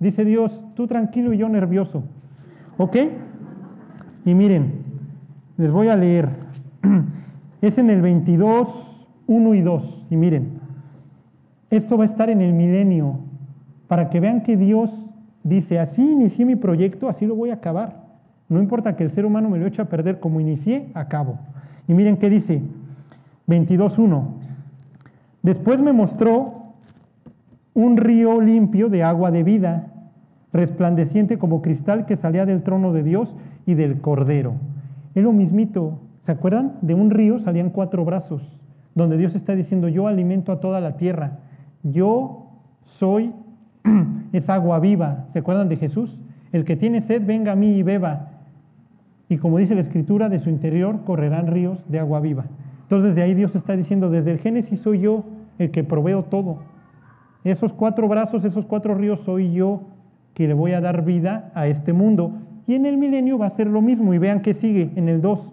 Dice 0.01 0.25
Dios, 0.25 0.61
tú 0.75 0.89
tranquilo 0.89 1.33
y 1.33 1.39
yo 1.39 1.49
nervioso. 1.49 2.03
¿Ok? 2.77 2.97
Y 4.25 4.35
miren, 4.35 4.83
les 5.59 5.71
voy 5.71 5.87
a 5.87 5.95
leer. 5.95 6.29
Es 7.63 7.79
en 7.79 7.91
el 7.91 8.01
22, 8.01 9.07
1 9.27 9.55
y 9.55 9.61
2. 9.61 10.07
Y 10.11 10.17
miren, 10.17 10.61
esto 11.71 11.97
va 11.97 12.05
a 12.05 12.07
estar 12.07 12.31
en 12.31 12.41
el 12.41 12.53
milenio, 12.53 13.19
para 13.87 14.11
que 14.11 14.21
vean 14.21 14.43
que 14.43 14.57
Dios 14.57 14.91
dice, 15.43 15.79
así 15.79 16.03
inicié 16.03 16.45
mi 16.45 16.57
proyecto, 16.57 17.09
así 17.09 17.27
lo 17.27 17.35
voy 17.35 17.51
a 17.51 17.55
acabar. 17.55 18.05
No 18.49 18.61
importa 18.61 18.97
que 18.97 19.05
el 19.05 19.11
ser 19.11 19.25
humano 19.25 19.49
me 19.49 19.59
lo 19.59 19.67
eche 19.67 19.83
a 19.83 19.89
perder 19.89 20.21
como 20.21 20.41
inicié, 20.41 20.89
acabo. 20.95 21.39
Y 21.87 21.95
miren 21.95 22.17
qué 22.17 22.31
dice, 22.31 22.63
22.1. 23.47 24.25
Después 25.43 25.81
me 25.81 25.93
mostró 25.93 26.55
un 27.75 27.97
río 27.97 28.41
limpio 28.41 28.89
de 28.89 29.03
agua 29.03 29.31
de 29.31 29.43
vida, 29.43 29.87
resplandeciente 30.53 31.39
como 31.39 31.63
cristal 31.63 32.07
que 32.07 32.17
salía 32.17 32.45
del 32.47 32.63
trono 32.63 32.93
de 32.93 33.03
Dios 33.03 33.35
y 33.67 33.75
del 33.75 34.01
Cordero. 34.01 34.55
Es 35.15 35.23
lo 35.23 35.33
mismito, 35.33 35.99
¿se 36.25 36.33
acuerdan? 36.33 36.79
De 36.83 36.95
un 36.95 37.11
río 37.11 37.39
salían 37.39 37.71
cuatro 37.71 38.05
brazos, 38.05 38.43
donde 38.95 39.17
Dios 39.17 39.35
está 39.35 39.55
diciendo, 39.55 39.89
yo 39.89 40.07
alimento 40.07 40.53
a 40.53 40.61
toda 40.61 40.81
la 40.81 40.97
tierra, 40.97 41.39
yo 41.83 42.47
soy 42.85 43.33
es 44.33 44.49
agua 44.49 44.79
viva. 44.81 45.27
¿Se 45.33 45.41
acuerdan 45.41 45.69
de 45.69 45.77
Jesús? 45.77 46.17
El 46.53 46.65
que 46.65 46.77
tiene 46.77 47.03
sed, 47.03 47.25
venga 47.25 47.53
a 47.53 47.57
mí 47.57 47.77
y 47.77 47.83
beba. 47.83 48.29
Y 49.29 49.39
como 49.39 49.59
dice 49.59 49.75
la 49.75 49.83
Escritura, 49.83 50.29
de 50.29 50.41
su 50.41 50.51
interior 50.51 51.05
correrán 51.05 51.47
ríos 51.47 51.79
de 51.89 52.01
agua 52.01 52.21
viva. 52.21 52.47
Entonces 52.83 53.11
desde 53.11 53.23
ahí 53.23 53.35
Dios 53.35 53.55
está 53.55 53.77
diciendo, 53.77 54.11
desde 54.11 54.33
el 54.33 54.39
Génesis 54.39 54.81
soy 54.81 55.01
yo 55.01 55.25
el 55.59 55.71
que 55.71 55.85
proveo 55.85 56.25
todo. 56.25 56.59
Esos 57.45 57.73
cuatro 57.73 58.09
brazos, 58.09 58.45
esos 58.45 58.67
cuatro 58.67 58.95
ríos 58.95 59.21
soy 59.21 59.53
yo 59.53 59.83
que 60.35 60.49
le 60.49 60.55
voy 60.55 60.73
a 60.73 60.81
dar 60.81 61.05
vida 61.05 61.53
a 61.55 61.69
este 61.69 61.93
mundo. 61.93 62.33
Y 62.67 62.75
en 62.75 62.87
el 62.87 62.99
milenio 62.99 63.39
va 63.39 63.47
a 63.47 63.51
ser 63.51 63.69
lo 63.69 63.81
mismo. 63.81 64.13
Y 64.15 64.19
vean 64.19 64.43
qué 64.43 64.55
sigue 64.55 64.91
en 64.97 65.09
el 65.09 65.21
2. 65.21 65.53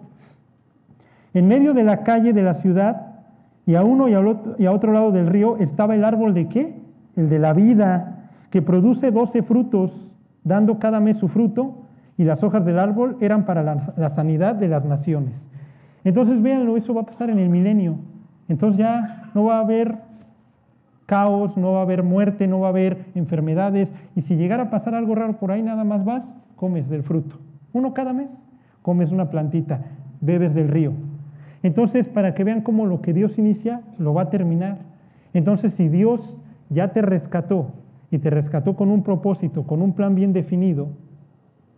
En 1.38 1.46
medio 1.46 1.72
de 1.72 1.84
la 1.84 2.02
calle 2.02 2.32
de 2.32 2.42
la 2.42 2.54
ciudad 2.54 3.14
y 3.64 3.76
a 3.76 3.84
uno 3.84 4.08
y 4.08 4.14
a, 4.14 4.18
otro, 4.18 4.56
y 4.58 4.66
a 4.66 4.72
otro 4.72 4.90
lado 4.90 5.12
del 5.12 5.28
río 5.28 5.56
estaba 5.58 5.94
el 5.94 6.04
árbol 6.04 6.34
de 6.34 6.48
qué? 6.48 6.74
El 7.14 7.28
de 7.28 7.38
la 7.38 7.52
vida 7.52 8.30
que 8.50 8.60
produce 8.60 9.12
doce 9.12 9.44
frutos, 9.44 10.10
dando 10.42 10.80
cada 10.80 10.98
mes 10.98 11.16
su 11.18 11.28
fruto, 11.28 11.84
y 12.16 12.24
las 12.24 12.42
hojas 12.42 12.64
del 12.64 12.80
árbol 12.80 13.18
eran 13.20 13.44
para 13.44 13.62
la, 13.62 14.10
sanidad 14.10 14.56
de 14.56 14.66
las 14.66 14.84
naciones. 14.84 15.32
Entonces, 16.02 16.42
véanlo, 16.42 16.76
eso 16.76 16.92
va 16.92 17.02
a 17.02 17.06
pasar 17.06 17.30
en 17.30 17.38
el 17.38 17.50
milenio. 17.50 17.98
Entonces 18.48 18.76
ya 18.76 19.30
no 19.32 19.44
va 19.44 19.58
a 19.58 19.60
haber 19.60 19.94
caos, 21.06 21.56
no 21.56 21.70
va 21.74 21.78
a 21.78 21.82
haber 21.82 22.02
muerte, 22.02 22.48
no 22.48 22.58
va 22.58 22.66
a 22.66 22.70
haber 22.70 23.04
enfermedades. 23.14 23.88
Y 24.16 24.22
si 24.22 24.34
llegara 24.34 24.64
a 24.64 24.70
pasar 24.70 24.96
algo 24.96 25.14
raro 25.14 25.34
por 25.34 25.52
ahí, 25.52 25.62
nada 25.62 25.84
más 25.84 26.04
vas, 26.04 26.24
comes 26.56 26.90
del 26.90 27.04
fruto. 27.04 27.36
Uno 27.72 27.94
cada 27.94 28.12
mes, 28.12 28.28
comes 28.82 29.12
una 29.12 29.30
plantita, 29.30 29.82
bebes 30.20 30.52
del 30.52 30.66
río. 30.66 30.94
Entonces, 31.62 32.08
para 32.08 32.34
que 32.34 32.44
vean 32.44 32.62
cómo 32.62 32.86
lo 32.86 33.00
que 33.02 33.12
Dios 33.12 33.38
inicia, 33.38 33.82
lo 33.98 34.14
va 34.14 34.22
a 34.22 34.30
terminar. 34.30 34.78
Entonces, 35.34 35.74
si 35.74 35.88
Dios 35.88 36.36
ya 36.70 36.88
te 36.88 37.02
rescató 37.02 37.72
y 38.10 38.18
te 38.18 38.30
rescató 38.30 38.76
con 38.76 38.90
un 38.90 39.02
propósito, 39.02 39.64
con 39.64 39.82
un 39.82 39.92
plan 39.92 40.14
bien 40.14 40.32
definido, 40.32 40.88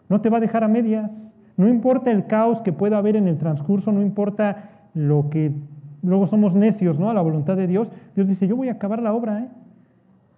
no 0.08 0.20
te 0.20 0.28
va 0.28 0.38
a 0.38 0.40
dejar 0.40 0.64
a 0.64 0.68
medias. 0.68 1.10
No 1.56 1.68
importa 1.68 2.10
el 2.10 2.26
caos 2.26 2.60
que 2.60 2.72
pueda 2.72 2.98
haber 2.98 3.16
en 3.16 3.28
el 3.28 3.38
transcurso, 3.38 3.92
no 3.92 4.02
importa 4.02 4.70
lo 4.94 5.30
que 5.30 5.52
luego 6.02 6.26
somos 6.26 6.54
necios, 6.54 6.98
¿no? 6.98 7.10
A 7.10 7.14
la 7.14 7.20
voluntad 7.20 7.56
de 7.56 7.66
Dios. 7.66 7.88
Dios 8.14 8.28
dice, 8.28 8.46
yo 8.46 8.56
voy 8.56 8.68
a 8.68 8.72
acabar 8.72 9.02
la 9.02 9.12
obra, 9.12 9.40
¿eh? 9.40 9.48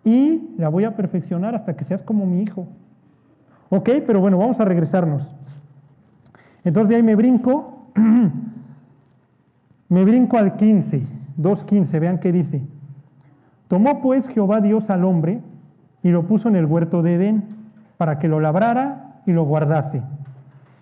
Y 0.04 0.50
la 0.58 0.68
voy 0.68 0.84
a 0.84 0.96
perfeccionar 0.96 1.54
hasta 1.54 1.76
que 1.76 1.84
seas 1.84 2.02
como 2.02 2.26
mi 2.26 2.42
hijo. 2.42 2.66
Ok, 3.70 3.88
pero 4.06 4.20
bueno, 4.20 4.38
vamos 4.38 4.60
a 4.60 4.64
regresarnos. 4.64 5.30
Entonces 6.64 6.90
de 6.90 6.96
ahí 6.96 7.02
me 7.02 7.14
brinco, 7.14 7.86
me 9.92 10.06
brinco 10.06 10.38
al 10.38 10.56
15, 10.56 11.02
2.15, 11.38 12.00
vean 12.00 12.18
qué 12.18 12.32
dice. 12.32 12.62
Tomó 13.68 14.00
pues 14.00 14.26
Jehová 14.26 14.62
Dios 14.62 14.88
al 14.88 15.04
hombre 15.04 15.42
y 16.02 16.08
lo 16.08 16.22
puso 16.26 16.48
en 16.48 16.56
el 16.56 16.64
huerto 16.64 17.02
de 17.02 17.16
Edén 17.16 17.44
para 17.98 18.18
que 18.18 18.26
lo 18.26 18.40
labrara 18.40 19.20
y 19.26 19.32
lo 19.32 19.44
guardase. 19.44 20.00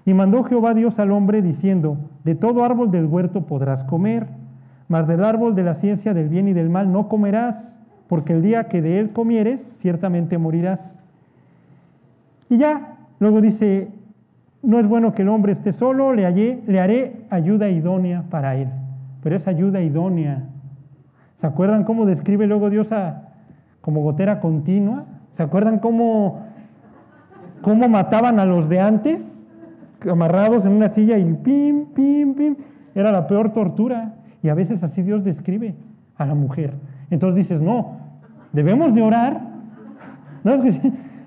Y 0.06 0.14
mandó 0.14 0.44
Jehová 0.44 0.74
Dios 0.74 1.00
al 1.00 1.10
hombre 1.10 1.42
diciendo, 1.42 1.96
de 2.22 2.36
todo 2.36 2.64
árbol 2.64 2.92
del 2.92 3.06
huerto 3.06 3.46
podrás 3.46 3.82
comer, 3.82 4.28
mas 4.86 5.08
del 5.08 5.24
árbol 5.24 5.56
de 5.56 5.64
la 5.64 5.74
ciencia 5.74 6.14
del 6.14 6.28
bien 6.28 6.46
y 6.46 6.52
del 6.52 6.70
mal 6.70 6.92
no 6.92 7.08
comerás, 7.08 7.56
porque 8.06 8.32
el 8.32 8.42
día 8.42 8.68
que 8.68 8.80
de 8.80 9.00
él 9.00 9.10
comieres, 9.10 9.74
ciertamente 9.80 10.38
morirás. 10.38 10.94
Y 12.48 12.58
ya, 12.58 12.94
luego 13.18 13.40
dice, 13.40 13.88
no 14.62 14.78
es 14.78 14.86
bueno 14.86 15.14
que 15.14 15.22
el 15.22 15.30
hombre 15.30 15.50
esté 15.50 15.72
solo, 15.72 16.12
le, 16.12 16.26
hallé, 16.26 16.62
le 16.68 16.78
haré 16.78 17.16
ayuda 17.28 17.70
idónea 17.70 18.22
para 18.30 18.54
él. 18.54 18.68
Pero 19.22 19.36
es 19.36 19.46
ayuda 19.46 19.80
idónea. 19.80 20.48
¿Se 21.40 21.46
acuerdan 21.46 21.84
cómo 21.84 22.06
describe 22.06 22.46
luego 22.46 22.70
Dios 22.70 22.90
a, 22.92 23.30
como 23.80 24.02
gotera 24.02 24.40
continua. 24.40 25.04
¿Se 25.36 25.42
acuerdan 25.42 25.78
cómo, 25.78 26.44
cómo 27.62 27.88
mataban 27.88 28.38
a 28.38 28.44
los 28.44 28.68
de 28.68 28.80
antes? 28.80 29.26
Amarrados 30.10 30.64
en 30.64 30.72
una 30.72 30.88
silla 30.88 31.18
y 31.18 31.24
pim, 31.24 31.86
pim, 31.94 32.34
pim. 32.34 32.56
Era 32.94 33.12
la 33.12 33.26
peor 33.26 33.52
tortura. 33.52 34.14
Y 34.42 34.48
a 34.48 34.54
veces 34.54 34.82
así 34.82 35.02
Dios 35.02 35.24
describe 35.24 35.74
a 36.16 36.26
la 36.26 36.34
mujer. 36.34 36.74
Entonces 37.10 37.48
dices, 37.48 37.60
no, 37.60 37.96
debemos 38.52 38.94
de 38.94 39.02
orar. 39.02 39.40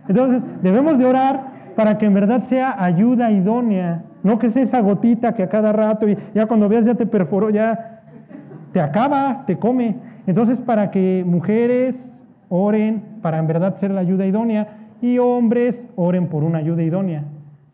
Entonces, 0.07 0.41
debemos 0.61 0.97
de 0.97 1.05
orar 1.05 1.53
para 1.75 1.97
que 1.97 2.05
en 2.05 2.13
verdad 2.13 2.43
sea 2.49 2.83
ayuda 2.83 3.31
idónea. 3.31 4.03
No 4.23 4.39
que 4.39 4.49
sea 4.49 4.63
esa 4.63 4.79
gotita 4.79 5.35
que 5.35 5.43
a 5.43 5.49
cada 5.49 5.71
rato, 5.71 6.07
y 6.07 6.17
ya 6.33 6.45
cuando 6.45 6.69
veas 6.69 6.85
ya 6.85 6.95
te 6.95 7.05
perforó, 7.05 7.49
ya 7.49 8.01
te 8.71 8.79
acaba, 8.79 9.43
te 9.45 9.57
come. 9.57 9.97
Entonces, 10.25 10.59
para 10.59 10.89
que 10.91 11.23
mujeres, 11.27 11.95
oren 12.49 13.03
para 13.21 13.39
en 13.39 13.47
verdad 13.47 13.77
ser 13.77 13.91
la 13.91 14.01
ayuda 14.01 14.25
idónea 14.25 14.67
y 15.01 15.17
hombres 15.17 15.81
oren 15.95 16.27
por 16.27 16.43
una 16.43 16.59
ayuda 16.59 16.83
idónea. 16.83 17.23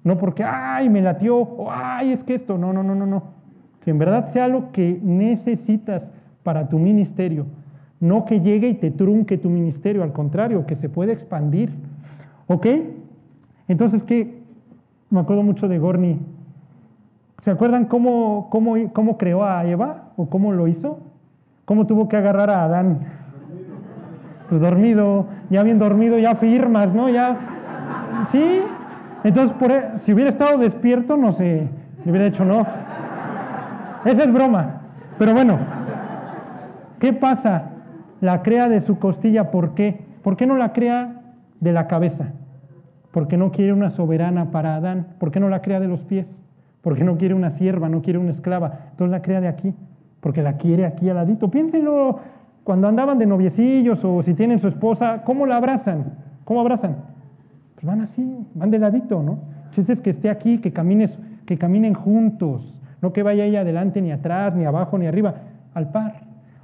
No 0.03 0.17
porque, 0.17 0.43
ay, 0.43 0.89
me 0.89 1.01
latió, 1.01 1.38
o 1.38 1.69
ay, 1.69 2.13
es 2.13 2.23
que 2.23 2.33
esto, 2.33 2.57
no, 2.57 2.71
no, 2.71 2.81
no, 2.81 2.95
no, 2.95 3.05
no. 3.05 3.23
que 3.83 3.91
en 3.91 3.99
verdad 3.99 4.31
sea 4.31 4.47
lo 4.47 4.71
que 4.71 4.99
necesitas 5.03 6.03
para 6.43 6.69
tu 6.69 6.79
ministerio. 6.79 7.45
No 7.99 8.23
que 8.25 8.39
llegue 8.39 8.69
y 8.69 8.75
te 8.75 8.91
trunque 8.91 9.38
tu 9.38 9.49
ministerio, 9.49 10.03
al 10.03 10.13
contrario, 10.13 10.65
que 10.65 10.75
se 10.75 10.88
puede 10.88 11.12
expandir. 11.12 11.71
¿Ok? 12.47 12.67
Entonces, 13.67 14.03
¿qué? 14.03 14.39
Me 15.09 15.19
acuerdo 15.19 15.43
mucho 15.43 15.67
de 15.67 15.77
Gorni. 15.77 16.17
¿Se 17.49 17.53
acuerdan 17.53 17.85
cómo, 17.85 18.47
cómo, 18.51 18.75
cómo 18.93 19.17
creó 19.17 19.43
a 19.43 19.65
Eva 19.65 20.12
o 20.17 20.29
cómo 20.29 20.51
lo 20.51 20.67
hizo? 20.67 20.99
¿Cómo 21.65 21.88
tuvo 21.88 22.07
que 22.07 22.15
agarrar 22.15 22.51
a 22.51 22.63
Adán? 22.65 22.99
Pues 24.49 24.62
dormido, 24.62 25.25
ya 25.49 25.63
bien 25.63 25.79
dormido, 25.79 26.19
ya 26.19 26.35
firmas, 26.35 26.93
¿no? 26.93 27.09
Ya, 27.09 27.39
sí. 28.31 28.62
Entonces, 29.23 29.57
e, 29.67 29.99
si 30.01 30.13
hubiera 30.13 30.29
estado 30.29 30.59
despierto, 30.59 31.17
no 31.17 31.33
sé, 31.33 31.67
le 32.05 32.12
hubiera 32.12 32.27
hecho 32.27 32.45
no. 32.45 32.67
Esa 34.05 34.25
es 34.25 34.31
broma. 34.31 34.81
Pero 35.17 35.33
bueno, 35.33 35.57
¿qué 36.99 37.13
pasa? 37.13 37.63
La 38.21 38.43
crea 38.43 38.69
de 38.69 38.81
su 38.81 38.99
costilla, 38.99 39.49
¿por 39.49 39.73
qué? 39.73 40.05
¿Por 40.21 40.38
qué 40.38 40.45
no 40.45 40.55
la 40.55 40.71
crea 40.71 41.23
de 41.59 41.73
la 41.73 41.88
cabeza? 41.88 42.27
Porque 43.09 43.38
no 43.38 43.51
quiere 43.51 43.73
una 43.73 43.89
soberana 43.89 44.51
para 44.51 44.75
Adán. 44.75 45.15
¿Por 45.17 45.31
qué 45.31 45.39
no 45.39 45.49
la 45.49 45.63
crea 45.63 45.79
de 45.79 45.88
los 45.88 46.01
pies? 46.01 46.27
Porque 46.81 47.03
no 47.03 47.17
quiere 47.17 47.33
una 47.33 47.51
sierva, 47.51 47.89
no 47.89 48.01
quiere 48.01 48.19
una 48.19 48.31
esclava. 48.31 48.79
Entonces 48.91 49.11
la 49.11 49.21
crea 49.21 49.41
de 49.41 49.47
aquí, 49.47 49.73
porque 50.21 50.41
la 50.41 50.57
quiere 50.57 50.85
aquí 50.85 51.09
al 51.09 51.17
ladito. 51.17 51.51
Piénsenlo 51.51 52.19
cuando 52.63 52.87
andaban 52.87 53.17
de 53.17 53.25
noviecillos 53.25 54.03
o 54.03 54.21
si 54.23 54.33
tienen 54.33 54.59
su 54.59 54.67
esposa, 54.67 55.23
¿cómo 55.23 55.45
la 55.45 55.57
abrazan? 55.57 56.13
¿Cómo 56.45 56.61
abrazan? 56.61 56.97
Pues 57.75 57.85
van 57.85 58.01
así, 58.01 58.45
van 58.53 58.71
de 58.71 58.79
ladito, 58.79 59.23
¿no? 59.23 59.39
Entonces 59.69 59.99
que 60.01 60.11
esté 60.11 60.29
aquí, 60.29 60.59
que, 60.59 60.71
camines, 60.71 61.17
que 61.45 61.57
caminen 61.57 61.93
juntos, 61.93 62.75
no 63.01 63.13
que 63.13 63.23
vaya 63.23 63.45
ella 63.45 63.61
adelante 63.61 64.01
ni 64.01 64.11
atrás, 64.11 64.55
ni 64.55 64.65
abajo, 64.65 64.97
ni 64.97 65.07
arriba, 65.07 65.35
al 65.73 65.91
par. 65.91 66.21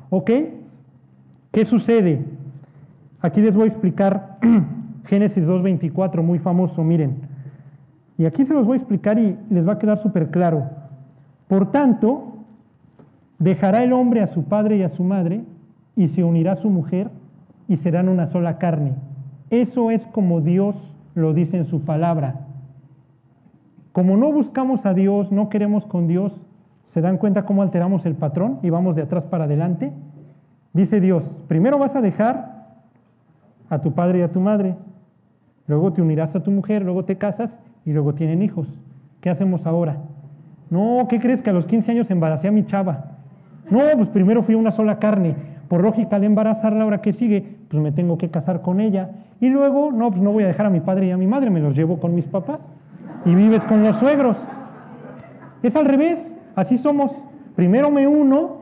¿Ok? 0.09 0.31
¿Qué 1.51 1.65
sucede? 1.65 2.23
Aquí 3.21 3.41
les 3.41 3.55
voy 3.55 3.63
a 3.63 3.67
explicar 3.67 4.37
Génesis 5.05 5.45
2.24, 5.45 6.21
muy 6.21 6.39
famoso, 6.39 6.83
miren. 6.83 7.15
Y 8.17 8.25
aquí 8.25 8.45
se 8.45 8.53
los 8.53 8.65
voy 8.65 8.75
a 8.75 8.77
explicar 8.81 9.19
y 9.19 9.37
les 9.49 9.67
va 9.67 9.73
a 9.73 9.79
quedar 9.79 9.97
súper 9.97 10.31
claro. 10.31 10.69
Por 11.47 11.71
tanto, 11.71 12.35
dejará 13.39 13.83
el 13.83 13.93
hombre 13.93 14.21
a 14.21 14.27
su 14.27 14.45
padre 14.45 14.77
y 14.77 14.83
a 14.83 14.89
su 14.89 15.03
madre 15.03 15.43
y 15.95 16.07
se 16.07 16.23
unirá 16.23 16.53
a 16.53 16.57
su 16.57 16.69
mujer 16.69 17.09
y 17.67 17.77
serán 17.77 18.09
una 18.09 18.27
sola 18.27 18.57
carne. 18.57 18.93
Eso 19.49 19.91
es 19.91 20.05
como 20.07 20.41
Dios 20.41 20.75
lo 21.13 21.33
dice 21.33 21.57
en 21.57 21.65
su 21.65 21.81
palabra. 21.81 22.41
Como 23.91 24.17
no 24.17 24.31
buscamos 24.31 24.85
a 24.85 24.93
Dios, 24.93 25.31
no 25.31 25.49
queremos 25.49 25.85
con 25.85 26.07
Dios, 26.07 26.33
¿se 26.87 27.01
dan 27.01 27.17
cuenta 27.17 27.45
cómo 27.45 27.61
alteramos 27.61 28.05
el 28.05 28.15
patrón 28.15 28.59
y 28.61 28.69
vamos 28.69 28.95
de 28.95 29.03
atrás 29.03 29.23
para 29.25 29.45
adelante? 29.45 29.93
Dice 30.73 30.99
Dios, 30.99 31.23
primero 31.47 31.79
vas 31.79 31.95
a 31.95 32.01
dejar 32.01 32.65
a 33.69 33.79
tu 33.79 33.93
padre 33.93 34.19
y 34.19 34.21
a 34.21 34.31
tu 34.31 34.41
madre, 34.41 34.75
luego 35.67 35.93
te 35.93 36.01
unirás 36.01 36.35
a 36.35 36.43
tu 36.43 36.51
mujer, 36.51 36.83
luego 36.83 37.05
te 37.05 37.17
casas 37.17 37.51
y 37.85 37.93
luego 37.93 38.13
tienen 38.13 38.41
hijos. 38.41 38.67
¿Qué 39.21 39.29
hacemos 39.29 39.65
ahora? 39.65 39.97
No, 40.69 41.05
¿qué 41.09 41.19
crees 41.19 41.41
que 41.41 41.51
a 41.51 41.53
los 41.53 41.65
15 41.67 41.91
años 41.91 42.11
embaracé 42.11 42.47
a 42.47 42.51
mi 42.51 42.65
chava? 42.65 43.11
No, 43.69 43.81
pues 43.97 44.09
primero 44.09 44.43
fui 44.43 44.55
una 44.55 44.71
sola 44.71 44.99
carne. 44.99 45.35
Por 45.67 45.81
lógica, 45.81 46.15
al 46.15 46.23
embarazarla, 46.23 46.83
ahora 46.83 47.01
que 47.01 47.13
sigue, 47.13 47.43
pues 47.69 47.81
me 47.81 47.91
tengo 47.91 48.17
que 48.17 48.29
casar 48.29 48.61
con 48.61 48.79
ella. 48.79 49.11
Y 49.39 49.49
luego, 49.49 49.91
no, 49.91 50.09
pues 50.09 50.21
no 50.21 50.31
voy 50.31 50.43
a 50.43 50.47
dejar 50.47 50.67
a 50.67 50.69
mi 50.69 50.79
padre 50.79 51.07
y 51.07 51.11
a 51.11 51.17
mi 51.17 51.27
madre, 51.27 51.49
me 51.49 51.59
los 51.59 51.75
llevo 51.75 51.99
con 51.99 52.13
mis 52.13 52.25
papás. 52.25 52.59
Y 53.25 53.33
vives 53.33 53.63
con 53.63 53.83
los 53.83 53.95
suegros. 53.97 54.37
Es 55.63 55.75
al 55.75 55.85
revés, 55.85 56.19
así 56.55 56.77
somos. 56.77 57.11
Primero 57.55 57.89
me 57.89 58.07
uno, 58.07 58.57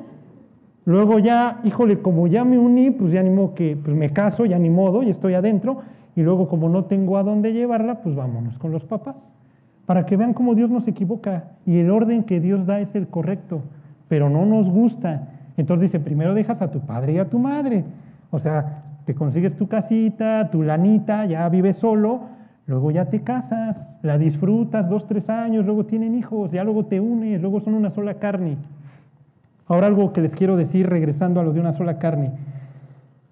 luego 0.86 1.20
ya, 1.20 1.60
híjole, 1.64 2.00
como 2.00 2.28
ya 2.28 2.46
me 2.46 2.58
uní, 2.58 2.92
pues 2.92 3.12
ya 3.12 3.22
ni 3.24 3.30
modo 3.30 3.56
que 3.56 3.78
pues 3.84 3.96
me 3.96 4.12
caso, 4.12 4.46
ya 4.46 4.58
ni 4.58 4.70
modo, 4.70 5.04
y 5.04 5.10
estoy 5.10 5.34
adentro. 5.34 5.82
Y 6.16 6.22
luego, 6.22 6.48
como 6.48 6.70
no 6.70 6.86
tengo 6.86 7.18
a 7.18 7.24
dónde 7.24 7.54
llevarla, 7.54 8.02
pues 8.02 8.16
vámonos 8.16 8.58
con 8.58 8.72
los 8.72 8.84
papás. 8.84 9.16
Para 9.86 10.06
que 10.06 10.16
vean 10.16 10.34
cómo 10.34 10.56
Dios 10.56 10.70
nos 10.70 10.88
equivoca 10.88 11.46
y 11.66 11.80
el 11.80 11.92
orden 11.92 12.24
que 12.24 12.40
Dios 12.40 12.66
da 12.66 12.80
es 12.80 12.96
el 12.96 13.08
correcto, 13.08 13.62
pero 14.08 14.30
no 14.30 14.46
nos 14.46 14.70
gusta. 14.70 15.28
Entonces 15.58 15.92
dice, 15.92 16.00
primero 16.00 16.34
dejas 16.34 16.62
a 16.62 16.72
tu 16.72 16.80
padre 16.82 17.14
y 17.14 17.18
a 17.18 17.30
tu 17.30 17.40
madre. 17.40 17.84
O 18.32 18.40
sea, 18.40 18.84
te 19.06 19.14
consigues 19.14 19.58
tu 19.58 19.68
casita, 19.68 20.50
tu 20.52 20.64
lanita, 20.64 21.26
ya 21.26 21.48
vives 21.50 21.78
solo, 21.78 22.22
luego 22.66 22.92
ya 22.92 23.06
te 23.06 23.22
casas, 23.22 23.78
la 24.02 24.18
disfrutas 24.18 24.90
dos, 24.90 25.06
tres 25.08 25.30
años, 25.30 25.66
luego 25.66 25.86
tienen 25.86 26.16
hijos, 26.16 26.52
ya 26.52 26.64
luego 26.64 26.86
te 26.86 27.00
unes, 27.00 27.42
luego 27.42 27.60
son 27.60 27.74
una 27.74 27.90
sola 27.90 28.16
carne. 28.16 28.58
Ahora 29.68 29.88
algo 29.88 30.14
que 30.14 30.22
les 30.22 30.36
quiero 30.36 30.56
decir 30.56 30.90
regresando 30.90 31.40
a 31.40 31.44
lo 31.44 31.54
de 31.54 31.60
una 31.60 31.74
sola 31.74 31.98
carne. 31.98 32.32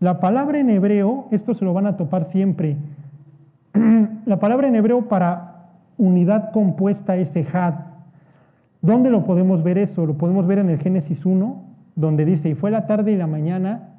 La 0.02 0.20
palabra 0.20 0.60
en 0.60 0.72
hebreo, 0.72 1.28
esto 1.30 1.54
se 1.54 1.64
lo 1.64 1.74
van 1.74 1.86
a 1.86 1.96
topar 1.96 2.26
siempre, 2.32 2.76
la 4.26 4.40
palabra 4.40 4.68
en 4.68 4.76
hebreo 4.76 5.08
para 5.08 5.68
unidad 6.00 6.52
compuesta 6.54 7.18
es 7.18 7.36
ejad. 7.36 7.76
¿Dónde 8.82 9.12
lo 9.12 9.24
podemos 9.26 9.62
ver 9.62 9.78
eso? 9.78 10.08
Lo 10.08 10.16
podemos 10.16 10.48
ver 10.48 10.58
en 10.58 10.72
el 10.72 10.80
Génesis 10.80 11.24
1, 11.24 11.64
donde 11.96 12.26
dice, 12.26 12.50
y 12.50 12.56
fue 12.56 12.72
la 12.72 12.88
tarde 12.88 13.12
y 13.12 13.16
la 13.16 13.28
mañana, 13.28 13.90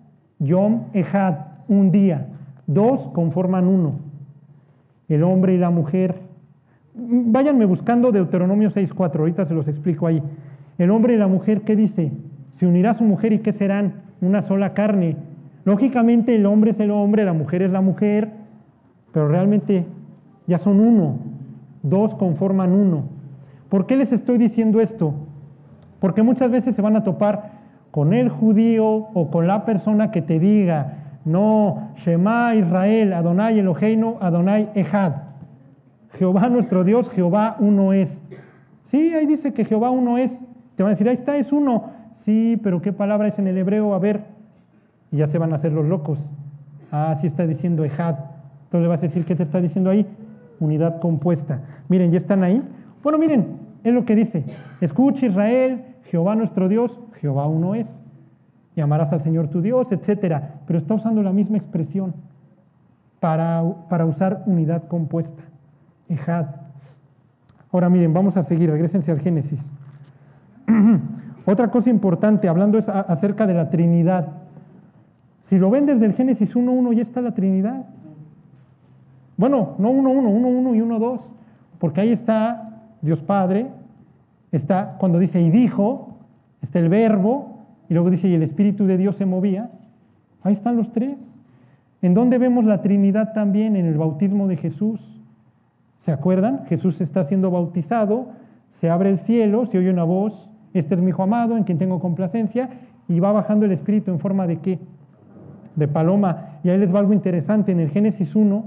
Yom 0.40 0.86
Ejad, 0.92 1.36
un 1.68 1.92
día. 1.92 2.26
Dos 2.66 3.08
conforman 3.14 3.68
uno. 3.68 3.92
El 5.08 5.22
hombre 5.22 5.54
y 5.54 5.58
la 5.58 5.70
mujer. 5.70 6.16
Váyanme 6.96 7.64
buscando 7.64 8.10
Deuteronomio 8.10 8.72
6.4, 8.72 9.20
ahorita 9.20 9.44
se 9.44 9.54
los 9.54 9.68
explico 9.68 10.08
ahí. 10.08 10.20
El 10.78 10.90
hombre 10.90 11.14
y 11.14 11.16
la 11.16 11.28
mujer, 11.28 11.60
¿qué 11.60 11.76
dice? 11.76 12.10
Se 12.56 12.66
unirá 12.66 12.94
su 12.94 13.04
mujer 13.04 13.32
y 13.32 13.38
¿qué 13.38 13.52
serán? 13.52 14.02
Una 14.20 14.42
sola 14.42 14.74
carne. 14.74 15.30
Lógicamente 15.64 16.34
el 16.34 16.46
hombre 16.46 16.72
es 16.72 16.80
el 16.80 16.90
hombre, 16.90 17.24
la 17.24 17.32
mujer 17.32 17.62
es 17.62 17.70
la 17.70 17.80
mujer, 17.80 18.30
pero 19.12 19.28
realmente 19.28 19.86
ya 20.46 20.58
son 20.58 20.80
uno, 20.80 21.18
dos 21.82 22.14
conforman 22.14 22.72
uno. 22.72 23.04
¿Por 23.68 23.86
qué 23.86 23.96
les 23.96 24.12
estoy 24.12 24.38
diciendo 24.38 24.80
esto? 24.80 25.14
Porque 26.00 26.22
muchas 26.22 26.50
veces 26.50 26.74
se 26.74 26.82
van 26.82 26.96
a 26.96 27.04
topar 27.04 27.52
con 27.90 28.12
el 28.12 28.28
judío 28.28 28.86
o 28.86 29.30
con 29.30 29.46
la 29.46 29.64
persona 29.64 30.10
que 30.10 30.22
te 30.22 30.38
diga, 30.38 30.94
no, 31.24 31.90
Shema 31.96 32.54
Israel, 32.54 33.12
Adonai 33.12 33.58
Eloheinu, 33.58 34.16
Adonai 34.20 34.70
Ejad. 34.74 35.12
Jehová 36.14 36.48
nuestro 36.48 36.84
Dios, 36.84 37.08
Jehová 37.10 37.56
uno 37.60 37.92
es. 37.92 38.10
Sí, 38.86 39.14
ahí 39.14 39.26
dice 39.26 39.52
que 39.54 39.64
Jehová 39.64 39.90
uno 39.90 40.18
es. 40.18 40.32
Te 40.76 40.82
van 40.82 40.90
a 40.90 40.94
decir, 40.94 41.08
ahí 41.08 41.14
está, 41.14 41.36
es 41.36 41.52
uno. 41.52 41.84
Sí, 42.24 42.60
pero 42.62 42.82
¿qué 42.82 42.92
palabra 42.92 43.28
es 43.28 43.38
en 43.38 43.46
el 43.46 43.56
hebreo? 43.56 43.94
A 43.94 43.98
ver, 43.98 44.24
y 45.12 45.18
ya 45.18 45.28
se 45.28 45.38
van 45.38 45.52
a 45.52 45.56
hacer 45.56 45.72
los 45.72 45.86
locos. 45.86 46.18
Ah, 46.90 47.16
sí 47.20 47.26
está 47.26 47.46
diciendo 47.46 47.84
Ejad. 47.84 48.16
Entonces 48.64 48.82
le 48.82 48.88
vas 48.88 48.98
a 48.98 49.02
decir, 49.02 49.24
¿qué 49.24 49.36
te 49.36 49.42
está 49.42 49.60
diciendo 49.60 49.90
ahí? 49.90 50.06
Unidad 50.58 51.00
compuesta. 51.00 51.60
Miren, 51.88 52.10
¿ya 52.10 52.18
están 52.18 52.42
ahí? 52.42 52.62
Bueno, 53.02 53.18
miren, 53.18 53.58
es 53.84 53.92
lo 53.92 54.04
que 54.04 54.16
dice. 54.16 54.44
Escucha 54.80 55.26
Israel, 55.26 55.84
Jehová 56.04 56.34
nuestro 56.34 56.68
Dios, 56.68 56.98
Jehová 57.20 57.46
uno 57.46 57.74
es. 57.74 57.86
Llamarás 58.74 59.12
al 59.12 59.20
Señor 59.20 59.48
tu 59.48 59.60
Dios, 59.60 59.86
etc. 59.92 60.42
Pero 60.66 60.78
está 60.78 60.94
usando 60.94 61.22
la 61.22 61.32
misma 61.32 61.58
expresión 61.58 62.14
para, 63.20 63.62
para 63.90 64.06
usar 64.06 64.42
unidad 64.46 64.88
compuesta. 64.88 65.42
Ejad. 66.08 66.46
Ahora 67.70 67.90
miren, 67.90 68.14
vamos 68.14 68.36
a 68.36 68.42
seguir, 68.42 68.70
regresense 68.70 69.12
al 69.12 69.20
Génesis. 69.20 69.70
Otra 71.44 71.68
cosa 71.68 71.90
importante, 71.90 72.48
hablando 72.48 72.78
es 72.78 72.88
acerca 72.88 73.46
de 73.46 73.54
la 73.54 73.68
Trinidad. 73.68 74.41
Si 75.44 75.58
lo 75.58 75.70
ven 75.70 75.86
desde 75.86 76.06
el 76.06 76.14
Génesis 76.14 76.54
1.1 76.54 76.94
ya 76.94 77.02
está 77.02 77.20
la 77.20 77.34
Trinidad. 77.34 77.84
Bueno, 79.36 79.74
no 79.78 79.90
1.1, 79.90 80.04
1.1 80.04 80.76
y 80.76 80.80
1.2, 80.80 81.20
porque 81.78 82.00
ahí 82.00 82.12
está 82.12 82.80
Dios 83.00 83.20
Padre, 83.22 83.66
está 84.52 84.96
cuando 84.98 85.18
dice 85.18 85.40
y 85.40 85.50
dijo, 85.50 86.16
está 86.60 86.78
el 86.78 86.88
verbo, 86.88 87.58
y 87.88 87.94
luego 87.94 88.10
dice 88.10 88.28
y 88.28 88.34
el 88.34 88.42
Espíritu 88.42 88.86
de 88.86 88.96
Dios 88.96 89.16
se 89.16 89.26
movía. 89.26 89.70
Ahí 90.42 90.54
están 90.54 90.76
los 90.76 90.92
tres. 90.92 91.16
¿En 92.00 92.14
dónde 92.14 92.38
vemos 92.38 92.64
la 92.64 92.82
Trinidad 92.82 93.32
también? 93.32 93.76
En 93.76 93.86
el 93.86 93.98
bautismo 93.98 94.48
de 94.48 94.56
Jesús. 94.56 95.00
¿Se 96.00 96.10
acuerdan? 96.10 96.64
Jesús 96.66 97.00
está 97.00 97.24
siendo 97.24 97.50
bautizado, 97.50 98.30
se 98.70 98.90
abre 98.90 99.10
el 99.10 99.18
cielo, 99.18 99.66
se 99.66 99.78
oye 99.78 99.90
una 99.90 100.02
voz, 100.04 100.48
este 100.74 100.94
es 100.94 101.00
mi 101.00 101.10
hijo 101.10 101.22
amado 101.22 101.56
en 101.56 101.64
quien 101.64 101.78
tengo 101.78 102.00
complacencia, 102.00 102.70
y 103.08 103.20
va 103.20 103.30
bajando 103.30 103.66
el 103.66 103.72
Espíritu 103.72 104.10
en 104.10 104.18
forma 104.18 104.46
de 104.46 104.58
qué? 104.58 104.78
De 105.76 105.88
paloma. 105.88 106.58
Y 106.64 106.70
ahí 106.70 106.78
les 106.78 106.94
va 106.94 107.00
algo 107.00 107.12
interesante. 107.12 107.72
En 107.72 107.80
el 107.80 107.90
Génesis 107.90 108.34
1, 108.34 108.64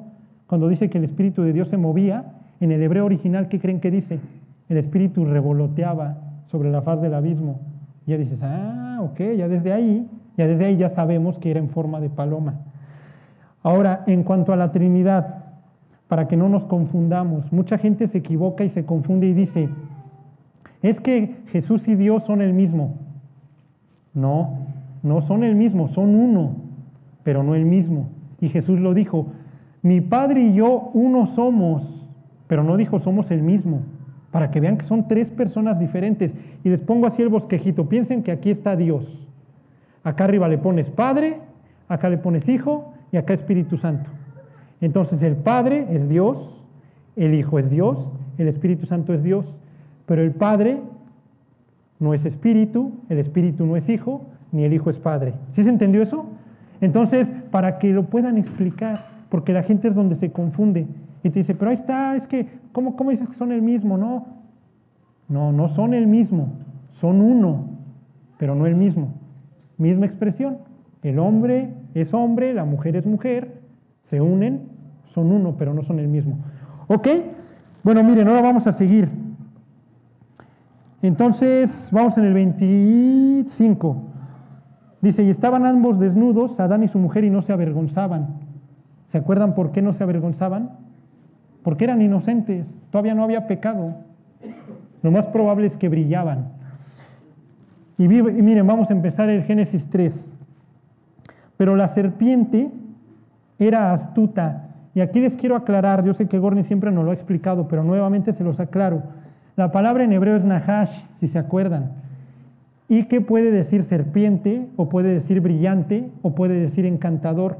cuando 0.47 0.67
dice 0.67 0.89
que 0.89 0.97
el 0.97 1.03
Espíritu 1.03 1.43
de 1.43 1.53
Dios 1.53 1.69
se 1.69 1.77
movía, 1.77 2.33
en 2.59 2.71
el 2.71 2.81
hebreo 2.81 3.05
original, 3.05 3.47
¿qué 3.47 3.59
creen 3.59 3.79
que 3.79 3.91
dice? 3.91 4.19
El 4.69 4.77
Espíritu 4.77 5.25
revoloteaba 5.25 6.17
sobre 6.47 6.71
la 6.71 6.81
faz 6.81 7.01
del 7.01 7.13
abismo. 7.13 7.59
Y 8.05 8.11
ya 8.11 8.17
dices, 8.17 8.39
ah, 8.41 8.99
ok, 9.01 9.19
ya 9.37 9.47
desde 9.47 9.73
ahí, 9.73 10.07
ya 10.37 10.47
desde 10.47 10.65
ahí 10.65 10.77
ya 10.77 10.89
sabemos 10.89 11.37
que 11.39 11.51
era 11.51 11.59
en 11.59 11.69
forma 11.69 11.99
de 11.99 12.09
paloma. 12.09 12.55
Ahora, 13.63 14.03
en 14.07 14.23
cuanto 14.23 14.53
a 14.53 14.55
la 14.55 14.71
Trinidad, 14.71 15.43
para 16.07 16.27
que 16.27 16.37
no 16.37 16.49
nos 16.49 16.65
confundamos, 16.65 17.51
mucha 17.51 17.77
gente 17.77 18.07
se 18.07 18.19
equivoca 18.19 18.63
y 18.63 18.69
se 18.69 18.85
confunde 18.85 19.27
y 19.27 19.33
dice, 19.33 19.69
es 20.81 20.99
que 20.99 21.35
Jesús 21.47 21.87
y 21.87 21.95
Dios 21.95 22.23
son 22.25 22.41
el 22.41 22.53
mismo. 22.53 22.95
No, 24.13 24.59
no 25.01 25.21
son 25.21 25.43
el 25.43 25.55
mismo, 25.55 25.87
son 25.87 26.15
uno, 26.15 26.55
pero 27.25 27.43
no 27.43 27.55
el 27.55 27.65
mismo. 27.65 28.07
Y 28.39 28.49
Jesús 28.49 28.79
lo 28.79 28.93
dijo, 28.93 29.25
mi 29.81 29.99
Padre 29.99 30.41
y 30.41 30.53
yo 30.53 30.91
uno 30.93 31.25
somos, 31.25 32.07
pero 32.47 32.63
no 32.63 32.77
dijo 32.77 32.99
somos 32.99 33.31
el 33.31 33.41
mismo, 33.41 33.81
para 34.29 34.51
que 34.51 34.59
vean 34.59 34.77
que 34.77 34.85
son 34.85 35.07
tres 35.07 35.29
personas 35.31 35.79
diferentes. 35.79 36.31
Y 36.63 36.69
les 36.69 36.81
pongo 36.81 37.07
así 37.07 37.23
el 37.23 37.29
bosquejito, 37.29 37.89
piensen 37.89 38.21
que 38.21 38.31
aquí 38.31 38.51
está 38.51 38.75
Dios. 38.75 39.27
Acá 40.03 40.25
arriba 40.25 40.47
le 40.47 40.59
pones 40.59 40.87
Padre, 40.91 41.39
acá 41.87 42.09
le 42.09 42.19
pones 42.19 42.47
Hijo 42.47 42.93
y 43.11 43.17
acá 43.17 43.33
Espíritu 43.33 43.75
Santo. 43.77 44.07
Entonces 44.79 45.23
el 45.23 45.35
Padre 45.35 45.87
es 45.89 46.07
Dios, 46.07 46.63
el 47.15 47.33
Hijo 47.33 47.57
es 47.57 47.71
Dios, 47.71 48.07
el 48.37 48.49
Espíritu 48.49 48.85
Santo 48.85 49.15
es 49.15 49.23
Dios, 49.23 49.51
pero 50.05 50.21
el 50.21 50.31
Padre 50.31 50.79
no 51.99 52.13
es 52.13 52.23
Espíritu, 52.23 52.91
el 53.09 53.17
Espíritu 53.17 53.65
no 53.65 53.77
es 53.77 53.89
Hijo, 53.89 54.27
ni 54.51 54.63
el 54.63 54.73
Hijo 54.73 54.91
es 54.91 54.99
Padre. 54.99 55.33
¿Sí 55.55 55.63
se 55.63 55.69
entendió 55.69 56.03
eso? 56.03 56.27
Entonces, 56.81 57.29
para 57.51 57.77
que 57.79 57.91
lo 57.93 58.03
puedan 58.05 58.37
explicar, 58.37 59.05
porque 59.29 59.53
la 59.53 59.63
gente 59.63 59.87
es 59.87 59.95
donde 59.95 60.15
se 60.15 60.31
confunde 60.31 60.87
y 61.23 61.29
te 61.29 61.39
dice, 61.39 61.55
pero 61.55 61.71
ahí 61.71 61.75
está, 61.75 62.15
es 62.15 62.27
que, 62.27 62.47
¿cómo, 62.71 62.95
cómo 62.95 63.11
dices 63.11 63.27
que 63.27 63.35
son 63.35 63.51
el 63.51 63.61
mismo? 63.61 63.97
No, 63.97 64.27
no, 65.27 65.51
no 65.51 65.69
son 65.69 65.93
el 65.93 66.07
mismo, 66.07 66.49
son 66.91 67.21
uno, 67.21 67.65
pero 68.37 68.55
no 68.55 68.65
el 68.65 68.75
mismo. 68.75 69.13
Misma 69.77 70.05
expresión. 70.05 70.59
El 71.01 71.19
hombre 71.19 71.73
es 71.93 72.13
hombre, 72.13 72.53
la 72.53 72.65
mujer 72.65 72.95
es 72.95 73.05
mujer, 73.05 73.61
se 74.03 74.21
unen, 74.21 74.61
son 75.05 75.31
uno, 75.31 75.55
pero 75.57 75.73
no 75.73 75.83
son 75.83 75.99
el 75.99 76.07
mismo. 76.07 76.37
¿Ok? 76.87 77.07
Bueno, 77.83 78.03
miren, 78.03 78.27
ahora 78.27 78.41
vamos 78.41 78.67
a 78.67 78.73
seguir. 78.73 79.09
Entonces, 81.01 81.89
vamos 81.91 82.17
en 82.17 82.25
el 82.25 82.33
25. 82.33 84.14
Dice, 85.05 85.21
y 85.21 85.29
estaban 85.29 85.67
ambos 85.67 85.99
desnudos, 85.99 86.59
Adán 86.59 86.81
y 86.81 86.87
su 86.87 86.97
mujer, 86.97 87.25
y 87.25 87.29
no 87.29 87.43
se 87.43 87.53
avergonzaban. 87.53 88.25
¿Se 89.11 89.19
acuerdan 89.19 89.53
por 89.53 89.71
qué 89.71 89.83
no 89.83 89.93
se 89.93 90.01
avergonzaban? 90.01 90.71
Porque 91.61 91.83
eran 91.83 92.01
inocentes, 92.01 92.65
todavía 92.89 93.13
no 93.13 93.23
había 93.23 93.45
pecado. 93.45 93.93
Lo 95.03 95.11
más 95.11 95.27
probable 95.27 95.67
es 95.67 95.75
que 95.75 95.89
brillaban. 95.89 96.47
Y, 97.99 98.07
miren, 98.07 98.65
vamos 98.65 98.89
a 98.89 98.93
empezar 98.93 99.29
el 99.29 99.43
Génesis 99.43 99.87
3. 99.91 100.33
Pero 101.55 101.75
la 101.75 101.89
serpiente 101.89 102.71
era 103.59 103.93
astuta. 103.93 104.69
Y 104.95 105.01
aquí 105.01 105.19
les 105.19 105.35
quiero 105.35 105.55
aclarar, 105.55 106.03
yo 106.03 106.15
sé 106.15 106.27
que 106.27 106.39
Gorni 106.39 106.63
siempre 106.63 106.91
nos 106.91 107.05
lo 107.05 107.11
ha 107.11 107.13
explicado, 107.13 107.67
pero 107.67 107.83
nuevamente 107.83 108.33
se 108.33 108.43
los 108.43 108.59
aclaro. 108.59 109.03
La 109.55 109.71
palabra 109.71 110.03
en 110.03 110.13
hebreo 110.13 110.35
es 110.35 110.43
nahash, 110.43 110.89
si 111.19 111.27
se 111.27 111.37
acuerdan. 111.37 111.91
¿Y 112.87 113.05
qué 113.05 113.21
puede 113.21 113.51
decir 113.51 113.83
serpiente? 113.85 114.67
¿O 114.75 114.89
puede 114.89 115.13
decir 115.13 115.41
brillante? 115.41 116.09
¿O 116.21 116.35
puede 116.35 116.59
decir 116.59 116.85
encantador? 116.85 117.57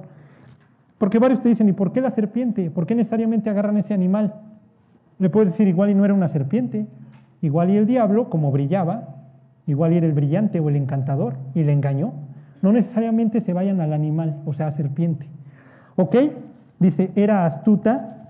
Porque 0.98 1.20
varios 1.20 1.42
te 1.42 1.50
dicen, 1.50 1.68
¿y 1.68 1.74
por 1.74 1.92
qué 1.92 2.02
la 2.02 2.12
serpiente? 2.12 2.70
¿Por 2.70 2.86
qué 2.86 2.96
necesariamente 2.96 3.50
agarran 3.50 3.78
ese 3.78 3.94
animal? 3.94 4.36
Le 5.20 5.30
puedes 5.30 5.52
decir, 5.52 5.68
igual 5.68 5.90
y 5.90 5.96
no 5.96 6.06
era 6.06 6.14
una 6.14 6.30
serpiente. 6.30 6.86
Igual 7.42 7.72
y 7.72 7.78
el 7.78 7.86
diablo, 7.86 8.30
como 8.30 8.52
brillaba, 8.52 9.16
igual 9.68 9.94
y 9.94 9.98
era 9.98 10.08
el 10.08 10.14
brillante 10.14 10.60
o 10.60 10.70
el 10.70 10.76
encantador 10.76 11.36
y 11.54 11.64
le 11.64 11.74
engañó. 11.74 12.14
No 12.62 12.72
necesariamente 12.72 13.42
se 13.42 13.54
vayan 13.54 13.82
al 13.82 13.94
animal, 13.94 14.42
o 14.46 14.54
sea, 14.54 14.68
a 14.68 14.72
serpiente. 14.72 15.28
¿Ok? 15.96 16.16
Dice, 16.80 17.12
era 17.16 17.46
astuta 17.46 18.30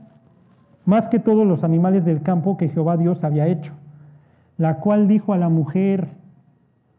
más 0.86 1.08
que 1.08 1.20
todos 1.20 1.48
los 1.48 1.64
animales 1.64 2.06
del 2.06 2.22
campo 2.22 2.58
que 2.58 2.70
Jehová 2.70 2.98
Dios 2.98 3.24
había 3.24 3.48
hecho, 3.48 3.74
la 4.58 4.78
cual 4.78 5.08
dijo 5.08 5.34
a 5.34 5.38
la 5.38 5.50
mujer, 5.50 6.10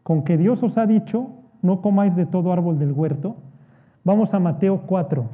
con 0.07 0.23
que 0.23 0.37
Dios 0.37 0.63
os 0.63 0.77
ha 0.77 0.85
dicho, 0.85 1.31
no 1.61 1.81
comáis 1.81 2.15
de 2.15 2.25
todo 2.25 2.53
árbol 2.53 2.79
del 2.79 2.93
huerto. 2.93 3.35
Vamos 4.05 4.33
a 4.33 4.39
Mateo 4.39 4.83
4. 4.87 5.25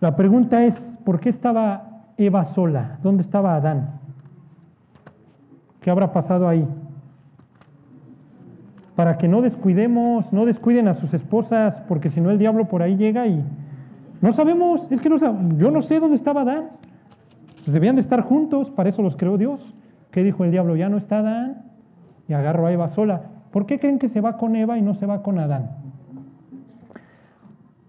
La 0.00 0.16
pregunta 0.16 0.62
es, 0.66 0.74
¿por 1.02 1.18
qué 1.18 1.30
estaba 1.30 2.02
Eva 2.18 2.44
sola? 2.44 2.98
¿Dónde 3.02 3.22
estaba 3.22 3.54
Adán? 3.54 3.92
¿Qué 5.80 5.90
habrá 5.90 6.12
pasado 6.12 6.46
ahí? 6.46 6.68
Para 8.96 9.16
que 9.16 9.26
no 9.26 9.40
descuidemos, 9.40 10.30
no 10.30 10.44
descuiden 10.44 10.88
a 10.88 10.94
sus 10.94 11.14
esposas, 11.14 11.80
porque 11.88 12.10
si 12.10 12.20
no 12.20 12.30
el 12.30 12.38
diablo 12.38 12.68
por 12.68 12.82
ahí 12.82 12.98
llega 12.98 13.28
y 13.28 13.42
no 14.20 14.34
sabemos, 14.34 14.86
es 14.92 15.00
que 15.00 15.08
no 15.08 15.16
yo 15.56 15.70
no 15.70 15.80
sé 15.80 15.98
dónde 15.98 16.16
estaba 16.16 16.42
Adán. 16.42 16.68
Pues 17.64 17.72
debían 17.72 17.94
de 17.94 18.02
estar 18.02 18.20
juntos, 18.20 18.70
para 18.70 18.90
eso 18.90 19.00
los 19.00 19.16
creó 19.16 19.38
Dios. 19.38 19.74
¿Qué 20.10 20.22
dijo 20.22 20.44
el 20.44 20.50
diablo? 20.50 20.76
Ya 20.76 20.90
no 20.90 20.98
está 20.98 21.20
Adán 21.20 21.69
y 22.30 22.32
agarro 22.32 22.66
a 22.66 22.72
Eva 22.72 22.90
sola. 22.90 23.22
¿Por 23.50 23.66
qué 23.66 23.80
creen 23.80 23.98
que 23.98 24.08
se 24.08 24.20
va 24.20 24.36
con 24.36 24.54
Eva 24.54 24.78
y 24.78 24.82
no 24.82 24.94
se 24.94 25.04
va 25.04 25.20
con 25.20 25.40
Adán? 25.40 25.72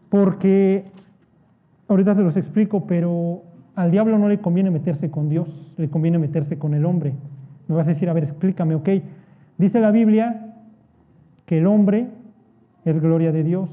Porque, 0.10 0.86
ahorita 1.88 2.16
se 2.16 2.24
los 2.24 2.36
explico, 2.36 2.88
pero 2.88 3.44
al 3.76 3.92
diablo 3.92 4.18
no 4.18 4.28
le 4.28 4.40
conviene 4.40 4.72
meterse 4.72 5.12
con 5.12 5.30
Dios, 5.30 5.72
le 5.78 5.92
conviene 5.92 6.18
meterse 6.18 6.58
con 6.58 6.74
el 6.74 6.86
hombre. 6.88 7.14
Me 7.68 7.76
vas 7.76 7.86
a 7.86 7.92
decir, 7.92 8.10
a 8.10 8.14
ver, 8.14 8.24
explícame, 8.24 8.74
ok. 8.74 8.90
Dice 9.60 9.80
la 9.80 9.92
Biblia 9.92 10.56
que 11.46 11.60
el 11.60 11.68
hombre 11.68 12.08
es 12.84 13.00
gloria 13.00 13.32
de 13.32 13.44
Dios 13.44 13.70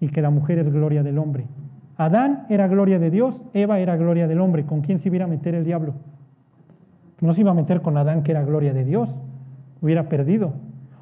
y 0.00 0.08
que 0.08 0.20
la 0.22 0.30
mujer 0.30 0.58
es 0.58 0.72
gloria 0.72 1.04
del 1.04 1.18
hombre. 1.18 1.46
Adán 1.96 2.46
era 2.48 2.66
gloria 2.66 2.98
de 2.98 3.10
Dios, 3.10 3.40
Eva 3.54 3.78
era 3.78 3.96
gloria 3.96 4.26
del 4.26 4.40
hombre. 4.40 4.64
¿Con 4.64 4.80
quién 4.80 4.98
se 4.98 5.08
iba 5.08 5.24
a 5.24 5.28
meter 5.28 5.54
el 5.54 5.64
diablo? 5.64 5.94
No 7.20 7.32
se 7.32 7.42
iba 7.42 7.52
a 7.52 7.54
meter 7.54 7.80
con 7.80 7.96
Adán, 7.96 8.24
que 8.24 8.32
era 8.32 8.42
gloria 8.42 8.72
de 8.72 8.84
Dios. 8.84 9.14
Hubiera 9.80 10.08
perdido. 10.08 10.52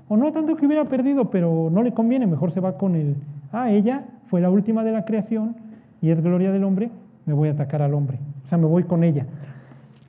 O 0.09 0.17
no 0.17 0.33
tanto 0.33 0.57
que 0.57 0.67
hubiera 0.67 0.85
perdido, 0.85 1.31
pero 1.31 1.69
no 1.71 1.83
le 1.83 1.93
conviene, 1.93 2.27
mejor 2.27 2.53
se 2.53 2.61
va 2.61 2.79
con 2.79 2.95
el, 2.95 3.17
ah, 3.53 3.71
ella 3.71 4.05
fue 4.29 4.41
la 4.41 4.51
última 4.51 4.85
de 4.85 4.93
la 4.93 5.05
creación 5.05 5.57
y 6.01 6.11
es 6.11 6.23
gloria 6.23 6.53
del 6.53 6.65
hombre, 6.65 6.91
me 7.25 7.33
voy 7.33 7.49
a 7.49 7.53
atacar 7.53 7.83
al 7.83 7.95
hombre. 7.95 8.19
O 8.45 8.49
sea, 8.49 8.59
me 8.59 8.67
voy 8.67 8.85
con 8.85 9.03
ella. 9.03 9.27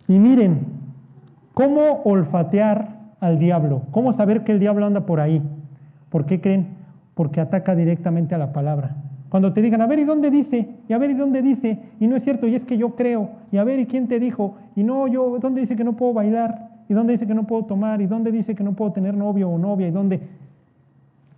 Y 0.08 0.20
miren, 0.20 0.78
¿Cómo 1.58 2.04
olfatear 2.04 2.90
al 3.20 3.40
diablo? 3.40 3.82
¿Cómo 3.90 4.14
saber 4.14 4.44
que 4.44 4.52
el 4.52 4.60
diablo 4.60 4.86
anda 4.86 5.08
por 5.08 5.20
ahí? 5.20 5.42
¿Por 6.12 6.28
qué 6.28 6.40
creen? 6.40 6.68
Porque 7.16 7.42
ataca 7.42 7.74
directamente 7.74 8.36
a 8.36 8.38
la 8.38 8.54
palabra. 8.54 8.96
Cuando 9.30 9.54
te 9.54 9.64
digan, 9.64 9.82
a 9.82 9.88
ver, 9.88 9.98
¿y 9.98 10.04
dónde 10.04 10.30
dice? 10.30 10.70
Y 10.88 10.94
a 10.94 11.00
ver, 11.00 11.10
¿y 11.10 11.14
dónde 11.16 11.42
dice? 11.42 11.80
Y 12.00 12.06
no 12.06 12.16
es 12.16 12.24
cierto, 12.24 12.46
y 12.46 12.54
es 12.54 12.62
que 12.62 12.78
yo 12.78 12.92
creo. 12.92 13.32
Y 13.52 13.58
a 13.58 13.64
ver, 13.64 13.80
¿y 13.80 13.88
quién 13.88 14.08
te 14.08 14.20
dijo? 14.20 14.54
Y 14.76 14.84
no, 14.84 15.08
yo, 15.08 15.40
¿dónde 15.40 15.62
dice 15.62 15.76
que 15.76 15.84
no 15.84 15.94
puedo 15.94 16.14
bailar? 16.14 16.67
¿Y 16.90 16.94
dónde 16.94 17.14
dice 17.14 17.28
que 17.28 17.34
no 17.34 17.44
puedo 17.44 17.66
tomar? 17.66 18.02
¿Y 18.02 18.08
dónde 18.08 18.32
dice 18.32 18.56
que 18.56 18.64
no 18.64 18.74
puedo 18.74 18.92
tener 18.92 19.16
novio 19.16 19.50
o 19.50 19.58
novia? 19.58 19.88
¿Y 19.88 19.92
dónde? 19.92 20.22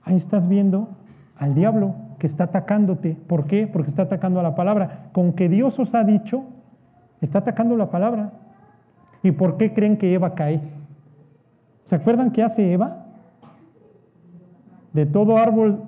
Ahí 0.04 0.18
estás 0.18 0.48
viendo 0.48 0.90
al 1.38 1.56
diablo 1.56 1.96
que 2.20 2.28
está 2.28 2.46
atacándote. 2.46 3.18
¿Por 3.28 3.46
qué? 3.46 3.68
Porque 3.68 3.90
está 3.90 4.04
atacando 4.04 4.40
a 4.40 4.44
la 4.44 4.56
palabra. 4.56 5.10
Con 5.14 5.34
que 5.34 5.50
Dios 5.50 5.78
os 5.80 5.94
ha 5.96 6.04
dicho, 6.04 6.44
está 7.22 7.40
atacando 7.40 7.78
la 7.78 7.90
palabra. 7.90 8.34
¿Y 9.24 9.32
por 9.32 9.58
qué 9.58 9.74
creen 9.74 9.98
que 9.98 10.14
Eva 10.14 10.36
cae? 10.36 10.62
¿Se 11.86 11.96
acuerdan 11.96 12.32
qué 12.32 12.44
hace 12.44 12.72
Eva? 12.72 13.06
De 14.94 15.06
todo 15.06 15.38
árbol, 15.38 15.84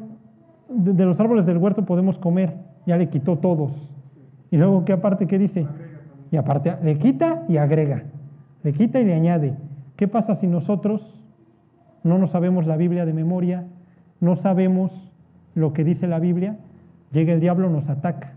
de, 0.70 1.06
los 1.06 1.20
árboles 1.20 1.46
del 1.46 1.58
huerto 1.58 1.86
podemos 1.86 2.18
comer, 2.18 2.56
ya 2.86 2.98
le 2.98 3.10
quitó 3.10 3.38
todos. 3.38 3.94
Y 4.50 4.58
luego, 4.58 4.84
¿qué 4.86 4.94
aparte 4.94 5.28
qué 5.28 5.38
dice? 5.38 5.68
Y 6.32 6.38
aparte, 6.38 6.76
le 6.84 6.98
quita 6.98 7.44
y 7.48 7.58
agrega, 7.58 8.04
le 8.64 8.74
quita 8.74 9.00
y 9.00 9.06
le 9.06 9.14
añade. 9.14 9.56
¿Qué 9.96 10.08
pasa 10.08 10.36
si 10.36 10.48
nosotros 10.48 11.22
no 12.04 12.18
nos 12.18 12.32
sabemos 12.32 12.66
la 12.66 12.78
Biblia 12.78 13.06
de 13.06 13.14
memoria, 13.14 13.66
no 14.20 14.36
sabemos 14.36 14.92
lo 15.56 15.74
que 15.74 15.84
dice 15.84 16.08
la 16.08 16.20
Biblia? 16.20 16.58
Llega 17.12 17.34
el 17.34 17.40
diablo, 17.40 17.70
nos 17.70 17.88
ataca. 17.90 18.34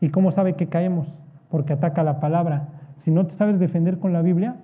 ¿Y 0.00 0.10
cómo 0.10 0.30
sabe 0.32 0.54
que 0.54 0.68
caemos? 0.68 1.08
Porque 1.50 1.72
ataca 1.72 2.02
la 2.02 2.20
palabra. 2.20 2.68
Si 2.98 3.10
no 3.10 3.26
te 3.26 3.34
sabes 3.34 3.58
defender 3.58 3.98
con 3.98 4.12
la 4.12 4.22
Biblia, 4.22 4.56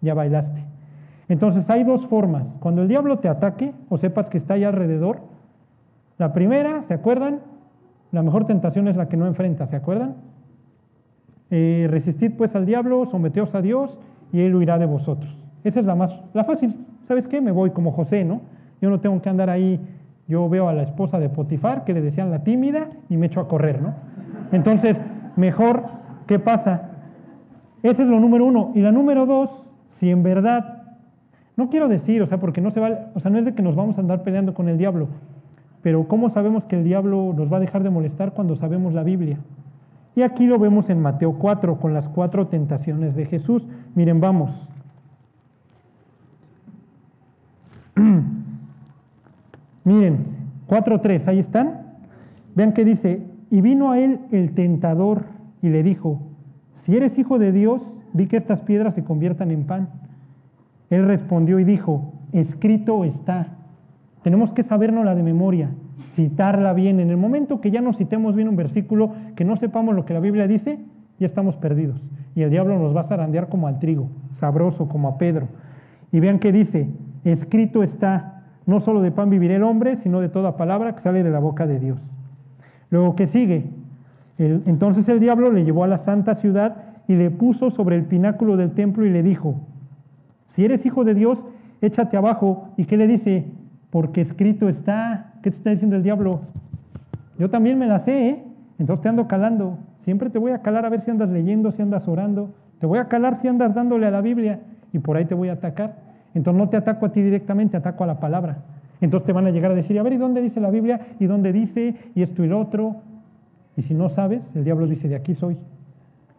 ya 0.00 0.14
bailaste. 0.14 0.64
Entonces 1.28 1.68
hay 1.70 1.84
dos 1.84 2.06
formas. 2.06 2.46
Cuando 2.58 2.82
el 2.82 2.88
diablo 2.88 3.18
te 3.18 3.28
ataque 3.28 3.72
o 3.88 3.98
sepas 3.98 4.28
que 4.28 4.38
está 4.38 4.54
ahí 4.54 4.64
alrededor, 4.64 5.20
la 6.18 6.32
primera, 6.32 6.82
¿se 6.82 6.94
acuerdan? 6.94 7.40
La 8.10 8.22
mejor 8.22 8.46
tentación 8.46 8.88
es 8.88 8.96
la 8.96 9.08
que 9.08 9.16
no 9.16 9.26
enfrenta, 9.26 9.66
¿se 9.66 9.76
acuerdan? 9.76 10.16
Eh, 11.50 11.86
resistid 11.88 12.32
pues 12.36 12.54
al 12.56 12.66
diablo, 12.66 13.06
someteos 13.06 13.54
a 13.54 13.62
Dios 13.62 13.98
y 14.32 14.40
él 14.40 14.54
huirá 14.54 14.78
de 14.78 14.86
vosotros. 14.86 15.34
Esa 15.64 15.80
es 15.80 15.86
la 15.86 15.94
más, 15.94 16.12
la 16.32 16.44
fácil. 16.44 16.74
¿Sabes 17.06 17.26
qué? 17.28 17.40
Me 17.40 17.50
voy 17.50 17.70
como 17.70 17.92
José, 17.92 18.24
¿no? 18.24 18.40
Yo 18.80 18.90
no 18.90 19.00
tengo 19.00 19.20
que 19.20 19.28
andar 19.28 19.50
ahí. 19.50 19.80
Yo 20.28 20.48
veo 20.48 20.68
a 20.68 20.72
la 20.72 20.82
esposa 20.82 21.18
de 21.18 21.28
Potifar 21.28 21.84
que 21.84 21.92
le 21.92 22.00
decían 22.00 22.30
la 22.30 22.44
tímida 22.44 22.88
y 23.08 23.16
me 23.16 23.26
echo 23.26 23.40
a 23.40 23.48
correr, 23.48 23.82
¿no? 23.82 23.94
Entonces, 24.52 25.00
mejor, 25.36 25.82
¿qué 26.26 26.38
pasa? 26.38 26.90
Ese 27.82 28.02
es 28.02 28.08
lo 28.08 28.20
número 28.20 28.46
uno. 28.46 28.72
Y 28.74 28.80
la 28.80 28.92
número 28.92 29.26
dos, 29.26 29.64
si 29.98 30.10
en 30.10 30.22
verdad, 30.22 30.84
no 31.56 31.68
quiero 31.68 31.88
decir, 31.88 32.22
o 32.22 32.26
sea, 32.26 32.38
porque 32.38 32.60
no 32.60 32.70
se 32.70 32.80
va, 32.80 33.10
o 33.14 33.20
sea, 33.20 33.30
no 33.30 33.38
es 33.38 33.44
de 33.44 33.54
que 33.54 33.62
nos 33.62 33.74
vamos 33.74 33.98
a 33.98 34.00
andar 34.00 34.22
peleando 34.22 34.54
con 34.54 34.68
el 34.68 34.78
diablo, 34.78 35.08
pero 35.82 36.06
¿cómo 36.08 36.30
sabemos 36.30 36.64
que 36.64 36.76
el 36.76 36.84
diablo 36.84 37.34
nos 37.36 37.52
va 37.52 37.56
a 37.56 37.60
dejar 37.60 37.82
de 37.82 37.90
molestar 37.90 38.32
cuando 38.32 38.56
sabemos 38.56 38.92
la 38.92 39.02
Biblia? 39.02 39.38
Y 40.20 40.22
aquí 40.22 40.46
lo 40.46 40.58
vemos 40.58 40.90
en 40.90 41.00
Mateo 41.00 41.32
4, 41.32 41.80
con 41.80 41.94
las 41.94 42.06
cuatro 42.06 42.48
tentaciones 42.48 43.16
de 43.16 43.24
Jesús. 43.24 43.66
Miren, 43.94 44.20
vamos. 44.20 44.68
Miren, 49.84 50.26
4.3, 50.68 51.26
ahí 51.26 51.38
están. 51.38 51.86
Vean 52.54 52.74
que 52.74 52.84
dice, 52.84 53.26
y 53.50 53.62
vino 53.62 53.92
a 53.92 53.98
él 53.98 54.20
el 54.30 54.52
tentador 54.52 55.22
y 55.62 55.70
le 55.70 55.82
dijo, 55.82 56.20
si 56.74 56.98
eres 56.98 57.18
hijo 57.18 57.38
de 57.38 57.52
Dios, 57.52 57.80
di 58.12 58.26
que 58.26 58.36
estas 58.36 58.60
piedras 58.60 58.94
se 58.94 59.02
conviertan 59.02 59.50
en 59.50 59.64
pan. 59.64 59.88
Él 60.90 61.06
respondió 61.06 61.58
y 61.60 61.64
dijo, 61.64 62.12
escrito 62.32 63.04
está. 63.06 63.56
Tenemos 64.22 64.52
que 64.52 64.64
sabernos 64.64 65.06
la 65.06 65.14
de 65.14 65.22
memoria 65.22 65.70
citarla 66.14 66.72
bien. 66.72 67.00
En 67.00 67.10
el 67.10 67.16
momento 67.16 67.60
que 67.60 67.70
ya 67.70 67.80
nos 67.80 67.96
citemos 67.96 68.34
bien 68.34 68.48
un 68.48 68.56
versículo, 68.56 69.12
que 69.36 69.44
no 69.44 69.56
sepamos 69.56 69.94
lo 69.94 70.04
que 70.04 70.14
la 70.14 70.20
Biblia 70.20 70.46
dice, 70.46 70.78
ya 71.18 71.26
estamos 71.26 71.56
perdidos. 71.56 72.00
Y 72.34 72.42
el 72.42 72.50
diablo 72.50 72.78
nos 72.78 72.94
va 72.94 73.02
a 73.02 73.08
zarandear 73.08 73.48
como 73.48 73.66
al 73.66 73.78
trigo, 73.78 74.08
sabroso 74.38 74.88
como 74.88 75.08
a 75.08 75.18
Pedro. 75.18 75.48
Y 76.12 76.20
vean 76.20 76.38
que 76.38 76.52
dice, 76.52 76.88
escrito 77.24 77.82
está, 77.82 78.44
no 78.66 78.80
solo 78.80 79.02
de 79.02 79.10
pan 79.10 79.30
vivirá 79.30 79.56
el 79.56 79.62
hombre, 79.62 79.96
sino 79.96 80.20
de 80.20 80.28
toda 80.28 80.56
palabra 80.56 80.94
que 80.94 81.00
sale 81.00 81.22
de 81.22 81.30
la 81.30 81.38
boca 81.38 81.66
de 81.66 81.78
Dios. 81.78 82.00
Luego 82.90 83.14
que 83.16 83.26
sigue, 83.26 83.70
entonces 84.38 85.08
el 85.08 85.20
diablo 85.20 85.52
le 85.52 85.64
llevó 85.64 85.84
a 85.84 85.88
la 85.88 85.98
santa 85.98 86.34
ciudad 86.34 86.76
y 87.06 87.14
le 87.14 87.30
puso 87.30 87.70
sobre 87.70 87.96
el 87.96 88.04
pináculo 88.04 88.56
del 88.56 88.72
templo 88.72 89.04
y 89.04 89.10
le 89.10 89.22
dijo, 89.22 89.56
si 90.54 90.64
eres 90.64 90.84
hijo 90.86 91.04
de 91.04 91.14
Dios, 91.14 91.44
échate 91.80 92.16
abajo. 92.16 92.68
¿Y 92.76 92.84
qué 92.84 92.96
le 92.96 93.06
dice? 93.06 93.46
Porque 93.90 94.20
escrito 94.20 94.68
está. 94.68 95.29
¿Qué 95.42 95.50
te 95.50 95.56
está 95.56 95.70
diciendo 95.70 95.96
el 95.96 96.02
diablo? 96.02 96.42
Yo 97.38 97.48
también 97.48 97.78
me 97.78 97.86
la 97.86 98.00
sé, 98.00 98.28
¿eh? 98.28 98.44
Entonces 98.78 99.02
te 99.02 99.08
ando 99.08 99.26
calando. 99.26 99.78
Siempre 100.04 100.30
te 100.30 100.38
voy 100.38 100.52
a 100.52 100.62
calar 100.62 100.84
a 100.84 100.88
ver 100.88 101.02
si 101.02 101.10
andas 101.10 101.30
leyendo, 101.30 101.72
si 101.72 101.82
andas 101.82 102.06
orando. 102.08 102.50
Te 102.78 102.86
voy 102.86 102.98
a 102.98 103.08
calar 103.08 103.40
si 103.40 103.48
andas 103.48 103.74
dándole 103.74 104.06
a 104.06 104.10
la 104.10 104.20
Biblia 104.20 104.60
y 104.92 104.98
por 104.98 105.16
ahí 105.16 105.24
te 105.24 105.34
voy 105.34 105.48
a 105.48 105.54
atacar. 105.54 105.96
Entonces 106.34 106.58
no 106.58 106.68
te 106.68 106.76
ataco 106.76 107.06
a 107.06 107.12
ti 107.12 107.22
directamente, 107.22 107.76
ataco 107.76 108.04
a 108.04 108.06
la 108.06 108.20
palabra. 108.20 108.58
Entonces 109.00 109.26
te 109.26 109.32
van 109.32 109.46
a 109.46 109.50
llegar 109.50 109.72
a 109.72 109.74
decir, 109.74 109.98
a 109.98 110.02
ver, 110.02 110.12
¿y 110.12 110.16
dónde 110.18 110.42
dice 110.42 110.60
la 110.60 110.70
Biblia? 110.70 111.00
¿Y 111.18 111.26
dónde 111.26 111.52
dice? 111.52 111.94
Y 112.14 112.22
esto 112.22 112.44
y 112.44 112.48
lo 112.48 112.60
otro. 112.60 112.96
Y 113.76 113.82
si 113.82 113.94
no 113.94 114.08
sabes, 114.10 114.42
el 114.54 114.64
diablo 114.64 114.86
dice, 114.86 115.08
de 115.08 115.16
aquí 115.16 115.34
soy. 115.34 115.56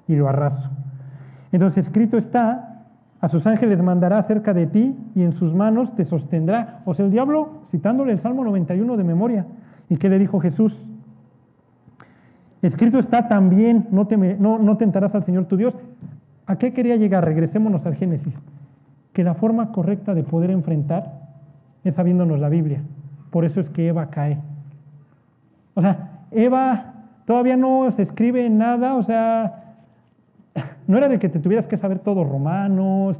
Y 0.07 0.15
lo 0.15 0.27
arraso. 0.27 0.69
Entonces 1.51 1.85
escrito 1.87 2.17
está, 2.17 2.70
a 3.21 3.29
sus 3.29 3.45
ángeles 3.45 3.81
mandará 3.83 4.21
cerca 4.23 4.53
de 4.53 4.65
ti 4.65 4.95
y 5.13 5.21
en 5.21 5.33
sus 5.33 5.53
manos 5.53 5.95
te 5.95 6.03
sostendrá. 6.03 6.81
O 6.85 6.95
sea, 6.95 7.05
el 7.05 7.11
diablo, 7.11 7.61
citándole 7.69 8.11
el 8.11 8.19
Salmo 8.19 8.43
91 8.43 8.97
de 8.97 9.03
memoria. 9.03 9.45
¿Y 9.89 9.97
qué 9.97 10.09
le 10.09 10.17
dijo 10.17 10.39
Jesús? 10.39 10.83
Escrito 12.63 12.97
está 12.97 13.27
también, 13.27 13.87
no, 13.91 14.07
no, 14.39 14.57
no 14.57 14.77
tentarás 14.77 15.13
al 15.13 15.23
Señor 15.23 15.45
tu 15.45 15.55
Dios. 15.55 15.75
¿A 16.47 16.57
qué 16.57 16.73
quería 16.73 16.95
llegar? 16.95 17.23
Regresémonos 17.23 17.85
al 17.85 17.95
Génesis. 17.95 18.35
Que 19.13 19.23
la 19.23 19.35
forma 19.35 19.71
correcta 19.71 20.15
de 20.15 20.23
poder 20.23 20.49
enfrentar 20.49 21.13
es 21.83 21.95
sabiéndonos 21.95 22.39
la 22.39 22.49
Biblia. 22.49 22.81
Por 23.29 23.45
eso 23.45 23.61
es 23.61 23.69
que 23.69 23.87
Eva 23.87 24.09
cae. 24.09 24.39
O 25.75 25.81
sea, 25.81 26.23
Eva 26.31 26.93
todavía 27.25 27.55
no 27.55 27.89
se 27.91 28.01
escribe 28.01 28.49
nada, 28.49 28.95
o 28.95 29.03
sea, 29.03 29.60
no 30.87 30.97
era 30.97 31.07
de 31.07 31.19
que 31.19 31.29
te 31.29 31.39
tuvieras 31.39 31.67
que 31.67 31.77
saber 31.77 31.99
todos 31.99 32.27
romanos, 32.27 33.17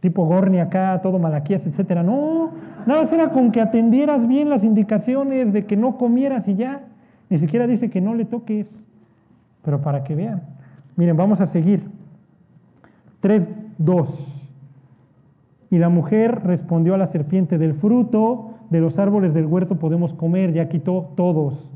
tipo 0.00 0.24
Gorni 0.26 0.58
acá, 0.58 1.00
todo 1.02 1.18
Malaquías, 1.18 1.66
etcétera. 1.66 2.02
No, 2.02 2.52
nada 2.86 3.08
era 3.12 3.30
con 3.30 3.52
que 3.52 3.60
atendieras 3.60 4.26
bien 4.26 4.48
las 4.48 4.64
indicaciones 4.64 5.52
de 5.52 5.66
que 5.66 5.76
no 5.76 5.98
comieras 5.98 6.48
y 6.48 6.54
ya. 6.56 6.82
Ni 7.28 7.38
siquiera 7.38 7.66
dice 7.66 7.90
que 7.90 8.00
no 8.00 8.14
le 8.14 8.24
toques. 8.24 8.66
Pero 9.62 9.82
para 9.82 10.04
que 10.04 10.14
vean. 10.14 10.42
Miren, 10.96 11.16
vamos 11.16 11.40
a 11.40 11.46
seguir. 11.46 11.82
3, 13.20 13.48
2. 13.78 14.36
Y 15.70 15.78
la 15.78 15.88
mujer 15.88 16.42
respondió 16.44 16.94
a 16.94 16.98
la 16.98 17.06
serpiente, 17.06 17.58
del 17.58 17.74
fruto 17.74 18.54
de 18.70 18.80
los 18.80 18.98
árboles 18.98 19.34
del 19.34 19.46
huerto 19.46 19.76
podemos 19.76 20.14
comer, 20.14 20.52
ya 20.52 20.68
quitó 20.68 21.12
todos. 21.16 21.68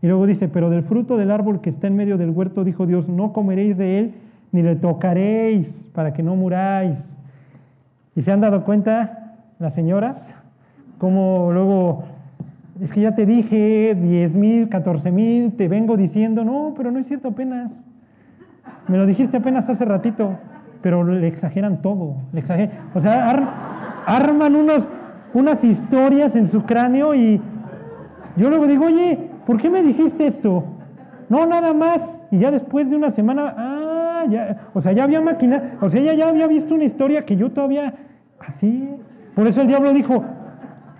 Y 0.00 0.06
luego 0.06 0.26
dice, 0.26 0.48
pero 0.48 0.70
del 0.70 0.82
fruto 0.82 1.16
del 1.16 1.30
árbol 1.30 1.60
que 1.60 1.70
está 1.70 1.86
en 1.86 1.96
medio 1.96 2.18
del 2.18 2.30
huerto, 2.30 2.64
dijo 2.64 2.86
Dios, 2.86 3.08
no 3.08 3.32
comeréis 3.32 3.76
de 3.76 3.98
él, 3.98 4.14
ni 4.52 4.62
le 4.62 4.76
tocaréis, 4.76 5.66
para 5.92 6.12
que 6.12 6.22
no 6.22 6.36
muráis. 6.36 6.96
¿Y 8.14 8.22
se 8.22 8.30
han 8.30 8.40
dado 8.40 8.64
cuenta 8.64 9.34
las 9.58 9.74
señoras? 9.74 10.16
Como 10.98 11.50
luego, 11.52 12.04
es 12.80 12.92
que 12.92 13.00
ya 13.00 13.14
te 13.14 13.26
dije, 13.26 13.96
10 14.00 14.34
mil, 14.34 14.68
14 14.68 15.10
mil, 15.10 15.52
te 15.52 15.68
vengo 15.68 15.96
diciendo, 15.96 16.44
no, 16.44 16.74
pero 16.76 16.90
no 16.90 16.98
es 16.98 17.06
cierto 17.06 17.28
apenas. 17.28 17.72
Me 18.88 18.96
lo 18.98 19.06
dijiste 19.06 19.38
apenas 19.38 19.68
hace 19.68 19.84
ratito 19.84 20.38
pero 20.82 21.04
le 21.04 21.26
exageran 21.28 21.80
todo. 21.80 22.16
Le 22.32 22.40
exageran. 22.40 22.72
O 22.94 23.00
sea, 23.00 23.30
arman 24.04 24.56
unos, 24.56 24.90
unas 25.32 25.62
historias 25.64 26.34
en 26.34 26.48
su 26.48 26.64
cráneo 26.64 27.14
y 27.14 27.40
yo 28.36 28.50
luego 28.50 28.66
digo, 28.66 28.86
oye, 28.86 29.30
¿por 29.46 29.58
qué 29.58 29.70
me 29.70 29.82
dijiste 29.82 30.26
esto? 30.26 30.64
No, 31.28 31.46
nada 31.46 31.72
más. 31.72 32.02
Y 32.30 32.38
ya 32.38 32.50
después 32.50 32.90
de 32.90 32.96
una 32.96 33.10
semana, 33.10 33.54
o 34.74 34.80
sea, 34.80 34.92
ya 34.92 35.04
había 35.04 35.20
máquina, 35.20 35.78
o 35.80 35.88
sea, 35.88 36.00
ella 36.00 36.14
ya 36.14 36.28
había 36.28 36.46
visto 36.46 36.74
una 36.74 36.84
historia 36.84 37.24
que 37.24 37.36
yo 37.36 37.50
todavía, 37.50 37.94
así. 38.40 38.88
Por 39.34 39.46
eso 39.46 39.60
el 39.60 39.68
diablo 39.68 39.92
dijo, 39.92 40.24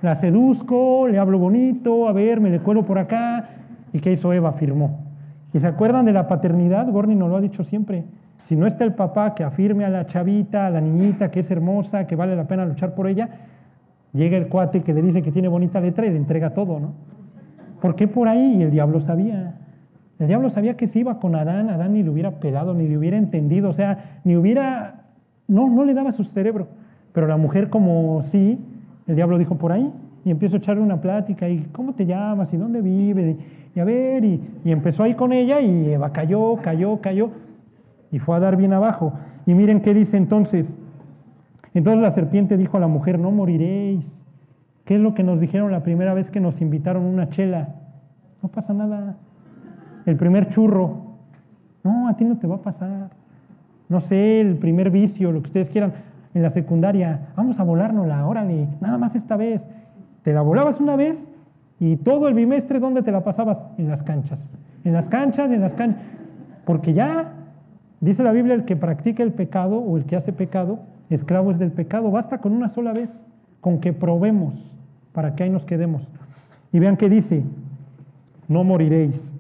la 0.03 0.17
seduzco, 0.17 1.07
le 1.09 1.19
hablo 1.19 1.39
bonito, 1.39 2.09
a 2.09 2.13
ver, 2.13 2.41
me 2.41 2.51
le 2.51 2.61
cuelo 2.61 2.85
por 2.85 2.99
acá. 2.99 3.49
¿Y 3.93 4.01
qué 4.01 4.13
hizo 4.13 4.33
Eva? 4.33 4.53
Firmó. 4.53 5.01
¿Y 5.53 5.59
se 5.59 5.67
acuerdan 5.67 6.07
de 6.07 6.13
la 6.13 6.29
paternidad? 6.29 6.91
Gorni 6.91 7.15
nos 7.15 7.29
lo 7.29 7.37
ha 7.37 7.41
dicho 7.41 7.63
siempre. 7.65 8.05
Si 8.47 8.57
no 8.57 8.67
está 8.67 8.85
el 8.85 8.95
papá 8.95 9.35
que 9.35 9.45
afirme 9.45 9.85
a 9.85 9.91
la 9.91 10.07
chavita, 10.07 10.67
a 10.67 10.71
la 10.71 10.81
niñita 10.81 11.31
que 11.31 11.41
es 11.41 11.51
hermosa, 11.51 12.07
que 12.07 12.17
vale 12.17 12.35
la 12.35 12.45
pena 12.45 12.67
luchar 12.67 12.95
por 12.95 13.07
ella, 13.07 13.29
llega 14.13 14.37
el 14.37 14.49
cuate 14.49 14.83
que 14.83 14.93
le 14.93 15.03
dice 15.03 15.23
que 15.23 15.31
tiene 15.31 15.49
bonita 15.49 15.81
letra 15.81 16.07
y 16.07 16.11
le 16.11 16.17
entrega 16.17 16.51
todo, 16.51 16.81
¿no? 16.81 16.95
¿Por 17.81 17.95
qué 17.95 18.09
por 18.09 18.29
ahí? 18.29 18.57
Y 18.59 18.63
el 18.63 18.71
diablo 18.71 19.01
sabía. 19.01 19.55
El 20.23 20.29
diablo 20.29 20.51
sabía 20.51 20.77
que 20.77 20.87
si 20.87 21.01
iba 21.01 21.19
con 21.19 21.35
Adán, 21.35 21.69
Adán 21.69 21.95
ni 21.95 22.05
le 22.05 22.11
hubiera 22.11 22.31
pelado, 22.39 22.75
ni 22.75 22.87
le 22.87 22.97
hubiera 22.97 23.17
entendido, 23.17 23.71
o 23.71 23.73
sea, 23.73 24.21
ni 24.23 24.37
hubiera, 24.37 25.03
no, 25.49 25.69
no 25.69 25.85
le 25.85 25.95
daba 25.95 26.13
su 26.13 26.23
cerebro. 26.23 26.69
Pero 27.13 27.27
la 27.27 27.37
mujer 27.37 27.71
como 27.71 28.23
sí, 28.27 28.57
el 29.09 29.17
diablo 29.17 29.37
dijo 29.37 29.57
por 29.57 29.73
ahí, 29.73 29.93
y 30.25 30.31
empiezo 30.31 30.55
a 30.55 30.59
echarle 30.59 30.81
una 30.81 31.01
plática, 31.01 31.49
y 31.49 31.67
¿cómo 31.73 31.95
te 31.95 32.07
llamas? 32.07 32.55
¿Y 32.55 32.57
dónde 32.57 32.81
vives? 32.81 33.37
Y, 33.75 33.81
a 33.81 33.85
ver, 33.85 34.25
y, 34.25 34.41
y 34.65 34.71
empezó 34.71 35.03
ahí 35.03 35.15
con 35.15 35.33
ella, 35.33 35.61
y 35.61 35.91
Eva 35.91 36.13
cayó, 36.13 36.55
cayó, 36.63 37.01
cayó 37.01 37.31
y 38.13 38.21
fue 38.21 38.37
a 38.37 38.39
dar 38.39 38.57
bien 38.57 38.73
abajo. 38.75 39.15
Y 39.45 39.55
miren 39.55 39.81
qué 39.81 39.93
dice 39.93 40.17
entonces. 40.17 40.73
Entonces 41.75 42.01
la 42.01 42.13
serpiente 42.13 42.57
dijo 42.57 42.77
a 42.77 42.81
la 42.81 42.87
mujer, 42.87 43.19
no 43.19 43.33
moriréis. 43.33 44.05
¿Qué 44.85 44.95
es 44.95 45.01
lo 45.01 45.15
que 45.15 45.25
nos 45.25 45.41
dijeron 45.41 45.73
la 45.73 45.83
primera 45.83 46.15
vez 46.15 46.31
que 46.31 46.39
nos 46.39 46.61
invitaron 46.61 47.03
una 47.03 47.29
chela? 47.29 47.71
No 48.41 48.51
pasa 48.51 48.73
nada. 48.73 49.17
El 50.07 50.17
primer 50.17 50.49
churro. 50.49 51.13
No, 51.85 52.09
a 52.09 52.17
ti 52.17 52.25
no 52.25 52.39
te 52.39 52.47
va 52.47 52.57
a 52.57 52.63
pasar. 52.63 53.11
No 53.89 54.01
sé, 54.01 54.41
el 54.41 54.57
primer 54.57 54.91
vicio, 54.91 55.33
lo 55.33 55.41
que 55.43 55.49
ustedes 55.49 55.71
quieran. 55.71 55.93
En 56.35 56.43
la 56.43 56.51
secundaria, 56.51 57.29
vamos 57.37 57.61
a 57.61 57.63
volárnosla, 57.63 58.27
órale, 58.27 58.67
nada 58.81 58.97
más 58.97 59.15
esta 59.15 59.37
vez. 59.37 59.61
Te 60.23 60.33
la 60.33 60.41
volabas 60.41 60.81
una 60.81 60.97
vez 60.97 61.23
y 61.79 61.97
todo 61.97 62.29
el 62.29 62.35
bimestre, 62.35 62.81
¿dónde 62.81 63.03
te 63.03 63.13
la 63.13 63.23
pasabas? 63.23 63.59
En 63.77 63.89
las 63.89 64.03
canchas. 64.03 64.39
En 64.85 64.95
las 64.95 65.07
canchas, 65.07 65.51
en 65.51 65.61
las 65.61 65.73
canchas. 65.75 66.01
Porque 66.65 66.95
ya 66.95 67.33
Dice 68.03 68.25
la 68.25 68.33
Biblia, 68.33 68.55
el 68.55 68.65
que 68.65 68.75
practica 68.75 69.23
el 69.23 69.31
pecado 69.31 69.79
o 69.79 69.97
el 69.97 70.07
que 70.07 70.17
hace 70.17 70.33
pecado, 70.33 70.81
esclavo 71.09 71.53
es 71.53 71.61
del 71.61 71.71
pecado. 71.71 72.11
Basta 72.11 72.39
con 72.39 72.53
una 72.53 72.69
sola 72.69 72.93
vez, 72.93 73.09
con 73.61 73.79
que 73.79 73.93
probemos 73.93 74.55
para 75.13 75.37
que 75.37 75.45
ahí 75.45 75.51
nos 75.51 75.65
quedemos. 75.65 76.09
Y 76.73 76.81
vean 76.81 76.97
que 76.97 77.09
dice, 77.09 77.45
no 78.49 78.65
moriréis, 78.65 79.32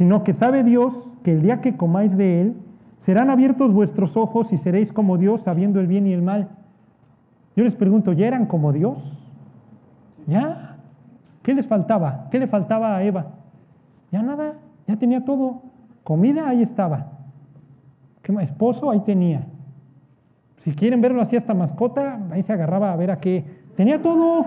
sino 0.00 0.24
que 0.24 0.32
sabe 0.32 0.64
Dios 0.64 0.94
que 1.22 1.30
el 1.30 1.42
día 1.42 1.60
que 1.60 1.76
comáis 1.76 2.16
de 2.16 2.40
él, 2.40 2.56
serán 3.04 3.28
abiertos 3.28 3.70
vuestros 3.70 4.16
ojos 4.16 4.50
y 4.50 4.56
seréis 4.56 4.94
como 4.94 5.18
Dios, 5.18 5.42
sabiendo 5.42 5.78
el 5.78 5.86
bien 5.88 6.06
y 6.06 6.14
el 6.14 6.22
mal. 6.22 6.48
Yo 7.54 7.64
les 7.64 7.74
pregunto, 7.74 8.14
¿ya 8.14 8.26
eran 8.26 8.46
como 8.46 8.72
Dios? 8.72 9.30
¿Ya? 10.26 10.78
¿Qué 11.42 11.52
les 11.52 11.66
faltaba? 11.66 12.28
¿Qué 12.30 12.38
le 12.38 12.46
faltaba 12.46 12.96
a 12.96 13.02
Eva? 13.02 13.26
Ya 14.10 14.22
nada, 14.22 14.54
ya 14.88 14.96
tenía 14.96 15.22
todo. 15.22 15.64
Comida 16.02 16.48
ahí 16.48 16.62
estaba. 16.62 17.08
¿Qué 18.22 18.32
esposo? 18.40 18.90
Ahí 18.90 19.00
tenía. 19.00 19.42
Si 20.60 20.72
quieren 20.72 21.02
verlo 21.02 21.20
así 21.20 21.36
hasta 21.36 21.52
mascota, 21.52 22.20
ahí 22.30 22.42
se 22.42 22.54
agarraba 22.54 22.90
a 22.90 22.96
ver 22.96 23.10
a 23.10 23.20
qué. 23.20 23.44
Tenía 23.76 24.00
todo. 24.00 24.46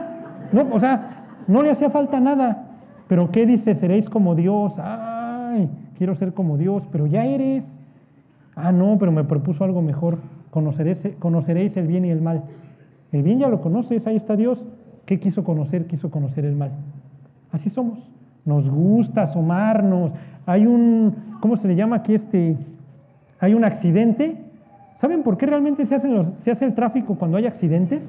No, 0.52 0.74
o 0.74 0.80
sea, 0.80 1.26
no 1.48 1.62
le 1.62 1.70
hacía 1.70 1.92
falta 1.92 2.20
nada. 2.20 2.70
Pero 3.08 3.30
¿qué 3.30 3.46
dice? 3.46 3.76
Seréis 3.76 4.10
como 4.10 4.34
Dios. 4.34 4.74
Ay, 5.54 5.70
quiero 5.98 6.16
ser 6.16 6.34
como 6.34 6.58
Dios, 6.58 6.84
pero 6.92 7.08
ya 7.08 7.26
eres. 7.26 7.64
Ah, 8.56 8.72
no, 8.72 8.98
pero 9.00 9.12
me 9.12 9.24
propuso 9.24 9.64
algo 9.64 9.82
mejor. 9.82 10.20
Conoceréis, 10.52 10.98
conoceréis 11.20 11.76
el 11.78 11.88
bien 11.88 12.06
y 12.06 12.10
el 12.10 12.22
mal. 12.22 12.44
El 13.12 13.24
bien 13.24 13.40
ya 13.40 13.48
lo 13.48 13.62
conoces, 13.62 14.06
ahí 14.08 14.16
está 14.16 14.36
Dios. 14.36 14.64
¿Qué 15.06 15.20
quiso 15.20 15.44
conocer? 15.44 15.88
Quiso 15.88 16.10
conocer 16.10 16.46
el 16.46 16.56
mal. 16.56 16.72
Así 17.52 17.70
somos. 17.70 18.00
Nos 18.46 18.70
gusta 18.70 19.24
asomarnos. 19.24 20.12
Hay 20.46 20.66
un, 20.66 21.16
¿cómo 21.40 21.58
se 21.58 21.68
le 21.68 21.76
llama 21.76 21.98
aquí 21.98 22.14
este? 22.16 22.58
hay 23.44 23.54
un 23.54 23.66
accidente, 23.66 24.38
¿saben 24.96 25.22
por 25.22 25.36
qué 25.36 25.46
realmente 25.46 25.86
se, 25.86 26.00
se 26.40 26.52
hace 26.52 26.64
el 26.64 26.76
tráfico 26.76 27.16
cuando 27.16 27.36
hay 27.36 27.46
accidentes? 27.46 28.02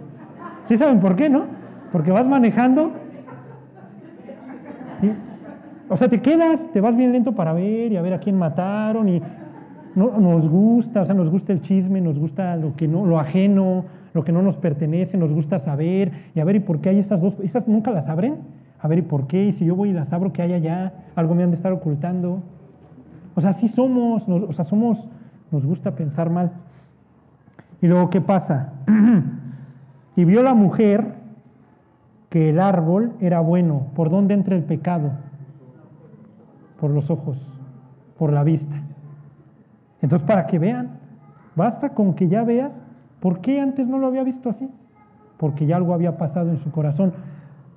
¿Sí 0.66 0.78
saben 0.78 1.00
por 1.00 1.16
qué, 1.16 1.28
no? 1.28 1.46
Porque 1.90 2.12
vas 2.12 2.24
manejando. 2.24 2.92
O 5.94 5.96
sea, 5.96 6.08
te 6.08 6.20
quedas, 6.20 6.72
te 6.72 6.80
vas 6.80 6.96
bien 6.96 7.12
lento 7.12 7.36
para 7.36 7.52
ver 7.52 7.92
y 7.92 7.96
a 7.96 8.02
ver 8.02 8.14
a 8.14 8.18
quién 8.18 8.36
mataron 8.36 9.08
y 9.08 9.22
no, 9.94 10.18
nos 10.18 10.48
gusta, 10.48 11.02
o 11.02 11.06
sea, 11.06 11.14
nos 11.14 11.30
gusta 11.30 11.52
el 11.52 11.62
chisme, 11.62 12.00
nos 12.00 12.18
gusta 12.18 12.56
lo 12.56 12.74
que 12.74 12.88
no, 12.88 13.06
lo 13.06 13.20
ajeno, 13.20 13.84
lo 14.12 14.24
que 14.24 14.32
no 14.32 14.42
nos 14.42 14.56
pertenece, 14.56 15.16
nos 15.16 15.30
gusta 15.30 15.60
saber 15.60 16.10
y 16.34 16.40
a 16.40 16.44
ver 16.44 16.56
y 16.56 16.58
por 16.58 16.80
qué 16.80 16.88
hay 16.88 16.98
esas 16.98 17.20
dos, 17.20 17.38
esas 17.44 17.68
nunca 17.68 17.92
las 17.92 18.08
abren, 18.08 18.38
a 18.80 18.88
ver 18.88 18.98
y 18.98 19.02
por 19.02 19.28
qué, 19.28 19.44
y 19.44 19.52
si 19.52 19.66
yo 19.66 19.76
voy 19.76 19.90
y 19.90 19.92
las 19.92 20.12
abro, 20.12 20.32
¿qué 20.32 20.42
hay 20.42 20.54
allá? 20.54 20.94
Algo 21.14 21.36
me 21.36 21.44
han 21.44 21.50
de 21.50 21.56
estar 21.58 21.70
ocultando. 21.70 22.42
O 23.36 23.40
sea, 23.40 23.50
así 23.50 23.68
somos, 23.68 24.28
o 24.28 24.52
sea, 24.52 24.64
somos, 24.64 24.98
nos 25.52 25.64
gusta 25.64 25.94
pensar 25.94 26.28
mal. 26.28 26.50
Y 27.80 27.86
luego, 27.86 28.10
¿qué 28.10 28.20
pasa? 28.20 28.72
y 30.16 30.24
vio 30.24 30.42
la 30.42 30.54
mujer 30.54 31.14
que 32.30 32.50
el 32.50 32.58
árbol 32.58 33.12
era 33.20 33.38
bueno. 33.38 33.86
¿Por 33.94 34.10
dónde 34.10 34.34
entra 34.34 34.56
el 34.56 34.64
pecado? 34.64 35.12
Por 36.84 36.90
los 36.90 37.08
ojos, 37.08 37.38
por 38.18 38.30
la 38.30 38.44
vista. 38.44 38.74
Entonces, 40.02 40.28
para 40.28 40.46
que 40.46 40.58
vean, 40.58 40.98
basta 41.56 41.94
con 41.94 42.12
que 42.12 42.28
ya 42.28 42.44
veas 42.44 42.78
por 43.20 43.40
qué 43.40 43.58
antes 43.58 43.88
no 43.88 43.96
lo 43.96 44.08
había 44.08 44.22
visto 44.22 44.50
así. 44.50 44.68
Porque 45.38 45.64
ya 45.64 45.78
algo 45.78 45.94
había 45.94 46.18
pasado 46.18 46.50
en 46.50 46.58
su 46.58 46.70
corazón. 46.70 47.14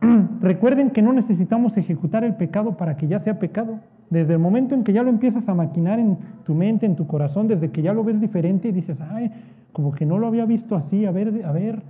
Recuerden 0.42 0.90
que 0.90 1.02
no 1.02 1.14
necesitamos 1.14 1.78
ejecutar 1.78 2.26
el 2.26 2.36
pecado 2.36 2.76
para 2.76 2.98
que 2.98 3.08
ya 3.08 3.22
sea 3.22 3.40
pecado. 3.40 3.80
Desde 4.10 4.34
el 4.34 4.40
momento 4.40 4.76
en 4.76 4.84
que 4.84 4.92
ya 4.92 5.04
lo 5.04 5.10
empiezas 5.10 5.48
a 5.48 5.54
maquinar 5.54 6.00
en 6.00 6.18
tu 6.44 6.54
mente, 6.54 6.86
en 6.86 6.98
tu 6.98 7.08
corazón, 7.08 7.48
desde 7.48 7.72
que 7.72 7.82
ya 7.82 7.94
lo 7.94 8.04
ves 8.04 8.20
diferente 8.20 8.68
y 8.68 8.72
dices, 8.74 8.98
ay, 9.10 9.32
como 9.72 9.94
que 9.94 10.06
no 10.06 10.18
lo 10.18 10.28
había 10.28 10.44
visto 10.44 10.76
así, 10.76 11.06
a 11.06 11.12
ver, 11.12 11.46
a 11.46 11.54
ver. 11.54 11.82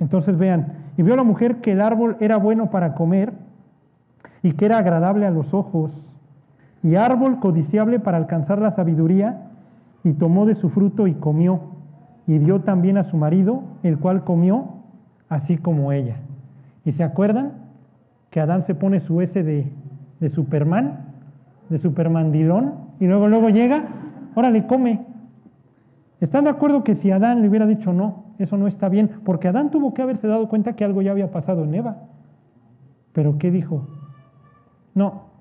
Entonces 0.00 0.36
vean, 0.36 0.72
y 0.96 1.04
vio 1.04 1.14
la 1.14 1.22
mujer 1.22 1.58
que 1.58 1.70
el 1.70 1.80
árbol 1.80 2.16
era 2.18 2.36
bueno 2.36 2.68
para 2.68 2.96
comer 2.96 3.32
y 4.42 4.50
que 4.54 4.64
era 4.64 4.78
agradable 4.78 5.24
a 5.24 5.30
los 5.30 5.54
ojos, 5.54 6.11
y 6.82 6.96
árbol 6.96 7.38
codiciable 7.38 8.00
para 8.00 8.18
alcanzar 8.18 8.60
la 8.60 8.70
sabiduría, 8.70 9.48
y 10.04 10.14
tomó 10.14 10.46
de 10.46 10.54
su 10.54 10.68
fruto 10.68 11.06
y 11.06 11.14
comió, 11.14 11.60
y 12.26 12.38
dio 12.38 12.60
también 12.60 12.98
a 12.98 13.04
su 13.04 13.16
marido, 13.16 13.62
el 13.82 13.98
cual 13.98 14.24
comió, 14.24 14.66
así 15.28 15.58
como 15.58 15.92
ella. 15.92 16.16
¿Y 16.84 16.92
se 16.92 17.04
acuerdan 17.04 17.52
que 18.30 18.40
Adán 18.40 18.62
se 18.62 18.74
pone 18.74 19.00
su 19.00 19.20
S 19.20 19.42
de, 19.42 19.70
de 20.18 20.28
Superman? 20.28 21.12
de 21.72 21.78
Supermandilón 21.78 22.74
y 23.00 23.06
luego, 23.06 23.28
luego 23.28 23.48
llega, 23.48 23.84
órale, 24.34 24.66
come. 24.66 25.06
¿Están 26.20 26.44
de 26.44 26.50
acuerdo 26.50 26.84
que 26.84 26.94
si 26.94 27.10
Adán 27.10 27.40
le 27.40 27.48
hubiera 27.48 27.66
dicho 27.66 27.92
no, 27.92 28.24
eso 28.38 28.56
no 28.58 28.68
está 28.68 28.88
bien? 28.88 29.10
Porque 29.24 29.48
Adán 29.48 29.70
tuvo 29.70 29.94
que 29.94 30.02
haberse 30.02 30.28
dado 30.28 30.48
cuenta 30.48 30.74
que 30.74 30.84
algo 30.84 31.02
ya 31.02 31.10
había 31.10 31.32
pasado 31.32 31.64
en 31.64 31.74
Eva. 31.74 31.96
Pero 33.12 33.38
¿qué 33.38 33.50
dijo? 33.50 33.88
No, 34.94 35.31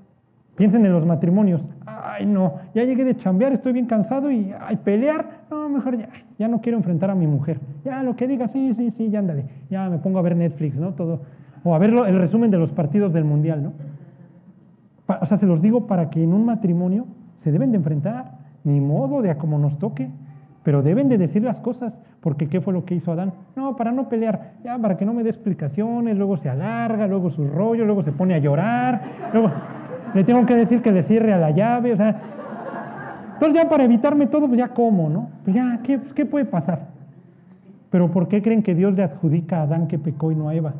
piensen 0.55 0.85
en 0.85 0.93
los 0.93 1.05
matrimonios. 1.05 1.61
Ay, 1.85 2.25
no, 2.25 2.55
ya 2.73 2.83
llegué 2.83 3.03
de 3.03 3.17
chambear, 3.17 3.53
estoy 3.53 3.73
bien 3.73 3.85
cansado 3.85 4.31
y 4.31 4.53
ay, 4.59 4.77
pelear. 4.77 5.41
No, 5.49 5.69
mejor 5.69 5.97
ya, 5.97 6.09
ya 6.37 6.47
no 6.47 6.61
quiero 6.61 6.77
enfrentar 6.77 7.09
a 7.09 7.15
mi 7.15 7.27
mujer. 7.27 7.59
Ya 7.83 8.03
lo 8.03 8.15
que 8.15 8.27
diga, 8.27 8.47
sí, 8.47 8.73
sí, 8.75 8.91
sí, 8.97 9.09
ya 9.09 9.19
ándale. 9.19 9.45
Ya 9.69 9.89
me 9.89 9.97
pongo 9.97 10.19
a 10.19 10.21
ver 10.21 10.35
Netflix, 10.35 10.75
¿no? 10.75 10.93
Todo. 10.93 11.21
O 11.63 11.75
a 11.75 11.79
ver 11.79 11.91
el 11.91 12.17
resumen 12.17 12.51
de 12.51 12.57
los 12.57 12.71
partidos 12.71 13.13
del 13.13 13.23
Mundial, 13.23 13.63
¿no? 13.63 13.73
O 15.21 15.25
sea, 15.25 15.37
se 15.37 15.45
los 15.45 15.61
digo 15.61 15.87
para 15.87 16.09
que 16.09 16.23
en 16.23 16.33
un 16.33 16.45
matrimonio 16.45 17.05
se 17.37 17.51
deben 17.51 17.71
de 17.71 17.77
enfrentar, 17.77 18.31
ni 18.63 18.79
modo 18.79 19.21
de 19.21 19.31
a 19.31 19.37
como 19.37 19.57
nos 19.57 19.77
toque, 19.77 20.09
pero 20.63 20.81
deben 20.83 21.09
de 21.09 21.17
decir 21.17 21.43
las 21.43 21.59
cosas, 21.59 21.93
porque 22.21 22.47
¿qué 22.47 22.61
fue 22.61 22.73
lo 22.73 22.85
que 22.85 22.95
hizo 22.95 23.11
Adán? 23.11 23.33
No, 23.55 23.75
para 23.75 23.91
no 23.91 24.09
pelear, 24.09 24.53
ya 24.63 24.77
para 24.77 24.95
que 24.97 25.05
no 25.05 25.13
me 25.13 25.23
dé 25.23 25.29
explicaciones, 25.29 26.17
luego 26.17 26.37
se 26.37 26.49
alarga, 26.49 27.07
luego 27.07 27.31
su 27.31 27.47
rollo, 27.47 27.83
luego 27.83 28.03
se 28.03 28.11
pone 28.11 28.35
a 28.35 28.37
llorar, 28.37 29.01
luego 29.33 29.51
le 30.13 30.23
tengo 30.23 30.45
que 30.45 30.55
decir 30.55 30.81
que 30.81 30.91
le 30.91 31.03
cierre 31.03 31.33
a 31.33 31.37
la 31.37 31.51
llave, 31.51 31.93
o 31.93 31.97
sea, 31.97 32.21
entonces 33.33 33.63
ya 33.63 33.69
para 33.69 33.83
evitarme 33.83 34.27
todo, 34.27 34.47
pues 34.47 34.59
ya 34.59 34.69
como, 34.69 35.09
¿no? 35.09 35.29
Pues 35.43 35.55
ya, 35.55 35.79
¿qué, 35.83 35.99
¿qué 36.13 36.25
puede 36.25 36.45
pasar? 36.45 36.89
Pero 37.89 38.11
¿por 38.11 38.27
qué 38.27 38.41
creen 38.41 38.63
que 38.63 38.75
Dios 38.75 38.93
le 38.93 39.03
adjudica 39.03 39.59
a 39.59 39.63
Adán 39.63 39.87
que 39.87 39.97
pecó 39.97 40.31
y 40.31 40.35
no 40.35 40.49
a 40.49 40.55
Eva? 40.55 40.73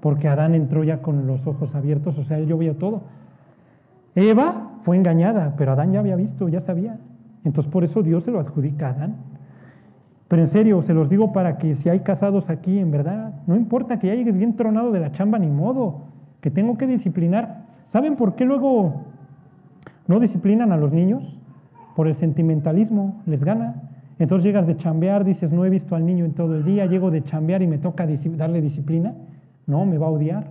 Porque 0.00 0.28
Adán 0.28 0.54
entró 0.54 0.84
ya 0.84 1.00
con 1.00 1.26
los 1.26 1.46
ojos 1.46 1.74
abiertos, 1.74 2.18
o 2.18 2.24
sea, 2.24 2.38
él 2.38 2.46
yo 2.46 2.58
veía 2.58 2.74
todo. 2.74 3.02
Eva 4.14 4.70
fue 4.82 4.96
engañada, 4.96 5.54
pero 5.56 5.72
Adán 5.72 5.92
ya 5.92 6.00
había 6.00 6.16
visto, 6.16 6.48
ya 6.48 6.60
sabía. 6.60 6.98
Entonces 7.44 7.70
por 7.70 7.84
eso 7.84 8.02
Dios 8.02 8.24
se 8.24 8.30
lo 8.30 8.40
adjudica 8.40 8.88
a 8.88 8.90
Adán. 8.90 9.16
Pero 10.28 10.42
en 10.42 10.48
serio, 10.48 10.82
se 10.82 10.92
los 10.92 11.08
digo 11.08 11.32
para 11.32 11.56
que 11.56 11.74
si 11.74 11.88
hay 11.88 12.00
casados 12.00 12.50
aquí, 12.50 12.78
en 12.78 12.90
verdad, 12.90 13.32
no 13.46 13.54
importa 13.54 13.98
que 13.98 14.08
ya 14.08 14.14
llegues 14.14 14.36
bien 14.36 14.56
tronado 14.56 14.90
de 14.90 14.98
la 14.98 15.12
chamba, 15.12 15.38
ni 15.38 15.48
modo, 15.48 16.02
que 16.40 16.50
tengo 16.50 16.76
que 16.76 16.86
disciplinar. 16.86 17.65
¿Saben 17.96 18.16
por 18.16 18.34
qué 18.34 18.44
luego 18.44 19.04
no 20.06 20.20
disciplinan 20.20 20.70
a 20.70 20.76
los 20.76 20.92
niños? 20.92 21.22
Por 21.94 22.08
el 22.08 22.14
sentimentalismo, 22.14 23.22
les 23.24 23.42
gana. 23.42 23.84
Entonces 24.18 24.44
llegas 24.44 24.66
de 24.66 24.76
chambear, 24.76 25.24
dices, 25.24 25.50
no 25.50 25.64
he 25.64 25.70
visto 25.70 25.96
al 25.96 26.04
niño 26.04 26.26
en 26.26 26.34
todo 26.34 26.56
el 26.56 26.62
día, 26.66 26.84
llego 26.84 27.10
de 27.10 27.24
chambear 27.24 27.62
y 27.62 27.66
me 27.66 27.78
toca 27.78 28.06
darle 28.36 28.60
disciplina. 28.60 29.14
No, 29.66 29.86
me 29.86 29.96
va 29.96 30.08
a 30.08 30.10
odiar. 30.10 30.48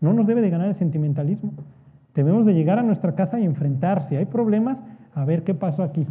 No 0.00 0.14
nos 0.14 0.26
debe 0.26 0.40
de 0.40 0.48
ganar 0.48 0.68
el 0.68 0.74
sentimentalismo. 0.76 1.52
Debemos 2.14 2.46
de 2.46 2.54
llegar 2.54 2.78
a 2.78 2.82
nuestra 2.82 3.14
casa 3.14 3.38
y 3.38 3.44
enfrentar. 3.44 4.08
Si 4.08 4.16
hay 4.16 4.24
problemas, 4.24 4.78
a 5.14 5.26
ver 5.26 5.42
qué 5.42 5.52
pasó 5.52 5.82
aquí. 5.82 6.06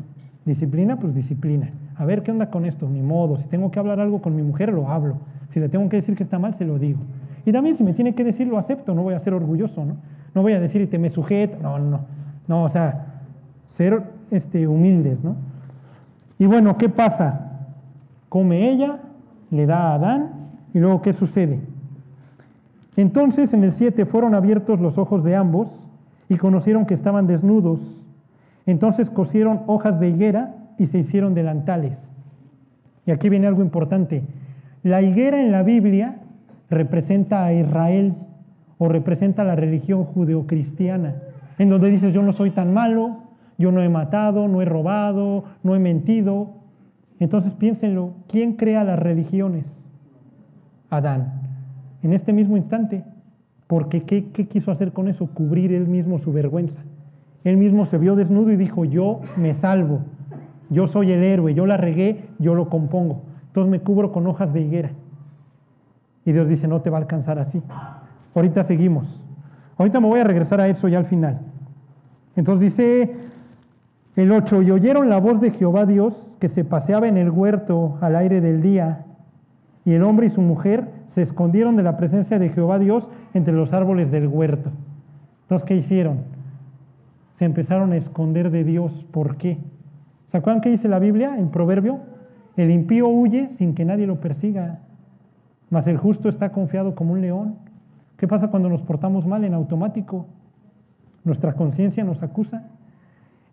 Disciplina, 0.45 0.97
pues 0.97 1.15
disciplina. 1.15 1.71
A 1.95 2.05
ver 2.05 2.21
qué 2.21 2.29
onda 2.29 2.51
con 2.51 2.65
esto, 2.65 2.87
ni 2.87 3.01
modo. 3.01 3.37
Si 3.37 3.45
tengo 3.45 3.71
que 3.71 3.79
hablar 3.79 3.99
algo 3.99 4.21
con 4.21 4.35
mi 4.35 4.43
mujer, 4.43 4.71
lo 4.71 4.87
hablo. 4.89 5.15
Si 5.53 5.59
le 5.59 5.69
tengo 5.69 5.89
que 5.89 5.97
decir 5.97 6.15
que 6.15 6.21
está 6.21 6.37
mal, 6.37 6.53
se 6.59 6.65
lo 6.65 6.77
digo. 6.77 6.99
Y 7.47 7.51
también 7.51 7.77
si 7.77 7.83
me 7.83 7.93
tiene 7.93 8.13
que 8.13 8.23
decir, 8.23 8.45
lo 8.45 8.59
acepto, 8.59 8.93
no 8.93 9.01
voy 9.01 9.15
a 9.15 9.19
ser 9.21 9.33
orgulloso, 9.33 9.83
¿no? 9.83 9.95
No 10.33 10.41
voy 10.41 10.53
a 10.53 10.59
decir 10.59 10.89
te 10.89 10.97
me 10.97 11.09
sujeto, 11.09 11.57
no, 11.61 11.79
no. 11.79 11.99
No, 12.47 12.63
o 12.63 12.69
sea, 12.69 13.05
ser 13.67 14.03
este, 14.31 14.67
humildes, 14.67 15.23
¿no? 15.23 15.35
Y 16.39 16.45
bueno, 16.45 16.77
¿qué 16.77 16.89
pasa? 16.89 17.67
Come 18.29 18.71
ella, 18.71 18.99
le 19.51 19.65
da 19.65 19.89
a 19.89 19.93
Adán, 19.95 20.29
y 20.73 20.79
luego 20.79 21.01
¿qué 21.01 21.13
sucede? 21.13 21.59
Entonces 22.97 23.53
en 23.53 23.63
el 23.63 23.71
7 23.71 24.05
fueron 24.05 24.35
abiertos 24.35 24.79
los 24.79 24.97
ojos 24.97 25.23
de 25.23 25.35
ambos 25.35 25.79
y 26.29 26.37
conocieron 26.37 26.85
que 26.85 26.93
estaban 26.93 27.27
desnudos. 27.27 27.79
Entonces 28.65 29.09
cosieron 29.09 29.61
hojas 29.67 29.99
de 29.99 30.09
higuera 30.09 30.55
y 30.77 30.87
se 30.87 30.99
hicieron 30.99 31.33
delantales. 31.33 31.97
Y 33.05 33.11
aquí 33.11 33.29
viene 33.29 33.47
algo 33.47 33.61
importante. 33.61 34.23
La 34.83 35.01
higuera 35.01 35.41
en 35.41 35.51
la 35.51 35.63
Biblia 35.63 36.17
representa 36.69 37.45
a 37.45 37.53
Israel 37.53 38.15
o 38.83 38.89
representa 38.89 39.43
la 39.43 39.55
religión 39.55 40.05
judeocristiana, 40.05 41.13
en 41.59 41.69
donde 41.69 41.91
dices 41.91 42.15
yo 42.15 42.23
no 42.23 42.33
soy 42.33 42.49
tan 42.49 42.73
malo, 42.73 43.17
yo 43.59 43.71
no 43.71 43.83
he 43.83 43.89
matado, 43.89 44.47
no 44.47 44.59
he 44.59 44.65
robado, 44.65 45.43
no 45.61 45.75
he 45.75 45.79
mentido. 45.79 46.55
Entonces 47.19 47.53
piénsenlo, 47.53 48.15
¿quién 48.27 48.53
crea 48.53 48.83
las 48.83 48.97
religiones? 48.97 49.65
Adán. 50.89 51.31
En 52.01 52.11
este 52.13 52.33
mismo 52.33 52.57
instante, 52.57 53.03
porque 53.67 54.01
¿qué, 54.01 54.31
quiso 54.31 54.71
hacer 54.71 54.93
con 54.93 55.07
eso? 55.07 55.27
Cubrir 55.27 55.73
él 55.73 55.87
mismo 55.87 56.17
su 56.17 56.33
vergüenza. 56.33 56.81
Él 57.43 57.57
mismo 57.57 57.85
se 57.85 57.99
vio 57.99 58.15
desnudo 58.15 58.51
y 58.51 58.55
dijo, 58.55 58.83
yo 58.83 59.21
me 59.37 59.53
salvo, 59.53 59.99
yo 60.71 60.87
soy 60.87 61.11
el 61.11 61.23
héroe, 61.23 61.53
yo 61.53 61.67
la 61.67 61.77
regué, 61.77 62.25
yo 62.39 62.55
lo 62.55 62.67
compongo. 62.67 63.21
Entonces 63.45 63.69
me 63.69 63.81
cubro 63.81 64.11
con 64.11 64.25
hojas 64.25 64.51
de 64.51 64.61
higuera. 64.61 64.89
Y 66.25 66.31
Dios 66.31 66.49
dice, 66.49 66.67
no 66.67 66.81
te 66.81 66.89
va 66.89 66.97
a 66.97 67.01
alcanzar 67.01 67.37
así. 67.37 67.61
Ahorita 68.35 68.63
seguimos. 68.63 69.21
Ahorita 69.77 69.99
me 69.99 70.07
voy 70.07 70.19
a 70.19 70.23
regresar 70.23 70.61
a 70.61 70.67
eso 70.67 70.87
ya 70.87 70.97
al 70.97 71.05
final. 71.05 71.39
Entonces 72.35 72.75
dice 72.75 73.15
el 74.15 74.31
8, 74.31 74.61
y 74.61 74.71
oyeron 74.71 75.09
la 75.09 75.19
voz 75.19 75.41
de 75.41 75.51
Jehová 75.51 75.85
Dios 75.85 76.29
que 76.39 76.49
se 76.49 76.63
paseaba 76.63 77.07
en 77.07 77.17
el 77.17 77.29
huerto 77.29 77.97
al 78.01 78.15
aire 78.15 78.41
del 78.41 78.61
día, 78.61 79.05
y 79.85 79.93
el 79.93 80.03
hombre 80.03 80.27
y 80.27 80.29
su 80.29 80.41
mujer 80.41 80.87
se 81.07 81.21
escondieron 81.21 81.75
de 81.75 81.83
la 81.83 81.97
presencia 81.97 82.39
de 82.39 82.49
Jehová 82.49 82.79
Dios 82.79 83.09
entre 83.33 83.53
los 83.53 83.73
árboles 83.73 84.11
del 84.11 84.27
huerto. 84.27 84.69
Entonces, 85.43 85.67
¿qué 85.67 85.75
hicieron? 85.75 86.19
Se 87.35 87.45
empezaron 87.45 87.91
a 87.91 87.97
esconder 87.97 88.51
de 88.51 88.63
Dios. 88.63 89.05
¿Por 89.11 89.37
qué? 89.37 89.57
¿Se 90.31 90.37
acuerdan 90.37 90.61
qué 90.61 90.69
dice 90.69 90.87
la 90.87 90.99
Biblia 90.99 91.37
en 91.37 91.49
Proverbio? 91.49 91.99
El 92.55 92.71
impío 92.71 93.07
huye 93.07 93.49
sin 93.57 93.73
que 93.73 93.85
nadie 93.85 94.07
lo 94.07 94.19
persiga, 94.19 94.79
mas 95.69 95.87
el 95.87 95.97
justo 95.97 96.29
está 96.29 96.51
confiado 96.51 96.95
como 96.95 97.13
un 97.13 97.21
león. 97.21 97.55
¿Qué 98.21 98.27
pasa 98.27 98.49
cuando 98.49 98.69
nos 98.69 98.83
portamos 98.83 99.25
mal 99.25 99.43
en 99.45 99.55
automático? 99.55 100.27
Nuestra 101.23 101.53
conciencia 101.53 102.03
nos 102.03 102.21
acusa. 102.21 102.67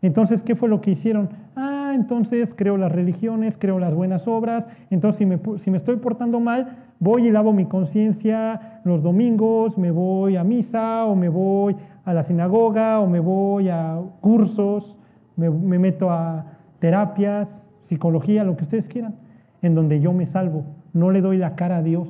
Entonces, 0.02 0.42
¿qué 0.42 0.56
fue 0.56 0.68
lo 0.68 0.82
que 0.82 0.90
hicieron? 0.90 1.30
Ah, 1.56 1.92
entonces 1.94 2.52
creo 2.54 2.76
las 2.76 2.92
religiones, 2.92 3.56
creo 3.58 3.78
las 3.78 3.94
buenas 3.94 4.28
obras, 4.28 4.66
entonces 4.90 5.26
si 5.62 5.70
me, 5.70 5.78
estoy 5.78 5.96
portando 5.96 6.38
mal, 6.38 6.76
voy 7.00 7.28
y 7.28 7.30
lavo 7.30 7.54
mi 7.54 7.64
conciencia 7.64 8.82
los 8.84 9.02
domingos, 9.02 9.78
me 9.78 9.90
voy 9.90 10.36
a 10.36 10.44
misa 10.44 11.06
o 11.06 11.16
me 11.16 11.30
voy 11.30 11.74
a 12.04 12.12
la 12.12 12.22
sinagoga 12.22 13.00
o 13.00 13.06
me 13.06 13.20
voy 13.20 13.70
a 13.70 13.98
cursos, 14.20 14.98
me 15.36 15.78
meto 15.78 16.10
a 16.10 16.44
terapias, 16.78 17.48
psicología, 17.88 18.44
lo 18.44 18.58
que 18.58 18.64
ustedes 18.64 18.86
quieran, 18.86 19.14
en 19.62 19.74
donde 19.74 20.00
yo 20.00 20.12
me 20.12 20.26
salvo. 20.26 20.64
No 20.92 21.10
le 21.10 21.22
doy 21.22 21.38
la 21.38 21.56
cara 21.56 21.78
a 21.78 21.82
Dios, 21.82 22.06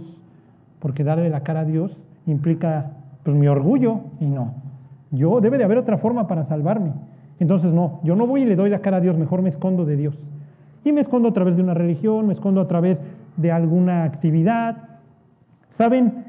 porque 0.81 1.05
darle 1.05 1.31
la 1.31 1.45
cara 1.45 1.61
a 1.61 1.65
Dios 1.65 1.97
implica 2.31 2.93
pues, 3.25 3.37
mi 3.37 3.49
orgullo 3.49 4.01
y 4.21 4.27
no. 4.27 4.55
Yo 5.11 5.41
debe 5.41 5.59
de 5.59 5.65
haber 5.65 5.79
otra 5.79 5.99
forma 5.99 6.27
para 6.29 6.45
salvarme. 6.45 6.93
Entonces 7.41 7.73
no, 7.73 8.01
yo 8.05 8.17
no 8.17 8.27
voy 8.27 8.43
y 8.43 8.47
le 8.47 8.57
doy 8.57 8.71
la 8.71 8.81
cara 8.81 8.99
a 8.99 9.01
Dios, 9.01 9.17
mejor 9.17 9.43
me 9.43 9.49
escondo 9.49 9.85
de 9.85 9.97
Dios. 9.97 10.19
Y 10.85 10.93
me 10.93 11.01
escondo 11.01 11.29
a 11.29 11.33
través 11.33 11.57
de 11.57 11.63
una 11.63 11.75
religión, 11.75 12.27
me 12.27 12.33
escondo 12.33 12.61
a 12.61 12.69
través 12.69 12.99
de 13.37 13.53
alguna 13.53 14.05
actividad. 14.05 14.77
¿Saben 15.71 16.25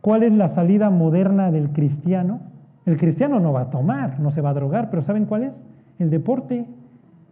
cuál 0.00 0.22
es 0.22 0.32
la 0.32 0.48
salida 0.48 0.90
moderna 0.90 1.50
del 1.50 1.70
cristiano? 1.70 2.40
El 2.86 2.96
cristiano 2.96 3.40
no 3.40 3.52
va 3.52 3.62
a 3.62 3.70
tomar, 3.70 4.20
no 4.20 4.30
se 4.30 4.40
va 4.40 4.50
a 4.50 4.54
drogar, 4.54 4.90
pero 4.90 5.02
¿saben 5.02 5.26
cuál 5.26 5.44
es? 5.44 5.52
El 5.98 6.10
deporte. 6.10 6.66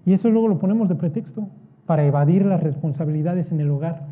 Y 0.04 0.12
eso 0.12 0.28
luego 0.28 0.48
lo 0.48 0.58
ponemos 0.58 0.88
de 0.88 0.96
pretexto 0.96 1.48
para 1.86 2.04
evadir 2.04 2.44
las 2.44 2.62
responsabilidades 2.62 3.50
en 3.52 3.60
el 3.60 3.70
hogar. 3.70 4.02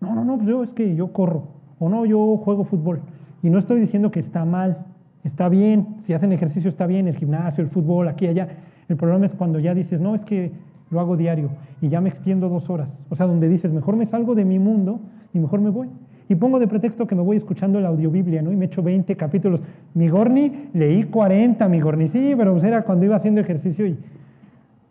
No, 0.00 0.14
no, 0.14 0.24
no, 0.24 0.36
pues 0.36 0.48
yo 0.48 0.62
es 0.62 0.70
que 0.70 0.94
yo 0.94 1.12
corro, 1.12 1.44
o 1.78 1.88
no, 1.88 2.04
yo 2.04 2.36
juego 2.36 2.64
fútbol. 2.64 3.00
Y 3.44 3.50
no 3.50 3.58
estoy 3.58 3.78
diciendo 3.78 4.10
que 4.10 4.20
está 4.20 4.46
mal, 4.46 4.86
está 5.22 5.50
bien, 5.50 5.96
si 6.06 6.14
hacen 6.14 6.32
ejercicio 6.32 6.70
está 6.70 6.86
bien, 6.86 7.06
el 7.06 7.16
gimnasio, 7.16 7.62
el 7.62 7.68
fútbol, 7.68 8.08
aquí, 8.08 8.26
allá. 8.26 8.48
El 8.88 8.96
problema 8.96 9.26
es 9.26 9.32
cuando 9.34 9.58
ya 9.58 9.74
dices, 9.74 10.00
no, 10.00 10.14
es 10.14 10.22
que 10.22 10.50
lo 10.90 10.98
hago 10.98 11.14
diario 11.14 11.50
y 11.82 11.90
ya 11.90 12.00
me 12.00 12.08
extiendo 12.08 12.48
dos 12.48 12.70
horas. 12.70 12.88
O 13.10 13.16
sea, 13.16 13.26
donde 13.26 13.46
dices, 13.46 13.70
mejor 13.70 13.96
me 13.96 14.06
salgo 14.06 14.34
de 14.34 14.46
mi 14.46 14.58
mundo 14.58 14.98
y 15.34 15.38
mejor 15.40 15.60
me 15.60 15.68
voy. 15.68 15.88
Y 16.26 16.36
pongo 16.36 16.58
de 16.58 16.66
pretexto 16.66 17.06
que 17.06 17.14
me 17.14 17.20
voy 17.20 17.36
escuchando 17.36 17.80
la 17.80 17.88
audiobiblia, 17.88 18.40
¿no? 18.40 18.50
Y 18.50 18.56
me 18.56 18.64
echo 18.64 18.82
20 18.82 19.14
capítulos. 19.14 19.60
Mi 19.92 20.08
Gorni, 20.08 20.70
leí 20.72 21.04
40, 21.04 21.68
mi 21.68 21.82
Gorni, 21.82 22.08
sí, 22.08 22.32
pero 22.38 22.52
pues 22.52 22.64
era 22.64 22.82
cuando 22.84 23.04
iba 23.04 23.16
haciendo 23.16 23.42
ejercicio 23.42 23.86
y... 23.86 23.98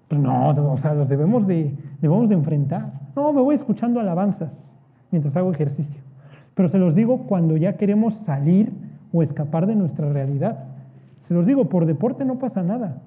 Pues 0.09 0.21
no, 0.21 0.49
o 0.49 0.77
sea, 0.77 0.93
los 0.93 1.09
debemos 1.09 1.47
de, 1.47 1.73
debemos 1.99 2.29
de 2.29 2.35
enfrentar. 2.35 2.93
No, 3.15 3.33
me 3.33 3.41
voy 3.41 3.55
escuchando 3.55 3.99
alabanzas 3.99 4.51
mientras 5.09 5.35
hago 5.35 5.51
ejercicio. 5.51 6.02
Pero 6.55 6.69
se 6.69 6.77
los 6.77 6.95
digo 6.95 7.23
cuando 7.27 7.57
ya 7.57 7.77
queremos 7.77 8.13
salir 8.25 8.71
o 9.11 9.23
escapar 9.23 9.67
de 9.67 9.75
nuestra 9.75 10.11
realidad. 10.11 10.65
Se 11.27 11.33
los 11.33 11.45
digo, 11.45 11.65
por 11.65 11.85
deporte 11.85 12.25
no 12.25 12.37
pasa 12.37 12.63
nada. 12.63 13.01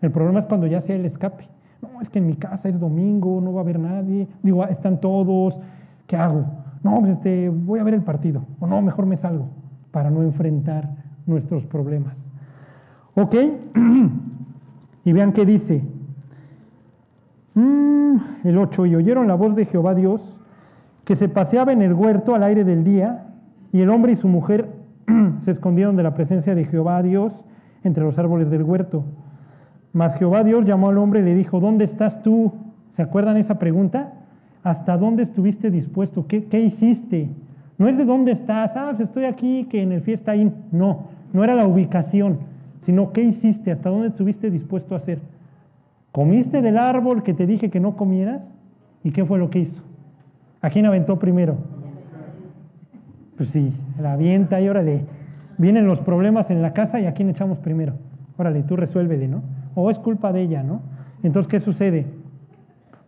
El 0.00 0.10
problema 0.10 0.40
es 0.40 0.46
cuando 0.46 0.66
ya 0.66 0.80
sea 0.82 0.96
el 0.96 1.04
escape. 1.04 1.46
No, 1.80 2.00
es 2.00 2.08
que 2.08 2.18
en 2.18 2.26
mi 2.26 2.34
casa 2.34 2.68
es 2.68 2.78
domingo, 2.78 3.40
no 3.40 3.52
va 3.52 3.60
a 3.60 3.64
haber 3.64 3.78
nadie. 3.78 4.26
Digo, 4.42 4.62
ah, 4.62 4.68
están 4.70 5.00
todos, 5.00 5.58
¿qué 6.06 6.16
hago? 6.16 6.44
No, 6.82 7.00
pues 7.00 7.12
este, 7.12 7.48
voy 7.48 7.78
a 7.80 7.84
ver 7.84 7.94
el 7.94 8.02
partido. 8.02 8.44
O 8.60 8.66
no, 8.66 8.80
mejor 8.82 9.06
me 9.06 9.16
salgo 9.16 9.46
para 9.90 10.10
no 10.10 10.22
enfrentar 10.22 10.88
nuestros 11.26 11.66
problemas. 11.66 12.14
¿Ok? 13.14 13.34
y 15.04 15.12
vean 15.12 15.32
qué 15.32 15.44
dice. 15.44 15.84
Mm, 17.54 18.16
el 18.44 18.58
8. 18.58 18.86
Y 18.86 18.96
oyeron 18.96 19.28
la 19.28 19.34
voz 19.34 19.54
de 19.54 19.66
Jehová 19.66 19.94
Dios 19.94 20.36
que 21.04 21.16
se 21.16 21.28
paseaba 21.28 21.72
en 21.72 21.82
el 21.82 21.92
huerto 21.92 22.34
al 22.34 22.42
aire 22.42 22.64
del 22.64 22.84
día, 22.84 23.26
y 23.72 23.80
el 23.80 23.90
hombre 23.90 24.12
y 24.12 24.16
su 24.16 24.28
mujer 24.28 24.68
se 25.42 25.50
escondieron 25.50 25.96
de 25.96 26.02
la 26.02 26.14
presencia 26.14 26.54
de 26.54 26.64
Jehová 26.64 27.02
Dios 27.02 27.44
entre 27.84 28.04
los 28.04 28.18
árboles 28.18 28.50
del 28.50 28.62
huerto. 28.62 29.04
Mas 29.92 30.14
Jehová 30.16 30.44
Dios 30.44 30.64
llamó 30.64 30.88
al 30.88 30.98
hombre 30.98 31.20
y 31.20 31.24
le 31.24 31.34
dijo, 31.34 31.60
¿dónde 31.60 31.84
estás 31.84 32.22
tú? 32.22 32.52
¿Se 32.96 33.02
acuerdan 33.02 33.36
esa 33.36 33.58
pregunta? 33.58 34.12
¿Hasta 34.62 34.96
dónde 34.96 35.24
estuviste 35.24 35.70
dispuesto? 35.70 36.26
¿Qué, 36.26 36.44
qué 36.44 36.60
hiciste? 36.60 37.30
No 37.78 37.88
es 37.88 37.96
de 37.96 38.04
dónde 38.04 38.32
estás, 38.32 38.70
ah, 38.76 38.92
pues 38.96 39.08
estoy 39.08 39.24
aquí, 39.24 39.66
que 39.70 39.82
en 39.82 39.92
el 39.92 40.02
fiesta. 40.02 40.34
No, 40.70 41.08
no 41.32 41.44
era 41.44 41.54
la 41.54 41.66
ubicación, 41.66 42.38
sino 42.82 43.12
qué 43.12 43.22
hiciste, 43.22 43.72
hasta 43.72 43.90
dónde 43.90 44.08
estuviste 44.08 44.50
dispuesto 44.50 44.94
a 44.94 44.98
hacer. 44.98 45.18
¿Comiste 46.12 46.62
del 46.62 46.78
árbol 46.78 47.22
que 47.22 47.34
te 47.34 47.46
dije 47.46 47.70
que 47.70 47.80
no 47.80 47.96
comieras? 47.96 48.42
¿Y 49.02 49.10
qué 49.10 49.24
fue 49.24 49.38
lo 49.38 49.50
que 49.50 49.60
hizo? 49.60 49.82
¿A 50.62 50.70
quién 50.70 50.86
aventó 50.86 51.18
primero? 51.18 51.56
Pues 53.36 53.50
sí, 53.50 53.72
la 54.00 54.12
avienta 54.12 54.60
y 54.60 54.68
órale. 54.68 55.04
Vienen 55.58 55.86
los 55.86 56.00
problemas 56.00 56.48
en 56.50 56.62
la 56.62 56.72
casa 56.72 57.00
y 57.00 57.06
a 57.06 57.14
quién 57.14 57.28
echamos 57.28 57.58
primero. 57.58 57.94
Órale, 58.38 58.62
tú 58.62 58.76
resuélvele, 58.76 59.26
¿no? 59.26 59.42
O 59.74 59.90
es 59.90 59.98
culpa 59.98 60.32
de 60.32 60.42
ella, 60.42 60.62
¿no? 60.62 60.80
Entonces, 61.22 61.50
¿qué 61.50 61.60
sucede? 61.60 62.06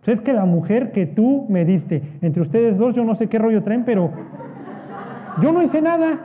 Pues 0.04 0.18
es 0.18 0.20
que 0.20 0.32
la 0.32 0.44
mujer 0.44 0.92
que 0.92 1.06
tú 1.06 1.46
me 1.48 1.64
diste, 1.64 2.02
entre 2.20 2.42
ustedes 2.42 2.76
dos, 2.76 2.94
yo 2.94 3.04
no 3.04 3.14
sé 3.14 3.28
qué 3.28 3.38
rollo 3.38 3.62
traen, 3.62 3.84
pero 3.84 4.10
yo 5.40 5.52
no 5.52 5.62
hice 5.62 5.80
nada. 5.80 6.18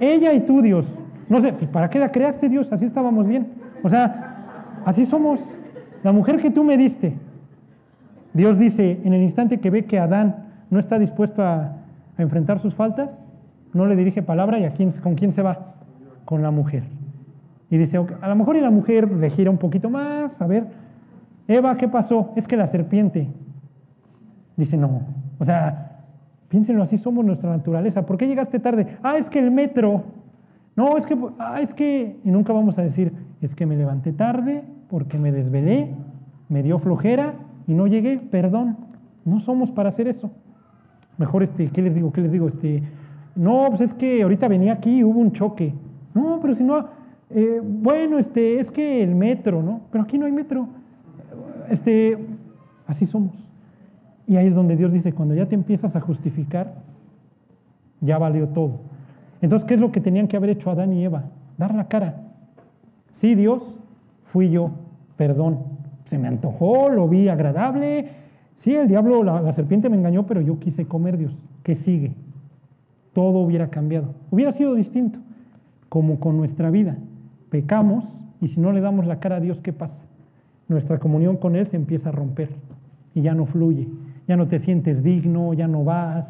Ella 0.00 0.32
y 0.32 0.40
tú, 0.40 0.62
Dios. 0.62 0.86
No 1.28 1.40
sé, 1.40 1.52
pues, 1.52 1.70
¿para 1.70 1.90
qué 1.90 1.98
la 1.98 2.10
creaste, 2.10 2.48
Dios? 2.48 2.72
Así 2.72 2.86
estábamos 2.86 3.26
bien. 3.26 3.48
O 3.82 3.88
sea, 3.88 4.80
así 4.84 5.04
somos. 5.06 5.40
La 6.02 6.12
mujer 6.12 6.38
que 6.40 6.50
tú 6.50 6.64
me 6.64 6.76
diste. 6.76 7.14
Dios 8.32 8.58
dice, 8.58 9.00
en 9.04 9.12
el 9.12 9.22
instante 9.22 9.60
que 9.60 9.70
ve 9.70 9.84
que 9.84 9.98
Adán 9.98 10.49
no 10.70 10.78
está 10.78 10.98
dispuesto 10.98 11.42
a, 11.42 11.76
enfrentar 12.18 12.58
sus 12.58 12.74
faltas, 12.74 13.08
no 13.72 13.86
le 13.86 13.96
dirige 13.96 14.22
palabra 14.22 14.58
y 14.58 14.64
a 14.64 14.74
quién, 14.74 14.92
con 14.92 15.14
quién 15.14 15.32
se 15.32 15.40
va, 15.40 15.74
con 16.26 16.42
la 16.42 16.50
mujer. 16.50 16.82
Y 17.70 17.78
dice, 17.78 17.96
a 17.96 18.28
lo 18.28 18.36
mejor 18.36 18.56
y 18.56 18.60
la 18.60 18.70
mujer 18.70 19.10
le 19.10 19.30
gira 19.30 19.50
un 19.50 19.56
poquito 19.56 19.88
más, 19.88 20.38
a 20.38 20.46
ver, 20.46 20.66
Eva, 21.48 21.78
¿qué 21.78 21.88
pasó? 21.88 22.32
Es 22.36 22.46
que 22.46 22.58
la 22.58 22.66
serpiente. 22.66 23.26
Dice, 24.54 24.76
no, 24.76 25.00
o 25.38 25.44
sea, 25.46 26.02
piénsenlo 26.50 26.82
así, 26.82 26.98
somos 26.98 27.24
nuestra 27.24 27.48
naturaleza. 27.48 28.04
¿Por 28.04 28.18
qué 28.18 28.26
llegaste 28.26 28.58
tarde? 28.58 28.98
Ah, 29.02 29.16
es 29.16 29.30
que 29.30 29.38
el 29.38 29.50
metro. 29.50 30.02
No, 30.76 30.98
es 30.98 31.06
que, 31.06 31.16
ah, 31.38 31.62
es 31.62 31.72
que, 31.72 32.20
y 32.22 32.30
nunca 32.30 32.52
vamos 32.52 32.76
a 32.76 32.82
decir, 32.82 33.14
es 33.40 33.54
que 33.54 33.64
me 33.64 33.76
levanté 33.76 34.12
tarde 34.12 34.62
porque 34.90 35.18
me 35.18 35.32
desvelé, 35.32 35.94
me 36.50 36.62
dio 36.62 36.78
flojera 36.80 37.32
y 37.66 37.72
no 37.72 37.86
llegué, 37.86 38.18
perdón. 38.18 38.76
No 39.24 39.40
somos 39.40 39.70
para 39.70 39.88
hacer 39.88 40.06
eso 40.06 40.30
mejor 41.20 41.42
este, 41.42 41.68
¿qué 41.68 41.82
les 41.82 41.94
digo? 41.94 42.12
¿Qué 42.12 42.22
les 42.22 42.32
digo? 42.32 42.48
Este, 42.48 42.82
no, 43.36 43.66
pues 43.68 43.82
es 43.82 43.94
que 43.94 44.22
ahorita 44.22 44.48
venía 44.48 44.72
aquí 44.72 44.98
y 44.98 45.04
hubo 45.04 45.20
un 45.20 45.32
choque. 45.32 45.74
No, 46.14 46.38
pero 46.40 46.54
si 46.54 46.64
no, 46.64 46.86
eh, 47.28 47.60
bueno, 47.62 48.18
este, 48.18 48.58
es 48.58 48.70
que 48.70 49.02
el 49.02 49.14
metro, 49.14 49.62
¿no? 49.62 49.82
Pero 49.92 50.02
aquí 50.02 50.16
no 50.16 50.24
hay 50.24 50.32
metro. 50.32 50.66
Este, 51.68 52.16
así 52.86 53.04
somos. 53.04 53.32
Y 54.26 54.36
ahí 54.36 54.46
es 54.46 54.54
donde 54.54 54.76
Dios 54.76 54.92
dice, 54.92 55.12
cuando 55.12 55.34
ya 55.34 55.46
te 55.46 55.54
empiezas 55.54 55.94
a 55.94 56.00
justificar, 56.00 56.72
ya 58.00 58.16
valió 58.16 58.48
todo. 58.48 58.80
Entonces, 59.42 59.68
¿qué 59.68 59.74
es 59.74 59.80
lo 59.80 59.92
que 59.92 60.00
tenían 60.00 60.26
que 60.26 60.38
haber 60.38 60.50
hecho 60.50 60.70
Adán 60.70 60.94
y 60.94 61.04
Eva? 61.04 61.24
Dar 61.58 61.74
la 61.74 61.86
cara. 61.88 62.14
Sí, 63.20 63.34
Dios, 63.34 63.62
fui 64.32 64.50
yo, 64.50 64.70
perdón. 65.18 65.58
Se 66.06 66.16
me 66.16 66.28
antojó, 66.28 66.88
lo 66.88 67.08
vi 67.08 67.28
agradable, 67.28 68.08
Sí, 68.60 68.74
el 68.74 68.88
diablo, 68.88 69.22
la, 69.24 69.52
serpiente 69.54 69.88
me 69.88 69.96
engañó, 69.96 70.26
pero 70.26 70.42
yo 70.42 70.58
quise 70.58 70.86
comer 70.86 71.16
Dios. 71.16 71.32
¿Qué 71.62 71.76
sigue? 71.76 72.12
Todo 73.14 73.38
hubiera 73.38 73.68
cambiado. 73.68 74.14
Hubiera 74.30 74.52
sido 74.52 74.74
distinto, 74.74 75.18
como 75.88 76.20
con 76.20 76.36
nuestra 76.36 76.70
vida. 76.70 76.96
Pecamos 77.48 78.04
y 78.40 78.48
si 78.48 78.60
no 78.60 78.72
le 78.72 78.82
damos 78.82 79.06
la 79.06 79.18
cara 79.18 79.36
a 79.36 79.40
Dios, 79.40 79.58
¿qué 79.62 79.72
pasa? 79.72 79.94
Nuestra 80.68 80.98
comunión 80.98 81.38
con 81.38 81.56
Él 81.56 81.68
se 81.68 81.76
empieza 81.76 82.10
a 82.10 82.12
romper 82.12 82.50
y 83.14 83.22
ya 83.22 83.34
no 83.34 83.46
fluye. 83.46 83.88
Ya 84.28 84.36
no 84.36 84.46
te 84.46 84.60
sientes 84.60 85.02
digno, 85.02 85.54
ya 85.54 85.66
no 85.66 85.82
vas, 85.82 86.26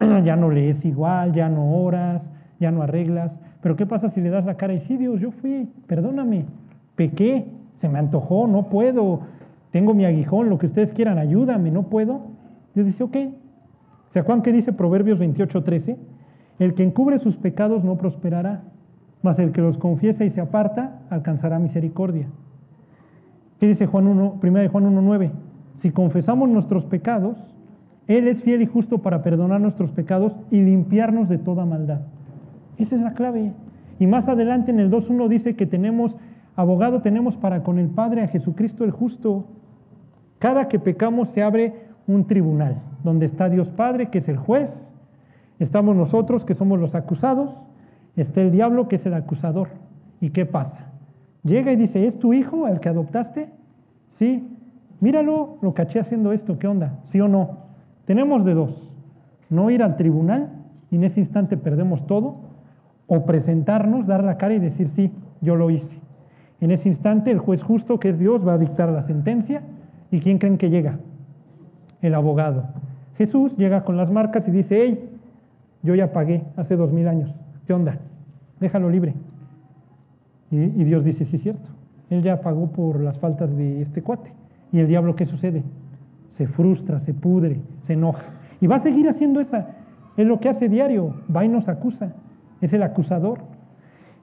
ya 0.24 0.34
no 0.34 0.50
lees 0.50 0.82
igual, 0.84 1.34
ya 1.34 1.50
no 1.50 1.76
oras, 1.76 2.22
ya 2.58 2.70
no 2.70 2.82
arreglas. 2.82 3.32
Pero 3.60 3.76
¿qué 3.76 3.84
pasa 3.84 4.10
si 4.10 4.22
le 4.22 4.30
das 4.30 4.46
la 4.46 4.56
cara 4.56 4.72
y 4.72 4.80
sí, 4.80 4.96
Dios, 4.96 5.20
yo 5.20 5.30
fui, 5.30 5.68
perdóname, 5.86 6.46
pequé, 6.96 7.46
se 7.76 7.88
me 7.88 7.98
antojó, 7.98 8.46
no 8.46 8.70
puedo, 8.70 9.20
tengo 9.76 9.92
mi 9.92 10.06
aguijón, 10.06 10.48
lo 10.48 10.56
que 10.56 10.64
ustedes 10.64 10.94
quieran, 10.94 11.18
ayúdame, 11.18 11.70
no 11.70 11.82
puedo. 11.82 12.28
Dios 12.74 12.86
dice, 12.86 13.04
ok. 13.04 13.14
¿Se 14.10 14.18
acuerdan 14.18 14.42
qué 14.42 14.50
dice 14.50 14.72
Proverbios 14.72 15.18
28, 15.18 15.64
13? 15.64 15.98
El 16.58 16.72
que 16.72 16.82
encubre 16.82 17.18
sus 17.18 17.36
pecados 17.36 17.84
no 17.84 17.98
prosperará, 17.98 18.62
mas 19.20 19.38
el 19.38 19.52
que 19.52 19.60
los 19.60 19.76
confiesa 19.76 20.24
y 20.24 20.30
se 20.30 20.40
aparta 20.40 21.02
alcanzará 21.10 21.58
misericordia. 21.58 22.26
¿Qué 23.60 23.68
dice 23.68 23.84
Juan 23.84 24.06
1, 24.06 24.38
1 24.42 24.58
de 24.60 24.68
Juan 24.68 24.96
1.9? 24.96 25.30
Si 25.74 25.90
confesamos 25.90 26.48
nuestros 26.48 26.86
pecados, 26.86 27.36
Él 28.08 28.28
es 28.28 28.42
fiel 28.42 28.62
y 28.62 28.66
justo 28.66 29.02
para 29.02 29.22
perdonar 29.22 29.60
nuestros 29.60 29.90
pecados 29.90 30.34
y 30.50 30.62
limpiarnos 30.62 31.28
de 31.28 31.36
toda 31.36 31.66
maldad. 31.66 32.00
Esa 32.78 32.96
es 32.96 33.02
la 33.02 33.12
clave. 33.12 33.52
Y 33.98 34.06
más 34.06 34.26
adelante 34.26 34.70
en 34.70 34.80
el 34.80 34.90
2.1 34.90 35.28
dice 35.28 35.54
que 35.54 35.66
tenemos, 35.66 36.16
abogado 36.54 37.02
tenemos 37.02 37.36
para 37.36 37.62
con 37.62 37.78
el 37.78 37.88
Padre 37.88 38.22
a 38.22 38.28
Jesucristo 38.28 38.82
el 38.82 38.90
justo, 38.90 39.44
cada 40.46 40.68
que 40.68 40.78
pecamos 40.78 41.30
se 41.30 41.42
abre 41.42 41.74
un 42.06 42.24
tribunal, 42.28 42.76
donde 43.02 43.26
está 43.26 43.48
Dios 43.48 43.68
Padre, 43.68 44.10
que 44.10 44.18
es 44.18 44.28
el 44.28 44.36
juez, 44.36 44.70
estamos 45.58 45.96
nosotros, 45.96 46.44
que 46.44 46.54
somos 46.54 46.78
los 46.78 46.94
acusados, 46.94 47.64
está 48.14 48.42
el 48.42 48.52
diablo, 48.52 48.86
que 48.86 48.94
es 48.94 49.06
el 49.06 49.14
acusador. 49.14 49.70
¿Y 50.20 50.30
qué 50.30 50.46
pasa? 50.46 50.92
Llega 51.42 51.72
y 51.72 51.76
dice, 51.76 52.06
¿es 52.06 52.20
tu 52.20 52.32
hijo 52.32 52.68
el 52.68 52.78
que 52.78 52.88
adoptaste? 52.88 53.48
Sí, 54.12 54.48
míralo, 55.00 55.58
lo 55.62 55.74
caché 55.74 55.98
haciendo 55.98 56.30
esto, 56.30 56.60
¿qué 56.60 56.68
onda? 56.68 57.00
¿Sí 57.06 57.20
o 57.20 57.26
no? 57.26 57.64
Tenemos 58.04 58.44
de 58.44 58.54
dos, 58.54 58.88
no 59.50 59.68
ir 59.70 59.82
al 59.82 59.96
tribunal 59.96 60.52
y 60.92 60.94
en 60.94 61.02
ese 61.02 61.18
instante 61.18 61.56
perdemos 61.56 62.06
todo, 62.06 62.36
o 63.08 63.26
presentarnos, 63.26 64.06
dar 64.06 64.22
la 64.22 64.38
cara 64.38 64.54
y 64.54 64.60
decir, 64.60 64.90
sí, 64.94 65.10
yo 65.40 65.56
lo 65.56 65.70
hice. 65.70 65.98
En 66.60 66.70
ese 66.70 66.88
instante 66.88 67.32
el 67.32 67.40
juez 67.40 67.64
justo, 67.64 67.98
que 67.98 68.10
es 68.10 68.18
Dios, 68.20 68.46
va 68.46 68.52
a 68.52 68.58
dictar 68.58 68.90
la 68.90 69.02
sentencia 69.02 69.62
¿Y 70.16 70.20
quién 70.20 70.38
creen 70.38 70.56
que 70.56 70.70
llega? 70.70 70.98
El 72.00 72.14
abogado. 72.14 72.64
Jesús 73.18 73.54
llega 73.58 73.84
con 73.84 73.98
las 73.98 74.10
marcas 74.10 74.48
y 74.48 74.50
dice, 74.50 74.78
hey, 74.80 75.10
yo 75.82 75.94
ya 75.94 76.10
pagué 76.14 76.42
hace 76.56 76.74
dos 76.74 76.90
mil 76.90 77.06
años. 77.06 77.34
¿Qué 77.66 77.74
onda? 77.74 77.98
Déjalo 78.58 78.88
libre. 78.88 79.12
Y, 80.50 80.84
Dios 80.84 81.04
dice, 81.04 81.26
sí, 81.26 81.36
es 81.36 81.42
cierto. 81.42 81.68
Él 82.08 82.22
ya 82.22 82.40
pagó 82.40 82.68
por 82.68 82.98
las 82.98 83.18
faltas 83.18 83.54
de 83.58 83.82
este 83.82 84.00
cuate. 84.00 84.32
¿Y 84.72 84.78
el 84.78 84.88
diablo 84.88 85.16
qué 85.16 85.26
sucede? 85.26 85.62
Se 86.30 86.46
frustra, 86.46 87.00
se 87.00 87.12
pudre, 87.12 87.60
se 87.86 87.92
enoja. 87.92 88.24
Y 88.62 88.68
va 88.68 88.76
a 88.76 88.80
seguir 88.80 89.10
haciendo 89.10 89.40
esa. 89.40 89.68
Es 90.16 90.26
lo 90.26 90.40
que 90.40 90.48
hace 90.48 90.70
diario. 90.70 91.12
Va 91.34 91.44
y 91.44 91.48
nos 91.48 91.68
acusa. 91.68 92.14
Es 92.62 92.72
el 92.72 92.82
acusador. 92.82 93.40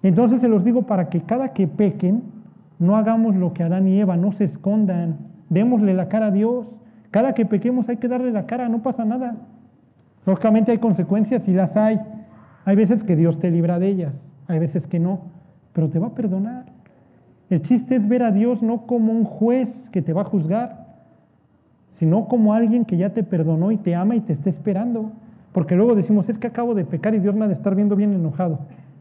Entonces 0.01 0.41
se 0.41 0.47
los 0.47 0.63
digo 0.63 0.87
para 0.87 1.09
que 1.09 1.21
cada 1.21 1.53
que 1.53 1.67
pequen, 1.67 2.23
no 2.79 2.97
hagamos 2.97 3.35
lo 3.35 3.53
que 3.53 3.61
Adán 3.61 3.87
y 3.87 3.99
Eva, 3.99 4.17
no 4.17 4.31
se 4.31 4.45
escondan. 4.45 5.32
Démosle 5.53 5.93
la 5.93 6.09
cara 6.09 6.27
a 6.27 6.31
Dios. 6.31 6.65
Cada 7.11 7.33
que 7.33 7.45
pequemos 7.45 7.87
hay 7.87 7.97
que 7.97 8.07
darle 8.07 8.31
la 8.31 8.47
cara, 8.47 8.69
no 8.69 8.81
pasa 8.81 9.05
nada. 9.05 9.35
Lógicamente 10.25 10.71
hay 10.71 10.79
consecuencias 10.79 11.47
y 11.47 11.53
las 11.53 11.77
hay. 11.77 11.99
Hay 12.65 12.75
veces 12.75 13.03
que 13.03 13.15
Dios 13.15 13.39
te 13.39 13.51
libra 13.51 13.77
de 13.77 13.87
ellas, 13.87 14.13
hay 14.47 14.57
veces 14.57 14.87
que 14.87 14.99
no, 14.99 15.19
pero 15.73 15.89
te 15.89 15.99
va 15.99 16.07
a 16.07 16.15
perdonar. 16.15 16.65
El 17.49 17.61
chiste 17.61 17.97
es 17.97 18.07
ver 18.07 18.23
a 18.23 18.31
Dios 18.31 18.63
no 18.63 18.87
como 18.87 19.11
un 19.11 19.25
juez 19.25 19.69
que 19.91 20.01
te 20.01 20.13
va 20.13 20.21
a 20.21 20.25
juzgar, 20.25 20.87
sino 21.95 22.27
como 22.27 22.53
alguien 22.53 22.85
que 22.85 22.97
ya 22.97 23.11
te 23.11 23.23
perdonó 23.23 23.71
y 23.71 23.77
te 23.77 23.95
ama 23.95 24.15
y 24.15 24.21
te 24.21 24.33
está 24.33 24.49
esperando. 24.49 25.11
Porque 25.51 25.75
luego 25.75 25.93
decimos, 25.93 26.27
es 26.29 26.39
que 26.39 26.47
acabo 26.47 26.73
de 26.73 26.85
pecar 26.85 27.13
y 27.13 27.19
Dios 27.19 27.35
me 27.35 27.45
ha 27.45 27.47
de 27.47 27.53
estar 27.53 27.75
viendo 27.75 27.95
bien 27.95 28.13
enojado. 28.13 28.59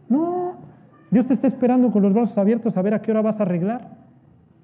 No, 0.08 0.56
Dios 1.10 1.26
te 1.26 1.34
está 1.34 1.46
esperando 1.46 1.90
con 1.92 2.02
los 2.02 2.12
brazos 2.12 2.36
abiertos 2.36 2.76
a 2.76 2.82
ver 2.82 2.94
a 2.94 3.00
qué 3.00 3.12
hora 3.12 3.22
vas 3.22 3.40
a 3.40 3.44
arreglar. 3.44 4.01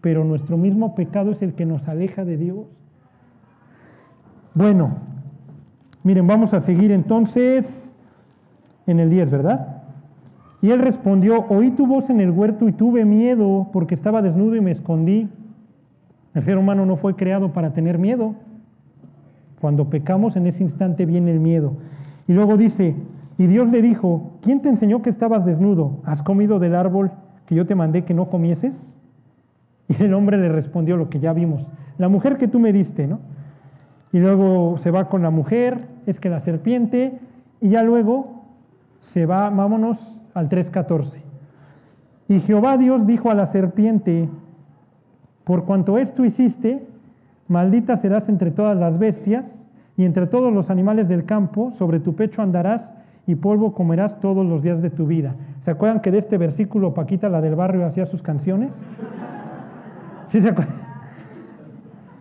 Pero 0.01 0.25
nuestro 0.25 0.57
mismo 0.57 0.95
pecado 0.95 1.33
es 1.33 1.43
el 1.43 1.55
que 1.55 1.67
nos 1.67 1.87
aleja 1.89 2.25
de 2.25 2.37
Dios. 2.37 2.67
Bueno, 4.55 4.97
miren, 6.03 6.27
vamos 6.27 6.55
a 6.55 6.61
seguir 6.61 6.93
entonces 6.93 7.95
en 8.87 9.01
el 9.01 9.11
10, 9.11 9.31
¿verdad? 9.31 9.83
Y 10.61 10.71
él 10.71 10.81
respondió, 10.81 11.47
oí 11.49 11.71
tu 11.71 11.87
voz 11.87 12.11
en 12.11 12.21
el 12.21 12.31
huerto 12.31 12.69
y 12.69 12.73
tuve 12.73 13.05
miedo 13.05 13.69
porque 13.73 13.95
estaba 13.95 14.23
desnudo 14.23 14.57
y 14.57 14.61
me 14.61 14.73
escondí. 14.73 15.29
El 16.35 16.43
ser 16.43 16.59
humano 16.59 16.85
no 16.87 16.97
fue 16.97 17.15
creado 17.15 17.53
para 17.53 17.73
tener 17.73 17.99
miedo. 17.99 18.35
Cuando 19.61 19.91
pecamos 19.91 20.37
en 20.37 20.47
ese 20.47 20.63
instante 20.63 21.07
viene 21.07 21.31
el 21.33 21.41
miedo. 21.41 21.75
Y 22.27 22.33
luego 22.33 22.57
dice, 22.57 22.97
y 23.39 23.47
Dios 23.47 23.69
le 23.69 23.83
dijo, 23.83 24.33
¿quién 24.43 24.61
te 24.61 24.69
enseñó 24.69 25.03
que 25.03 25.11
estabas 25.11 25.45
desnudo? 25.45 26.01
¿Has 26.05 26.23
comido 26.23 26.59
del 26.59 26.75
árbol 26.75 27.13
que 27.47 27.55
yo 27.55 27.67
te 27.67 27.77
mandé 27.77 28.05
que 28.05 28.15
no 28.15 28.29
comieses? 28.29 28.75
Y 29.99 30.03
el 30.03 30.15
hombre 30.15 30.37
le 30.37 30.49
respondió 30.51 30.97
lo 30.97 31.09
que 31.09 31.21
ya 31.21 31.33
vimos, 31.33 31.67
la 31.97 32.09
mujer 32.09 32.37
que 32.37 32.49
tú 32.49 32.59
me 32.59 32.73
diste, 32.73 33.07
¿no? 33.07 33.21
Y 34.13 34.21
luego 34.21 34.79
se 34.79 34.91
va 34.91 35.09
con 35.09 35.23
la 35.23 35.31
mujer, 35.31 35.87
es 36.07 36.21
que 36.21 36.31
la 36.31 36.41
serpiente, 36.41 37.19
y 37.61 37.71
ya 37.71 37.83
luego 37.83 38.45
se 39.01 39.27
va, 39.27 39.51
vámonos 39.51 39.99
al 40.35 40.49
3.14. 40.49 41.19
Y 42.29 42.41
Jehová 42.41 42.79
Dios 42.79 43.07
dijo 43.07 43.31
a 43.31 43.35
la 43.35 43.47
serpiente, 43.47 44.29
por 45.45 45.65
cuanto 45.65 45.99
esto 45.99 46.25
hiciste, 46.25 46.87
maldita 47.49 47.97
serás 47.97 48.29
entre 48.29 48.51
todas 48.51 48.77
las 48.77 48.99
bestias 48.99 49.65
y 49.97 50.05
entre 50.05 50.27
todos 50.27 50.53
los 50.53 50.71
animales 50.71 51.09
del 51.09 51.25
campo, 51.25 51.73
sobre 51.73 52.01
tu 52.01 52.15
pecho 52.15 52.43
andarás 52.43 52.89
y 53.27 53.35
polvo 53.35 53.75
comerás 53.75 54.21
todos 54.21 54.47
los 54.47 54.63
días 54.63 54.81
de 54.81 54.91
tu 54.91 55.07
vida. 55.07 55.35
¿Se 55.63 55.71
acuerdan 55.71 56.01
que 56.01 56.11
de 56.11 56.19
este 56.19 56.39
versículo 56.39 56.95
Paquita, 56.95 57.29
la 57.29 57.41
del 57.41 57.57
barrio, 57.57 57.85
hacía 57.85 58.07
sus 58.07 58.23
canciones? 58.23 58.71
¿Sí 60.29 60.41
se? 60.41 60.55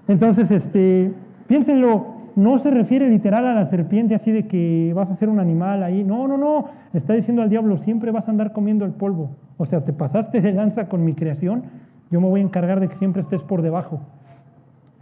Entonces, 0.08 0.51
este, 0.51 1.14
piénsenlo, 1.47 2.18
no 2.36 2.60
se 2.60 2.70
refiere 2.70 3.10
literal 3.10 3.45
a 3.47 3.53
la 3.53 3.66
serpiente 3.66 4.16
así 4.16 4.32
de 4.32 4.47
que 4.47 4.93
vas 4.95 5.10
a 5.10 5.16
ser 5.16 5.28
un 5.28 5.39
animal 5.39 5.84
ahí. 5.84 6.03
No, 6.03 6.28
no, 6.28 6.38
no. 6.38 6.66
Está 6.93 7.14
diciendo 7.14 7.41
al 7.41 7.49
diablo, 7.49 7.78
siempre 7.80 8.12
vas 8.12 8.28
a 8.28 8.32
andar 8.32 8.53
comiendo 8.53 8.86
el 8.86 8.91
polvo. 8.91 9.32
O 9.58 9.66
sea, 9.66 9.84
te 9.84 9.91
pasaste 9.91 10.39
de 10.39 10.53
lanza 10.53 10.88
con 10.88 11.03
mi 11.03 11.14
creación, 11.14 11.64
yo 12.12 12.22
me 12.22 12.28
voy 12.28 12.41
a 12.41 12.43
encargar 12.43 12.80
de 12.80 12.88
que 12.88 12.95
siempre 12.97 13.24
estés 13.24 13.41
por 13.41 13.62
debajo. 13.62 13.99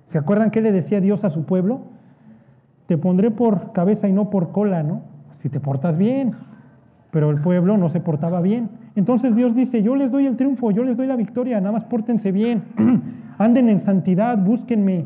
¿Se 0.07 0.17
acuerdan 0.17 0.49
qué 0.49 0.61
le 0.61 0.71
decía 0.71 1.01
Dios 1.01 1.23
a 1.23 1.29
su 1.29 1.43
pueblo? 1.43 1.81
Te 2.87 2.97
pondré 2.97 3.31
por 3.31 3.73
cabeza 3.73 4.07
y 4.07 4.13
no 4.13 4.29
por 4.29 4.51
cola, 4.51 4.81
¿no? 4.81 5.01
Si 5.33 5.49
te 5.49 5.59
portas 5.59 5.97
bien. 5.97 6.35
Pero 7.11 7.29
el 7.31 7.41
pueblo 7.41 7.77
no 7.77 7.89
se 7.89 7.99
portaba 7.99 8.41
bien. 8.41 8.69
Entonces 8.95 9.35
Dios 9.35 9.53
dice, 9.55 9.83
yo 9.83 9.95
les 9.95 10.11
doy 10.11 10.25
el 10.25 10.37
triunfo, 10.37 10.71
yo 10.71 10.83
les 10.83 10.95
doy 10.95 11.07
la 11.07 11.17
victoria, 11.17 11.59
nada 11.59 11.73
más 11.73 11.83
pórtense 11.85 12.31
bien. 12.31 12.63
Anden 13.37 13.69
en 13.69 13.81
santidad, 13.81 14.37
búsquenme. 14.37 15.05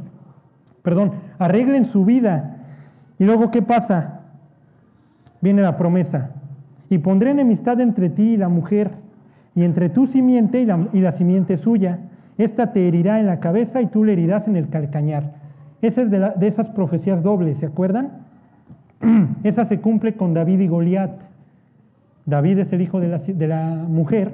Perdón, 0.83 1.13
arreglen 1.39 1.85
su 1.85 2.05
vida. 2.05 2.57
Y 3.17 3.25
luego, 3.25 3.49
¿qué 3.49 3.61
pasa? 3.61 4.21
Viene 5.41 5.61
la 5.61 5.75
promesa. 5.77 6.31
Y 6.89 6.99
pondré 6.99 7.31
enemistad 7.31 7.79
entre 7.81 8.09
ti 8.09 8.33
y 8.33 8.37
la 8.37 8.49
mujer, 8.49 8.91
y 9.55 9.63
entre 9.63 9.89
tu 9.89 10.05
simiente 10.05 10.61
y 10.61 10.65
la, 10.65 10.87
y 10.93 11.01
la 11.01 11.11
simiente 11.11 11.57
suya. 11.57 11.99
Esta 12.37 12.71
te 12.71 12.87
herirá 12.87 13.19
en 13.19 13.25
la 13.25 13.39
cabeza 13.39 13.81
y 13.81 13.87
tú 13.87 14.05
le 14.05 14.13
herirás 14.13 14.47
en 14.47 14.55
el 14.55 14.69
calcañar. 14.69 15.33
Esa 15.81 16.03
es 16.03 16.11
de, 16.11 16.31
de 16.35 16.47
esas 16.47 16.69
profecías 16.69 17.23
dobles, 17.23 17.57
¿se 17.57 17.65
acuerdan? 17.65 18.11
Esa 19.43 19.65
se 19.65 19.79
cumple 19.79 20.13
con 20.13 20.33
David 20.33 20.59
y 20.59 20.67
Goliat. 20.67 21.28
David 22.29 22.59
es 22.59 22.73
el 22.73 22.81
hijo 22.81 22.99
de 22.99 23.47
la, 23.47 23.85
mujer, 23.87 24.33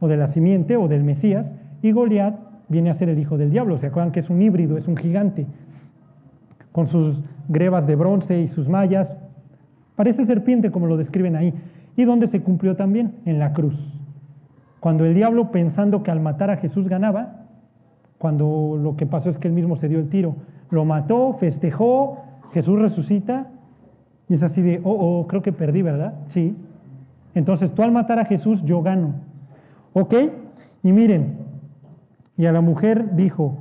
o 0.00 0.08
de 0.08 0.16
la 0.16 0.28
simiente, 0.28 0.76
o 0.76 0.86
del 0.88 1.02
Mesías, 1.02 1.46
y 1.82 1.92
Goliat 1.92 2.38
viene 2.68 2.90
a 2.90 2.94
ser 2.94 3.08
el 3.08 3.18
hijo 3.18 3.38
del 3.38 3.50
diablo. 3.50 3.78
¿Se 3.78 3.86
acuerdan 3.86 4.12
que 4.12 4.20
es 4.20 4.30
un 4.30 4.42
híbrido, 4.42 4.76
es 4.76 4.86
un 4.86 4.96
gigante? 4.96 5.46
Con 6.72 6.86
sus 6.86 7.22
grebas 7.48 7.86
de 7.86 7.96
bronce 7.96 8.40
y 8.40 8.48
sus 8.48 8.68
mallas. 8.68 9.16
Parece 9.94 10.26
serpiente, 10.26 10.70
como 10.70 10.86
lo 10.86 10.96
describen 10.96 11.36
ahí. 11.36 11.54
¿Y 11.96 12.04
dónde 12.04 12.28
se 12.28 12.42
cumplió 12.42 12.76
también? 12.76 13.14
En 13.24 13.38
la 13.38 13.54
cruz. 13.54 13.74
Cuando 14.80 15.06
el 15.06 15.14
diablo, 15.14 15.50
pensando 15.50 16.02
que 16.02 16.10
al 16.10 16.20
matar 16.20 16.50
a 16.50 16.58
Jesús 16.58 16.86
ganaba, 16.88 17.46
cuando 18.18 18.78
lo 18.80 18.96
que 18.96 19.06
pasó 19.06 19.30
es 19.30 19.38
que 19.38 19.48
él 19.48 19.54
mismo 19.54 19.76
se 19.76 19.88
dio 19.88 19.98
el 19.98 20.08
tiro, 20.08 20.36
lo 20.70 20.84
mató, 20.84 21.34
festejó, 21.34 22.18
Jesús 22.52 22.78
resucita, 22.78 23.48
y 24.28 24.34
es 24.34 24.42
así 24.42 24.60
de, 24.60 24.80
oh, 24.84 24.90
oh, 24.92 25.26
creo 25.26 25.42
que 25.42 25.52
perdí, 25.52 25.82
¿verdad? 25.82 26.14
Sí. 26.28 26.54
Entonces 27.36 27.70
tú 27.74 27.82
al 27.82 27.92
matar 27.92 28.18
a 28.18 28.24
Jesús, 28.24 28.62
yo 28.64 28.82
gano. 28.82 29.12
¿Ok? 29.92 30.14
Y 30.82 30.90
miren, 30.90 31.36
y 32.38 32.46
a 32.46 32.52
la 32.52 32.62
mujer 32.62 33.14
dijo, 33.14 33.58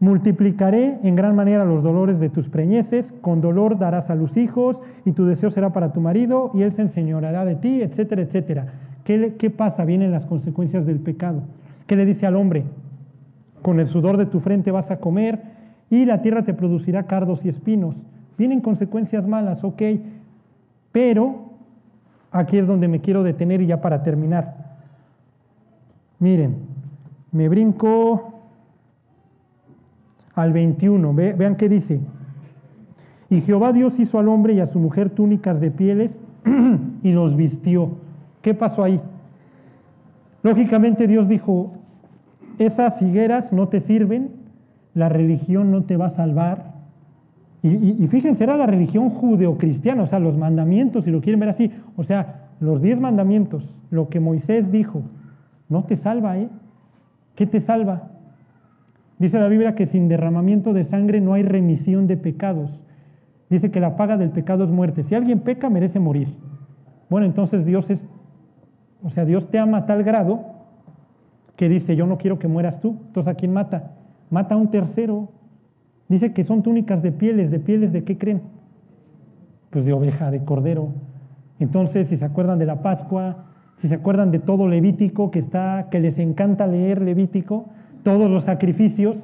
multiplicaré 0.00 0.98
en 1.04 1.14
gran 1.14 1.36
manera 1.36 1.64
los 1.64 1.84
dolores 1.84 2.18
de 2.18 2.28
tus 2.28 2.48
preñeces, 2.48 3.14
con 3.20 3.40
dolor 3.40 3.78
darás 3.78 4.10
a 4.10 4.16
los 4.16 4.36
hijos, 4.36 4.80
y 5.04 5.12
tu 5.12 5.26
deseo 5.26 5.52
será 5.52 5.72
para 5.72 5.92
tu 5.92 6.00
marido, 6.00 6.50
y 6.54 6.62
él 6.62 6.72
se 6.72 6.82
enseñoreará 6.82 7.44
de 7.44 7.54
ti, 7.54 7.82
etcétera, 7.82 8.22
etcétera. 8.22 8.66
¿Qué, 9.04 9.36
¿Qué 9.38 9.48
pasa? 9.48 9.84
Vienen 9.84 10.10
las 10.10 10.26
consecuencias 10.26 10.84
del 10.84 10.98
pecado. 10.98 11.42
¿Qué 11.86 11.94
le 11.94 12.04
dice 12.04 12.26
al 12.26 12.34
hombre? 12.34 12.64
Con 13.62 13.78
el 13.78 13.86
sudor 13.86 14.16
de 14.16 14.26
tu 14.26 14.40
frente 14.40 14.72
vas 14.72 14.90
a 14.90 14.96
comer, 14.96 15.40
y 15.88 16.04
la 16.04 16.20
tierra 16.20 16.42
te 16.42 16.52
producirá 16.52 17.04
cardos 17.04 17.44
y 17.44 17.48
espinos. 17.48 17.94
Vienen 18.36 18.60
consecuencias 18.60 19.24
malas, 19.24 19.62
ok, 19.62 19.82
pero 20.90 21.41
aquí 22.32 22.58
es 22.58 22.66
donde 22.66 22.88
me 22.88 23.00
quiero 23.00 23.22
detener 23.22 23.60
y 23.60 23.66
ya 23.66 23.80
para 23.80 24.02
terminar. 24.02 24.56
Miren, 26.18 26.56
me 27.30 27.48
brinco 27.48 28.32
al 30.34 30.52
21, 30.52 31.14
Ve, 31.14 31.32
vean 31.34 31.56
qué 31.56 31.68
dice. 31.68 32.00
Y 33.28 33.40
Jehová 33.40 33.72
Dios 33.72 33.98
hizo 33.98 34.18
al 34.18 34.28
hombre 34.28 34.54
y 34.54 34.60
a 34.60 34.66
su 34.66 34.78
mujer 34.78 35.10
túnicas 35.10 35.60
de 35.60 35.70
pieles 35.70 36.14
y 37.02 37.12
los 37.12 37.36
vistió. 37.36 37.90
¿Qué 38.40 38.54
pasó 38.54 38.82
ahí? 38.82 39.00
Lógicamente 40.42 41.06
Dios 41.06 41.28
dijo, 41.28 41.72
esas 42.58 43.00
higueras 43.00 43.52
no 43.52 43.68
te 43.68 43.80
sirven, 43.80 44.30
la 44.94 45.08
religión 45.08 45.70
no 45.70 45.84
te 45.84 45.96
va 45.96 46.06
a 46.06 46.16
salvar, 46.16 46.71
y, 47.62 48.08
fíjense, 48.08 48.42
era 48.42 48.56
la 48.56 48.66
religión 48.66 49.10
judeocristiana, 49.10 50.02
o 50.02 50.06
sea, 50.06 50.18
los 50.18 50.36
mandamientos, 50.36 51.04
si 51.04 51.12
lo 51.12 51.20
quieren 51.20 51.38
ver 51.38 51.50
así, 51.50 51.70
o 51.96 52.02
sea, 52.02 52.48
los 52.58 52.82
diez 52.82 52.98
mandamientos, 53.00 53.72
lo 53.90 54.08
que 54.08 54.18
Moisés 54.18 54.72
dijo, 54.72 55.02
no 55.68 55.84
te 55.84 55.96
salva, 55.96 56.38
¿eh? 56.38 56.48
¿Qué 57.36 57.46
te 57.46 57.60
salva? 57.60 58.10
Dice 59.18 59.38
la 59.38 59.46
Biblia 59.46 59.76
que 59.76 59.86
sin 59.86 60.08
derramamiento 60.08 60.72
de 60.72 60.84
sangre 60.84 61.20
no 61.20 61.34
hay 61.34 61.44
remisión 61.44 62.08
de 62.08 62.16
pecados. 62.16 62.80
Dice 63.48 63.70
que 63.70 63.78
la 63.78 63.96
paga 63.96 64.16
del 64.16 64.30
pecado 64.30 64.64
es 64.64 64.70
muerte. 64.70 65.04
Si 65.04 65.14
alguien 65.14 65.40
peca, 65.40 65.70
merece 65.70 66.00
morir. 66.00 66.34
Bueno, 67.08 67.26
entonces 67.26 67.64
Dios 67.64 67.88
es, 67.90 68.00
o 69.02 69.10
sea, 69.10 69.24
Dios 69.24 69.48
te 69.50 69.58
ama 69.58 69.78
a 69.78 69.86
tal 69.86 70.02
grado 70.02 70.40
que 71.54 71.68
dice, 71.68 71.94
yo 71.94 72.06
no 72.06 72.18
quiero 72.18 72.38
que 72.38 72.48
mueras 72.48 72.80
tú. 72.80 72.96
Entonces, 73.06 73.32
¿a 73.32 73.36
quién 73.36 73.52
mata? 73.52 73.92
Mata 74.30 74.54
a 74.54 74.58
un 74.58 74.70
tercero, 74.70 75.28
Dice 76.08 76.32
que 76.32 76.44
son 76.44 76.62
túnicas 76.62 77.02
de 77.02 77.12
pieles, 77.12 77.50
¿de 77.50 77.58
pieles 77.58 77.92
de 77.92 78.04
qué 78.04 78.18
creen? 78.18 78.42
Pues 79.70 79.84
de 79.84 79.92
oveja, 79.92 80.30
de 80.30 80.44
cordero. 80.44 80.88
Entonces, 81.58 82.08
si 82.08 82.16
se 82.16 82.24
acuerdan 82.24 82.58
de 82.58 82.66
la 82.66 82.82
Pascua, 82.82 83.46
si 83.76 83.88
se 83.88 83.94
acuerdan 83.94 84.30
de 84.30 84.38
todo 84.38 84.68
Levítico 84.68 85.30
que 85.30 85.38
está, 85.38 85.88
que 85.90 86.00
les 86.00 86.18
encanta 86.18 86.66
leer 86.66 87.00
Levítico, 87.02 87.66
todos 88.02 88.30
los 88.30 88.44
sacrificios, 88.44 89.16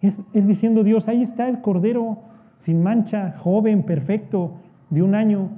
es, 0.00 0.18
es 0.32 0.46
diciendo 0.46 0.82
Dios, 0.82 1.08
ahí 1.08 1.22
está 1.22 1.48
el 1.48 1.60
cordero 1.60 2.18
sin 2.64 2.82
mancha, 2.82 3.34
joven, 3.38 3.82
perfecto. 3.82 4.52
de 4.90 5.02
un 5.02 5.14
año 5.14 5.50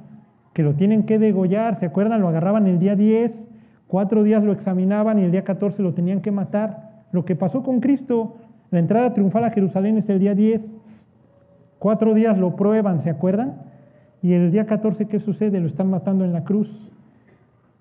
que 0.52 0.62
lo 0.62 0.74
tienen 0.74 1.04
que 1.04 1.18
degollar, 1.18 1.78
¿se 1.78 1.86
acuerdan? 1.86 2.20
Lo 2.20 2.28
agarraban 2.28 2.66
el 2.66 2.78
día 2.78 2.96
10, 2.96 3.44
cuatro 3.86 4.22
días 4.22 4.42
lo 4.42 4.52
examinaban 4.52 5.18
y 5.18 5.22
el 5.22 5.30
día 5.30 5.44
14 5.44 5.82
lo 5.82 5.92
tenían 5.92 6.20
que 6.20 6.30
matar. 6.30 7.04
Lo 7.12 7.24
que 7.24 7.36
pasó 7.36 7.62
con 7.62 7.80
Cristo, 7.80 8.36
la 8.70 8.78
entrada 8.78 9.14
triunfal 9.14 9.44
a 9.44 9.50
Jerusalén 9.50 9.98
es 9.98 10.08
el 10.08 10.18
día 10.18 10.34
10, 10.34 10.60
cuatro 11.78 12.14
días 12.14 12.36
lo 12.38 12.56
prueban, 12.56 13.02
¿se 13.02 13.10
acuerdan? 13.10 13.62
Y 14.22 14.32
el 14.32 14.50
día 14.50 14.66
14, 14.66 15.06
¿qué 15.06 15.20
sucede? 15.20 15.60
Lo 15.60 15.68
están 15.68 15.90
matando 15.90 16.24
en 16.24 16.32
la 16.32 16.44
cruz. 16.44 16.68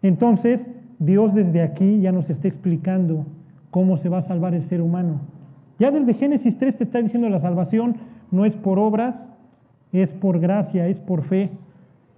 Entonces, 0.01 0.65
Dios 0.99 1.33
desde 1.33 1.61
aquí 1.61 1.99
ya 2.01 2.11
nos 2.11 2.29
está 2.29 2.47
explicando 2.47 3.25
cómo 3.71 3.97
se 3.97 4.09
va 4.09 4.19
a 4.19 4.23
salvar 4.23 4.53
el 4.53 4.63
ser 4.65 4.81
humano. 4.81 5.21
Ya 5.79 5.91
desde 5.91 6.13
Génesis 6.13 6.57
3 6.57 6.77
te 6.77 6.83
está 6.83 7.01
diciendo 7.01 7.29
la 7.29 7.41
salvación 7.41 7.95
no 8.31 8.45
es 8.45 8.55
por 8.55 8.79
obras, 8.79 9.15
es 9.91 10.09
por 10.09 10.39
gracia, 10.39 10.87
es 10.87 10.99
por 10.99 11.23
fe. 11.23 11.49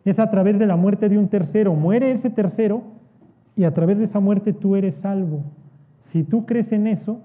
Es 0.05 0.19
a 0.19 0.29
través 0.29 0.59
de 0.59 0.65
la 0.65 0.75
muerte 0.75 1.09
de 1.09 1.17
un 1.17 1.27
tercero. 1.27 1.73
Muere 1.73 2.11
ese 2.11 2.29
tercero 2.29 2.83
y 3.55 3.63
a 3.63 3.73
través 3.73 3.97
de 3.97 4.05
esa 4.05 4.19
muerte 4.19 4.53
tú 4.53 4.75
eres 4.75 4.95
salvo. 4.95 5.41
Si 6.01 6.23
tú 6.23 6.45
crees 6.45 6.71
en 6.71 6.87
eso, 6.87 7.21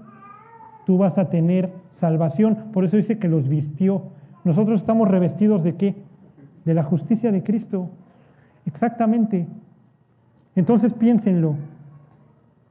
tú 0.92 0.98
vas 0.98 1.16
a 1.16 1.30
tener 1.30 1.70
salvación. 1.94 2.54
Por 2.70 2.84
eso 2.84 2.98
dice 2.98 3.18
que 3.18 3.26
los 3.26 3.48
vistió. 3.48 4.02
Nosotros 4.44 4.78
estamos 4.78 5.08
revestidos 5.08 5.64
de 5.64 5.76
qué? 5.76 5.94
De 6.66 6.74
la 6.74 6.82
justicia 6.82 7.32
de 7.32 7.42
Cristo. 7.42 7.88
Exactamente. 8.66 9.46
Entonces 10.54 10.92
piénsenlo. 10.92 11.54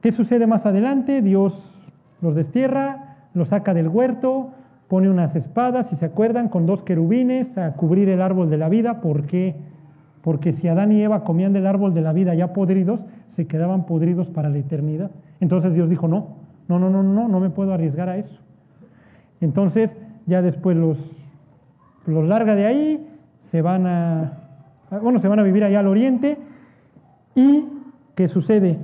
¿Qué 0.02 0.12
sucede 0.12 0.46
más 0.46 0.66
adelante? 0.66 1.20
Dios 1.20 1.74
los 2.20 2.36
destierra, 2.36 3.16
los 3.34 3.48
saca 3.48 3.74
del 3.74 3.88
huerto, 3.88 4.50
pone 4.86 5.10
unas 5.10 5.34
espadas, 5.34 5.88
si 5.88 5.96
se 5.96 6.06
acuerdan, 6.06 6.48
con 6.48 6.64
dos 6.64 6.84
querubines 6.84 7.58
a 7.58 7.72
cubrir 7.72 8.08
el 8.08 8.22
árbol 8.22 8.50
de 8.50 8.58
la 8.58 8.68
vida. 8.68 9.00
¿Por 9.00 9.26
qué? 9.26 9.56
Porque 10.22 10.52
si 10.52 10.68
Adán 10.68 10.92
y 10.92 11.02
Eva 11.02 11.24
comían 11.24 11.52
del 11.52 11.66
árbol 11.66 11.92
de 11.92 12.02
la 12.02 12.12
vida 12.12 12.36
ya 12.36 12.52
podridos, 12.52 13.04
se 13.34 13.48
quedaban 13.48 13.84
podridos 13.84 14.28
para 14.28 14.48
la 14.48 14.58
eternidad. 14.58 15.10
Entonces 15.40 15.74
Dios 15.74 15.90
dijo, 15.90 16.06
no, 16.06 16.41
no, 16.68 16.78
no, 16.78 16.90
no, 16.90 17.02
no, 17.02 17.28
no 17.28 17.40
me 17.40 17.50
puedo 17.50 17.72
arriesgar 17.72 18.08
a 18.08 18.16
eso. 18.16 18.38
Entonces 19.40 19.96
ya 20.26 20.42
después 20.42 20.76
los, 20.76 20.98
los 22.06 22.26
larga 22.26 22.54
de 22.54 22.66
ahí, 22.66 23.08
se 23.40 23.60
van 23.60 23.86
a, 23.86 24.38
bueno, 25.02 25.18
se 25.18 25.28
van 25.28 25.40
a 25.40 25.42
vivir 25.42 25.64
allá 25.64 25.80
al 25.80 25.88
oriente 25.88 26.38
¿Y 27.34 27.64
qué 28.14 28.28
sucede? 28.28 28.78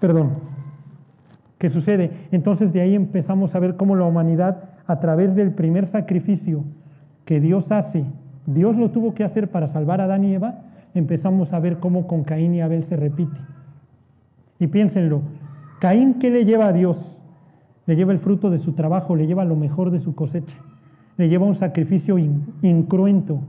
Perdón. 0.00 0.50
¿Qué 1.58 1.68
sucede? 1.68 2.10
Entonces 2.32 2.72
de 2.72 2.80
ahí 2.80 2.94
empezamos 2.94 3.54
a 3.54 3.58
ver 3.58 3.76
cómo 3.76 3.96
la 3.96 4.04
humanidad, 4.04 4.70
a 4.86 4.98
través 5.00 5.34
del 5.34 5.52
primer 5.52 5.86
sacrificio 5.86 6.64
que 7.26 7.38
Dios 7.38 7.70
hace, 7.70 8.04
Dios 8.46 8.76
lo 8.76 8.90
tuvo 8.90 9.14
que 9.14 9.24
hacer 9.24 9.48
para 9.50 9.68
salvar 9.68 10.00
a 10.00 10.04
Adán 10.04 10.24
y 10.24 10.34
Eva, 10.34 10.62
empezamos 10.94 11.52
a 11.52 11.60
ver 11.60 11.78
cómo 11.78 12.06
con 12.06 12.24
Caín 12.24 12.54
y 12.54 12.62
Abel 12.62 12.84
se 12.84 12.96
repite. 12.96 13.36
Y 14.58 14.68
piénsenlo, 14.68 15.22
Caín, 15.80 16.14
¿qué 16.14 16.30
le 16.30 16.44
lleva 16.44 16.68
a 16.68 16.72
Dios? 16.72 17.18
Le 17.86 17.96
lleva 17.96 18.12
el 18.12 18.18
fruto 18.18 18.50
de 18.50 18.58
su 18.58 18.72
trabajo, 18.72 19.16
le 19.16 19.26
lleva 19.26 19.44
lo 19.44 19.56
mejor 19.56 19.90
de 19.90 20.00
su 20.00 20.14
cosecha, 20.14 20.56
le 21.16 21.28
lleva 21.28 21.46
un 21.46 21.56
sacrificio 21.56 22.16
incruento, 22.62 23.40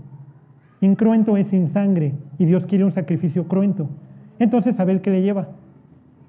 Incruento 0.82 1.38
es 1.38 1.47
sin 1.47 1.69
sangre 1.69 2.15
y 2.39 2.45
Dios 2.45 2.65
quiere 2.65 2.84
un 2.84 2.91
sacrificio 2.91 3.47
cruento. 3.47 3.88
Entonces, 4.39 4.79
Abel, 4.79 5.01
¿qué 5.01 5.11
le 5.11 5.21
lleva? 5.21 5.49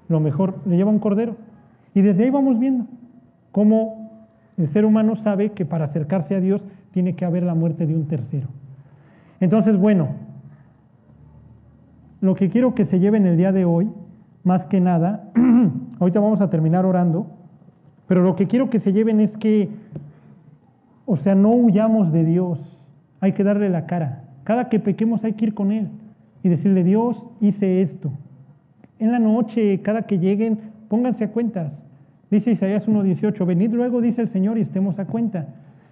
Lo 0.07 0.19
mejor, 0.19 0.59
le 0.67 0.77
lleva 0.77 0.91
un 0.91 0.99
cordero. 0.99 1.35
Y 1.95 2.01
desde 2.01 2.23
ahí 2.23 2.29
vamos 2.29 2.59
viendo 2.59 2.85
cómo 3.51 4.29
el 4.57 4.67
ser 4.67 4.85
humano 4.85 5.15
sabe 5.15 5.51
que 5.53 5.65
para 5.65 5.85
acercarse 5.85 6.35
a 6.35 6.39
Dios 6.39 6.63
tiene 6.91 7.15
que 7.15 7.25
haber 7.25 7.41
la 7.41 7.55
muerte 7.55 7.87
de 7.87 7.95
un 7.95 8.07
tercero. 8.07 8.47
Entonces, 9.39 9.75
bueno, 9.75 10.09
lo 12.21 12.35
que 12.35 12.49
quiero 12.49 12.75
que 12.75 12.85
se 12.85 12.99
lleven 12.99 13.25
el 13.25 13.37
día 13.37 13.51
de 13.51 13.65
hoy, 13.65 13.89
más 14.43 14.65
que 14.67 14.79
nada, 14.79 15.31
ahorita 16.03 16.19
vamos 16.19 16.41
a 16.41 16.49
terminar 16.49 16.85
orando, 16.85 17.27
pero 18.07 18.21
lo 18.21 18.35
que 18.35 18.47
quiero 18.47 18.69
que 18.69 18.79
se 18.79 18.93
lleven 18.93 19.19
es 19.19 19.37
que, 19.37 19.69
o 21.05 21.17
sea, 21.17 21.35
no 21.35 21.51
huyamos 21.51 22.11
de 22.11 22.23
Dios, 22.23 22.59
hay 23.19 23.33
que 23.33 23.43
darle 23.43 23.69
la 23.69 23.85
cara. 23.85 24.23
Cada 24.43 24.69
que 24.69 24.79
pequemos 24.79 25.23
hay 25.23 25.33
que 25.33 25.45
ir 25.45 25.53
con 25.53 25.71
Él 25.71 25.89
y 26.43 26.49
decirle, 26.49 26.83
Dios, 26.83 27.23
hice 27.39 27.81
esto. 27.81 28.11
En 28.99 29.11
la 29.11 29.19
noche, 29.19 29.81
cada 29.81 30.03
que 30.03 30.19
lleguen, 30.19 30.59
pónganse 30.89 31.25
a 31.25 31.31
cuentas. 31.31 31.71
Dice 32.29 32.51
Isaías 32.51 32.87
1.18, 32.87 33.45
venid 33.45 33.71
luego, 33.71 34.01
dice 34.01 34.21
el 34.21 34.29
Señor, 34.29 34.57
y 34.57 34.61
estemos 34.61 34.99
a 34.99 35.05
cuenta. 35.05 35.47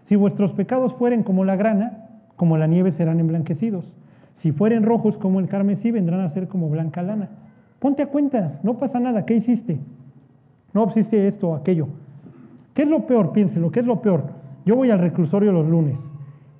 Si 0.07 0.15
vuestros 0.15 0.51
pecados 0.53 0.93
fueren 0.95 1.23
como 1.23 1.45
la 1.45 1.55
grana, 1.55 2.09
como 2.35 2.57
la 2.57 2.67
nieve 2.67 2.91
serán 2.91 3.19
emblanquecidos. 3.19 3.93
Si 4.37 4.51
fueren 4.51 4.83
rojos 4.83 5.17
como 5.17 5.39
el 5.39 5.47
carmesí, 5.47 5.91
vendrán 5.91 6.21
a 6.21 6.29
ser 6.31 6.47
como 6.47 6.69
blanca 6.69 7.03
lana. 7.03 7.29
Ponte 7.79 8.03
a 8.03 8.07
cuentas, 8.07 8.63
no 8.63 8.77
pasa 8.77 8.99
nada, 8.99 9.25
¿qué 9.25 9.35
hiciste? 9.35 9.79
No 10.73 10.87
hiciste 10.87 11.27
esto 11.27 11.49
o 11.49 11.55
aquello. 11.55 11.87
¿Qué 12.73 12.83
es 12.83 12.87
lo 12.87 13.05
peor? 13.05 13.33
Piénselo, 13.33 13.71
¿qué 13.71 13.81
es 13.81 13.85
lo 13.85 14.01
peor? 14.01 14.23
Yo 14.65 14.75
voy 14.75 14.91
al 14.91 14.99
reclusorio 14.99 15.51
los 15.51 15.67
lunes 15.67 15.97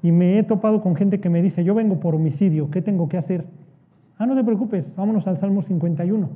y 0.04 0.12
me 0.12 0.40
he 0.40 0.44
topado 0.44 0.82
con 0.82 0.96
gente 0.96 1.20
que 1.20 1.30
me 1.30 1.42
dice, 1.42 1.64
yo 1.64 1.76
vengo 1.76 2.00
por 2.00 2.16
homicidio, 2.16 2.70
¿qué 2.72 2.82
tengo 2.82 3.08
que 3.08 3.18
hacer? 3.18 3.46
Ah, 4.18 4.26
no 4.26 4.36
te 4.36 4.44
preocupes, 4.44 4.86
vámonos 4.96 5.28
al 5.28 5.40
Salmo 5.40 5.62
51. 5.62 6.30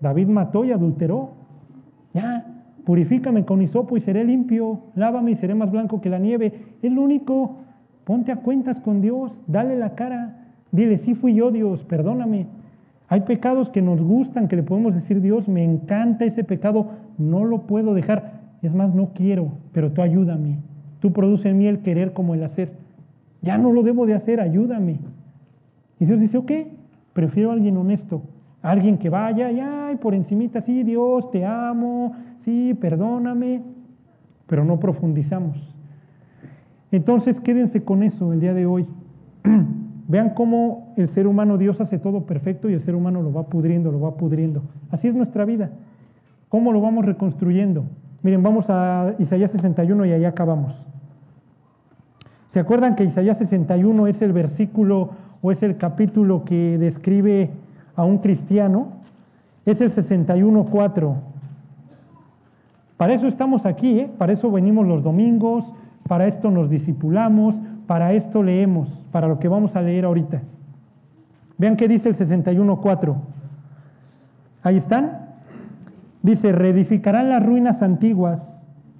David 0.00 0.28
mató 0.28 0.64
y 0.64 0.72
adulteró. 0.72 1.30
Ya, 2.12 2.46
purifícame 2.84 3.44
con 3.44 3.62
hisopo 3.62 3.96
y 3.96 4.00
seré 4.00 4.24
limpio, 4.24 4.80
lávame 4.94 5.32
y 5.32 5.36
seré 5.36 5.54
más 5.54 5.70
blanco 5.70 6.00
que 6.00 6.10
la 6.10 6.18
nieve. 6.18 6.52
Es 6.82 6.92
lo 6.92 7.02
único. 7.02 7.56
Ponte 8.04 8.32
a 8.32 8.36
cuentas 8.36 8.80
con 8.80 9.00
Dios, 9.00 9.32
dale 9.46 9.76
la 9.76 9.94
cara, 9.94 10.48
dile, 10.70 10.98
sí 10.98 11.14
fui 11.14 11.34
yo 11.34 11.50
Dios, 11.50 11.82
perdóname. 11.84 12.46
Hay 13.08 13.20
pecados 13.20 13.68
que 13.68 13.82
nos 13.82 14.00
gustan, 14.00 14.48
que 14.48 14.56
le 14.56 14.62
podemos 14.62 14.94
decir, 14.94 15.20
Dios, 15.20 15.46
me 15.48 15.62
encanta 15.62 16.24
ese 16.24 16.44
pecado, 16.44 16.90
no 17.18 17.44
lo 17.44 17.62
puedo 17.62 17.94
dejar. 17.94 18.40
Es 18.62 18.74
más, 18.74 18.94
no 18.94 19.10
quiero, 19.14 19.52
pero 19.72 19.92
tú 19.92 20.02
ayúdame. 20.02 20.58
Tú 21.00 21.12
produces 21.12 21.46
en 21.46 21.58
mí 21.58 21.66
el 21.66 21.80
querer 21.80 22.12
como 22.14 22.34
el 22.34 22.42
hacer. 22.42 22.72
Ya 23.42 23.58
no 23.58 23.72
lo 23.72 23.82
debo 23.82 24.06
de 24.06 24.14
hacer, 24.14 24.40
ayúdame. 24.40 25.00
Y 26.00 26.06
Dios 26.06 26.18
dice, 26.18 26.38
ok, 26.38 26.50
prefiero 27.12 27.50
a 27.50 27.52
alguien 27.52 27.76
honesto, 27.76 28.22
alguien 28.62 28.96
que 28.96 29.10
vaya 29.10 29.50
y 29.92 29.96
por 29.96 30.14
encimita, 30.14 30.62
sí, 30.62 30.82
Dios, 30.82 31.30
te 31.30 31.44
amo, 31.44 32.14
sí, 32.44 32.74
perdóname, 32.74 33.62
pero 34.46 34.64
no 34.64 34.80
profundizamos. 34.80 35.56
Entonces 36.90 37.40
quédense 37.40 37.84
con 37.84 38.02
eso 38.02 38.32
el 38.32 38.40
día 38.40 38.54
de 38.54 38.66
hoy. 38.66 38.86
Vean 40.06 40.30
cómo 40.30 40.92
el 40.96 41.08
ser 41.08 41.26
humano, 41.26 41.56
Dios 41.56 41.80
hace 41.80 41.98
todo 41.98 42.26
perfecto 42.26 42.68
y 42.68 42.74
el 42.74 42.82
ser 42.82 42.94
humano 42.94 43.22
lo 43.22 43.32
va 43.32 43.44
pudriendo, 43.44 43.90
lo 43.90 44.00
va 44.00 44.16
pudriendo. 44.16 44.62
Así 44.90 45.08
es 45.08 45.14
nuestra 45.14 45.44
vida. 45.44 45.70
¿Cómo 46.48 46.72
lo 46.72 46.80
vamos 46.80 47.04
reconstruyendo? 47.04 47.84
Miren, 48.22 48.42
vamos 48.42 48.66
a 48.68 49.14
Isaías 49.18 49.50
61 49.50 50.06
y 50.06 50.12
ahí 50.12 50.24
acabamos. 50.24 50.80
¿Se 52.48 52.60
acuerdan 52.60 52.94
que 52.94 53.04
Isaías 53.04 53.38
61 53.38 54.06
es 54.06 54.22
el 54.22 54.32
versículo 54.32 55.10
o 55.42 55.50
es 55.50 55.62
el 55.62 55.76
capítulo 55.76 56.44
que 56.44 56.78
describe 56.78 57.50
a 57.96 58.04
un 58.04 58.18
cristiano? 58.18 58.92
Es 59.66 59.80
el 59.80 59.90
61.4. 59.90 61.14
Para 62.96 63.14
eso 63.14 63.26
estamos 63.26 63.66
aquí, 63.66 64.00
¿eh? 64.00 64.10
para 64.18 64.32
eso 64.32 64.50
venimos 64.50 64.86
los 64.86 65.02
domingos, 65.02 65.64
para 66.06 66.26
esto 66.26 66.50
nos 66.50 66.70
discipulamos, 66.70 67.56
para 67.86 68.12
esto 68.12 68.42
leemos, 68.42 68.88
para 69.12 69.28
lo 69.28 69.38
que 69.38 69.48
vamos 69.48 69.76
a 69.76 69.82
leer 69.82 70.04
ahorita. 70.04 70.42
Vean 71.58 71.76
qué 71.76 71.88
dice 71.88 72.08
el 72.08 72.16
61.4. 72.16 73.14
Ahí 74.62 74.76
están. 74.76 75.26
Dice, 76.22 76.52
reedificarán 76.52 77.28
las 77.28 77.44
ruinas 77.44 77.82
antiguas 77.82 78.54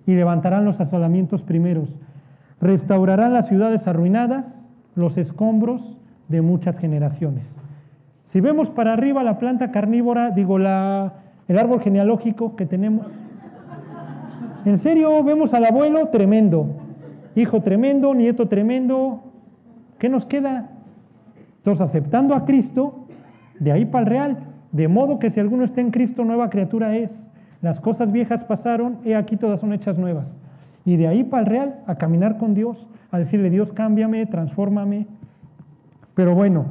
y 0.07 0.15
levantarán 0.15 0.65
los 0.65 0.81
asolamientos 0.81 1.43
primeros 1.43 1.89
restaurará 2.65 3.29
las 3.29 3.47
ciudades 3.47 3.87
arruinadas, 3.87 4.47
los 4.95 5.19
escombros 5.19 5.99
de 6.29 6.41
muchas 6.41 6.79
generaciones. 6.79 7.45
Si 8.25 8.41
vemos 8.41 8.71
para 8.71 8.95
arriba 8.95 9.23
la 9.23 9.39
planta 9.39 9.71
carnívora, 9.71 10.31
digo, 10.31 10.59
la, 10.59 11.13
el 11.47 11.59
árbol 11.59 11.83
genealógico 11.83 12.57
que 12.57 12.65
tenemos, 12.65 13.07
en 14.65 14.79
serio, 14.79 15.23
vemos 15.23 15.53
al 15.53 15.67
abuelo 15.67 16.09
tremendo, 16.09 16.69
hijo 17.37 17.63
tremendo, 17.63 18.15
nieto 18.15 18.49
tremendo, 18.49 19.23
¿qué 19.99 20.09
nos 20.09 20.27
queda? 20.27 20.71
Entonces, 21.59 21.81
aceptando 21.81 22.35
a 22.35 22.45
Cristo, 22.45 23.07
de 23.59 23.73
ahí 23.73 23.85
para 23.85 24.05
el 24.05 24.11
real, 24.11 24.39
de 24.73 24.89
modo 24.89 25.19
que 25.19 25.31
si 25.31 25.41
alguno 25.41 25.65
está 25.65 25.81
en 25.81 25.91
Cristo, 25.91 26.25
nueva 26.25 26.51
criatura 26.51 26.97
es. 26.97 27.11
Las 27.63 27.81
cosas 27.81 28.13
viejas 28.13 28.45
pasaron, 28.45 28.99
he 29.05 29.15
aquí 29.15 29.37
todas 29.37 29.61
son 29.61 29.73
hechas 29.73 29.97
nuevas. 29.97 30.27
Y 30.85 30.97
de 30.97 31.07
ahí 31.07 31.25
para 31.25 31.43
el 31.43 31.47
real, 31.47 31.81
a 31.87 31.95
caminar 31.95 32.37
con 32.37 32.55
Dios, 32.55 32.87
a 33.11 33.19
decirle, 33.19 33.49
Dios, 33.51 33.73
cámbiame, 33.73 34.27
transfórmame. 34.27 35.07
Pero 36.15 36.35
bueno, 36.35 36.67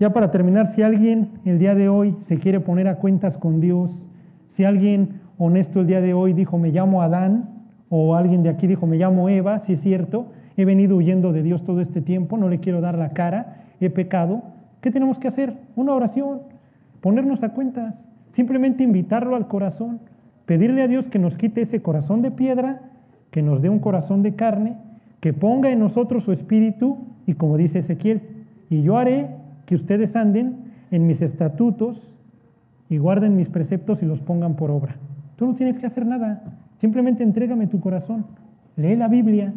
ya 0.00 0.12
para 0.12 0.30
terminar, 0.30 0.68
si 0.68 0.82
alguien 0.82 1.28
el 1.44 1.58
día 1.58 1.74
de 1.74 1.88
hoy 1.88 2.16
se 2.22 2.38
quiere 2.38 2.58
poner 2.58 2.88
a 2.88 2.96
cuentas 2.96 3.36
con 3.36 3.60
Dios, 3.60 4.08
si 4.48 4.64
alguien 4.64 5.20
honesto 5.38 5.80
el 5.80 5.86
día 5.86 6.00
de 6.00 6.14
hoy 6.14 6.32
dijo, 6.32 6.58
me 6.58 6.70
llamo 6.70 7.02
Adán, 7.02 7.49
o 7.90 8.14
alguien 8.14 8.42
de 8.42 8.48
aquí 8.48 8.66
dijo, 8.66 8.86
me 8.86 8.96
llamo 8.96 9.28
Eva, 9.28 9.58
si 9.66 9.74
es 9.74 9.80
cierto, 9.82 10.28
he 10.56 10.64
venido 10.64 10.96
huyendo 10.96 11.32
de 11.32 11.42
Dios 11.42 11.64
todo 11.64 11.80
este 11.80 12.00
tiempo, 12.00 12.38
no 12.38 12.48
le 12.48 12.60
quiero 12.60 12.80
dar 12.80 12.96
la 12.96 13.10
cara, 13.10 13.64
he 13.80 13.90
pecado. 13.90 14.42
¿Qué 14.80 14.90
tenemos 14.90 15.18
que 15.18 15.28
hacer? 15.28 15.54
Una 15.76 15.92
oración, 15.92 16.40
ponernos 17.00 17.42
a 17.42 17.50
cuentas, 17.50 17.94
simplemente 18.34 18.84
invitarlo 18.84 19.36
al 19.36 19.48
corazón, 19.48 19.98
pedirle 20.46 20.82
a 20.82 20.88
Dios 20.88 21.06
que 21.08 21.18
nos 21.18 21.36
quite 21.36 21.62
ese 21.62 21.82
corazón 21.82 22.22
de 22.22 22.30
piedra, 22.30 22.80
que 23.30 23.42
nos 23.42 23.60
dé 23.60 23.68
un 23.68 23.80
corazón 23.80 24.22
de 24.22 24.34
carne, 24.34 24.76
que 25.20 25.32
ponga 25.32 25.70
en 25.70 25.80
nosotros 25.80 26.24
su 26.24 26.32
espíritu 26.32 26.98
y 27.26 27.34
como 27.34 27.56
dice 27.56 27.80
Ezequiel, 27.80 28.22
y 28.70 28.82
yo 28.82 28.98
haré 28.98 29.28
que 29.66 29.74
ustedes 29.74 30.14
anden 30.16 30.72
en 30.90 31.06
mis 31.06 31.20
estatutos 31.22 32.14
y 32.88 32.98
guarden 32.98 33.36
mis 33.36 33.48
preceptos 33.48 34.02
y 34.02 34.06
los 34.06 34.20
pongan 34.20 34.54
por 34.54 34.70
obra. 34.70 34.96
Tú 35.36 35.46
no 35.46 35.54
tienes 35.54 35.78
que 35.78 35.86
hacer 35.86 36.06
nada, 36.06 36.42
simplemente 36.80 37.22
entrégame 37.22 37.66
tu 37.66 37.80
corazón, 37.80 38.24
lee 38.76 38.96
la 38.96 39.08
Biblia. 39.08 39.52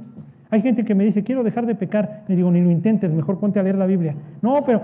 Hay 0.50 0.62
gente 0.62 0.86
que 0.86 0.94
me 0.94 1.04
dice, 1.04 1.24
quiero 1.24 1.44
dejar 1.44 1.66
de 1.66 1.76
pecar. 1.76 2.24
Le 2.28 2.36
digo, 2.36 2.52
ni 2.52 2.62
lo 2.62 2.70
intentes, 2.70 3.12
mejor 3.12 3.40
ponte 3.40 3.60
a 3.60 3.64
leer 3.64 3.78
la 3.78 3.88
Biblia. 3.88 4.16
No, 4.42 4.64
pero 4.66 4.82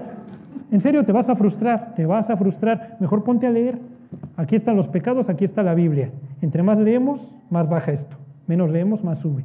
en 0.71 0.81
serio 0.81 1.05
te 1.05 1.11
vas 1.11 1.29
a 1.29 1.35
frustrar, 1.35 1.93
te 1.95 2.05
vas 2.05 2.29
a 2.29 2.37
frustrar. 2.37 2.97
Mejor 2.99 3.23
ponte 3.23 3.45
a 3.45 3.51
leer. 3.51 3.77
Aquí 4.35 4.55
están 4.55 4.75
los 4.75 4.87
pecados, 4.87 5.29
aquí 5.29 5.45
está 5.45 5.61
la 5.61 5.75
Biblia. 5.75 6.09
Entre 6.41 6.63
más 6.63 6.79
leemos, 6.79 7.21
más 7.51 7.69
baja 7.69 7.91
esto. 7.91 8.17
Menos 8.47 8.71
leemos, 8.71 9.03
más 9.03 9.19
sube. 9.19 9.43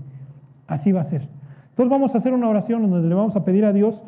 Así 0.66 0.92
va 0.92 1.02
a 1.02 1.04
ser. 1.04 1.28
Entonces 1.70 1.90
vamos 1.90 2.14
a 2.14 2.18
hacer 2.18 2.32
una 2.32 2.48
oración 2.48 2.88
donde 2.88 3.08
le 3.08 3.14
vamos 3.14 3.36
a 3.36 3.44
pedir 3.44 3.64
a 3.64 3.72
Dios 3.72 4.00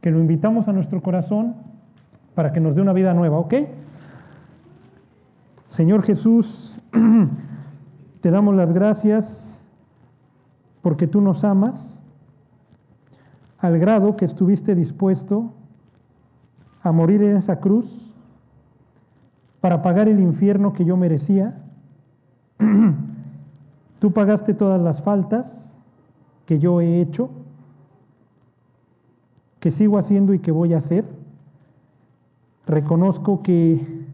que 0.00 0.10
lo 0.10 0.20
invitamos 0.20 0.68
a 0.68 0.72
nuestro 0.72 1.02
corazón 1.02 1.54
para 2.34 2.52
que 2.52 2.60
nos 2.60 2.76
dé 2.76 2.82
una 2.82 2.92
vida 2.92 3.14
nueva, 3.14 3.38
¿ok? 3.38 3.54
Señor 5.68 6.02
Jesús, 6.02 6.76
te 8.20 8.30
damos 8.30 8.54
las 8.54 8.72
gracias 8.72 9.44
porque 10.82 11.06
tú 11.06 11.20
nos 11.20 11.44
amas 11.44 11.94
al 13.58 13.78
grado 13.78 14.16
que 14.16 14.24
estuviste 14.24 14.74
dispuesto 14.74 15.52
a 16.82 16.92
morir 16.92 17.22
en 17.22 17.36
esa 17.36 17.60
cruz 17.60 18.14
para 19.60 19.82
pagar 19.82 20.08
el 20.08 20.20
infierno 20.20 20.72
que 20.72 20.84
yo 20.84 20.96
merecía. 20.96 21.60
Tú 23.98 24.12
pagaste 24.12 24.54
todas 24.54 24.80
las 24.80 25.02
faltas 25.02 25.50
que 26.46 26.60
yo 26.60 26.80
he 26.80 27.00
hecho, 27.00 27.30
que 29.58 29.72
sigo 29.72 29.98
haciendo 29.98 30.34
y 30.34 30.38
que 30.38 30.52
voy 30.52 30.74
a 30.74 30.78
hacer. 30.78 31.04
Reconozco 32.66 33.42
que 33.42 34.06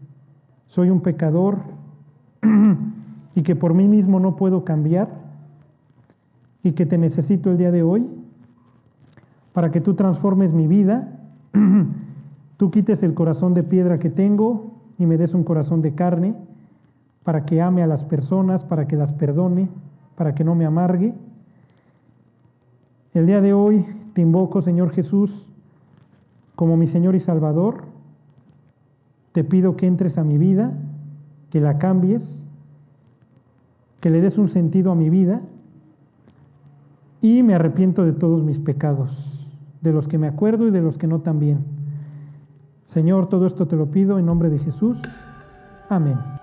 soy 0.66 0.88
un 0.88 1.02
pecador 1.02 1.58
y 3.34 3.42
que 3.42 3.56
por 3.56 3.74
mí 3.74 3.88
mismo 3.88 4.20
no 4.20 4.36
puedo 4.36 4.64
cambiar 4.64 5.08
y 6.62 6.72
que 6.72 6.86
te 6.86 6.98
necesito 6.98 7.50
el 7.50 7.58
día 7.58 7.70
de 7.70 7.82
hoy 7.82 8.08
para 9.52 9.70
que 9.70 9.80
tú 9.80 9.94
transformes 9.94 10.52
mi 10.52 10.66
vida, 10.66 11.08
tú 12.56 12.70
quites 12.70 13.02
el 13.02 13.14
corazón 13.14 13.54
de 13.54 13.62
piedra 13.62 13.98
que 13.98 14.10
tengo 14.10 14.74
y 14.98 15.06
me 15.06 15.16
des 15.16 15.34
un 15.34 15.44
corazón 15.44 15.82
de 15.82 15.94
carne 15.94 16.34
para 17.22 17.44
que 17.44 17.62
ame 17.62 17.82
a 17.82 17.86
las 17.86 18.04
personas, 18.04 18.64
para 18.64 18.86
que 18.86 18.96
las 18.96 19.12
perdone, 19.12 19.68
para 20.16 20.34
que 20.34 20.44
no 20.44 20.54
me 20.54 20.66
amargue. 20.66 21.14
El 23.14 23.26
día 23.26 23.40
de 23.40 23.52
hoy 23.52 23.86
te 24.12 24.20
invoco, 24.20 24.60
Señor 24.60 24.90
Jesús, 24.90 25.46
como 26.54 26.76
mi 26.76 26.86
Señor 26.86 27.14
y 27.14 27.20
Salvador. 27.20 27.84
Te 29.32 29.42
pido 29.42 29.76
que 29.76 29.86
entres 29.86 30.18
a 30.18 30.24
mi 30.24 30.38
vida, 30.38 30.72
que 31.50 31.60
la 31.60 31.78
cambies, 31.78 32.43
que 34.04 34.10
le 34.10 34.20
des 34.20 34.36
un 34.36 34.48
sentido 34.48 34.92
a 34.92 34.94
mi 34.94 35.08
vida 35.08 35.40
y 37.22 37.42
me 37.42 37.54
arrepiento 37.54 38.04
de 38.04 38.12
todos 38.12 38.42
mis 38.42 38.58
pecados, 38.58 39.48
de 39.80 39.94
los 39.94 40.06
que 40.08 40.18
me 40.18 40.28
acuerdo 40.28 40.68
y 40.68 40.70
de 40.70 40.82
los 40.82 40.98
que 40.98 41.06
no 41.06 41.20
también. 41.20 41.64
Señor, 42.84 43.30
todo 43.30 43.46
esto 43.46 43.66
te 43.66 43.76
lo 43.76 43.86
pido 43.86 44.18
en 44.18 44.26
nombre 44.26 44.50
de 44.50 44.58
Jesús. 44.58 45.00
Amén. 45.88 46.33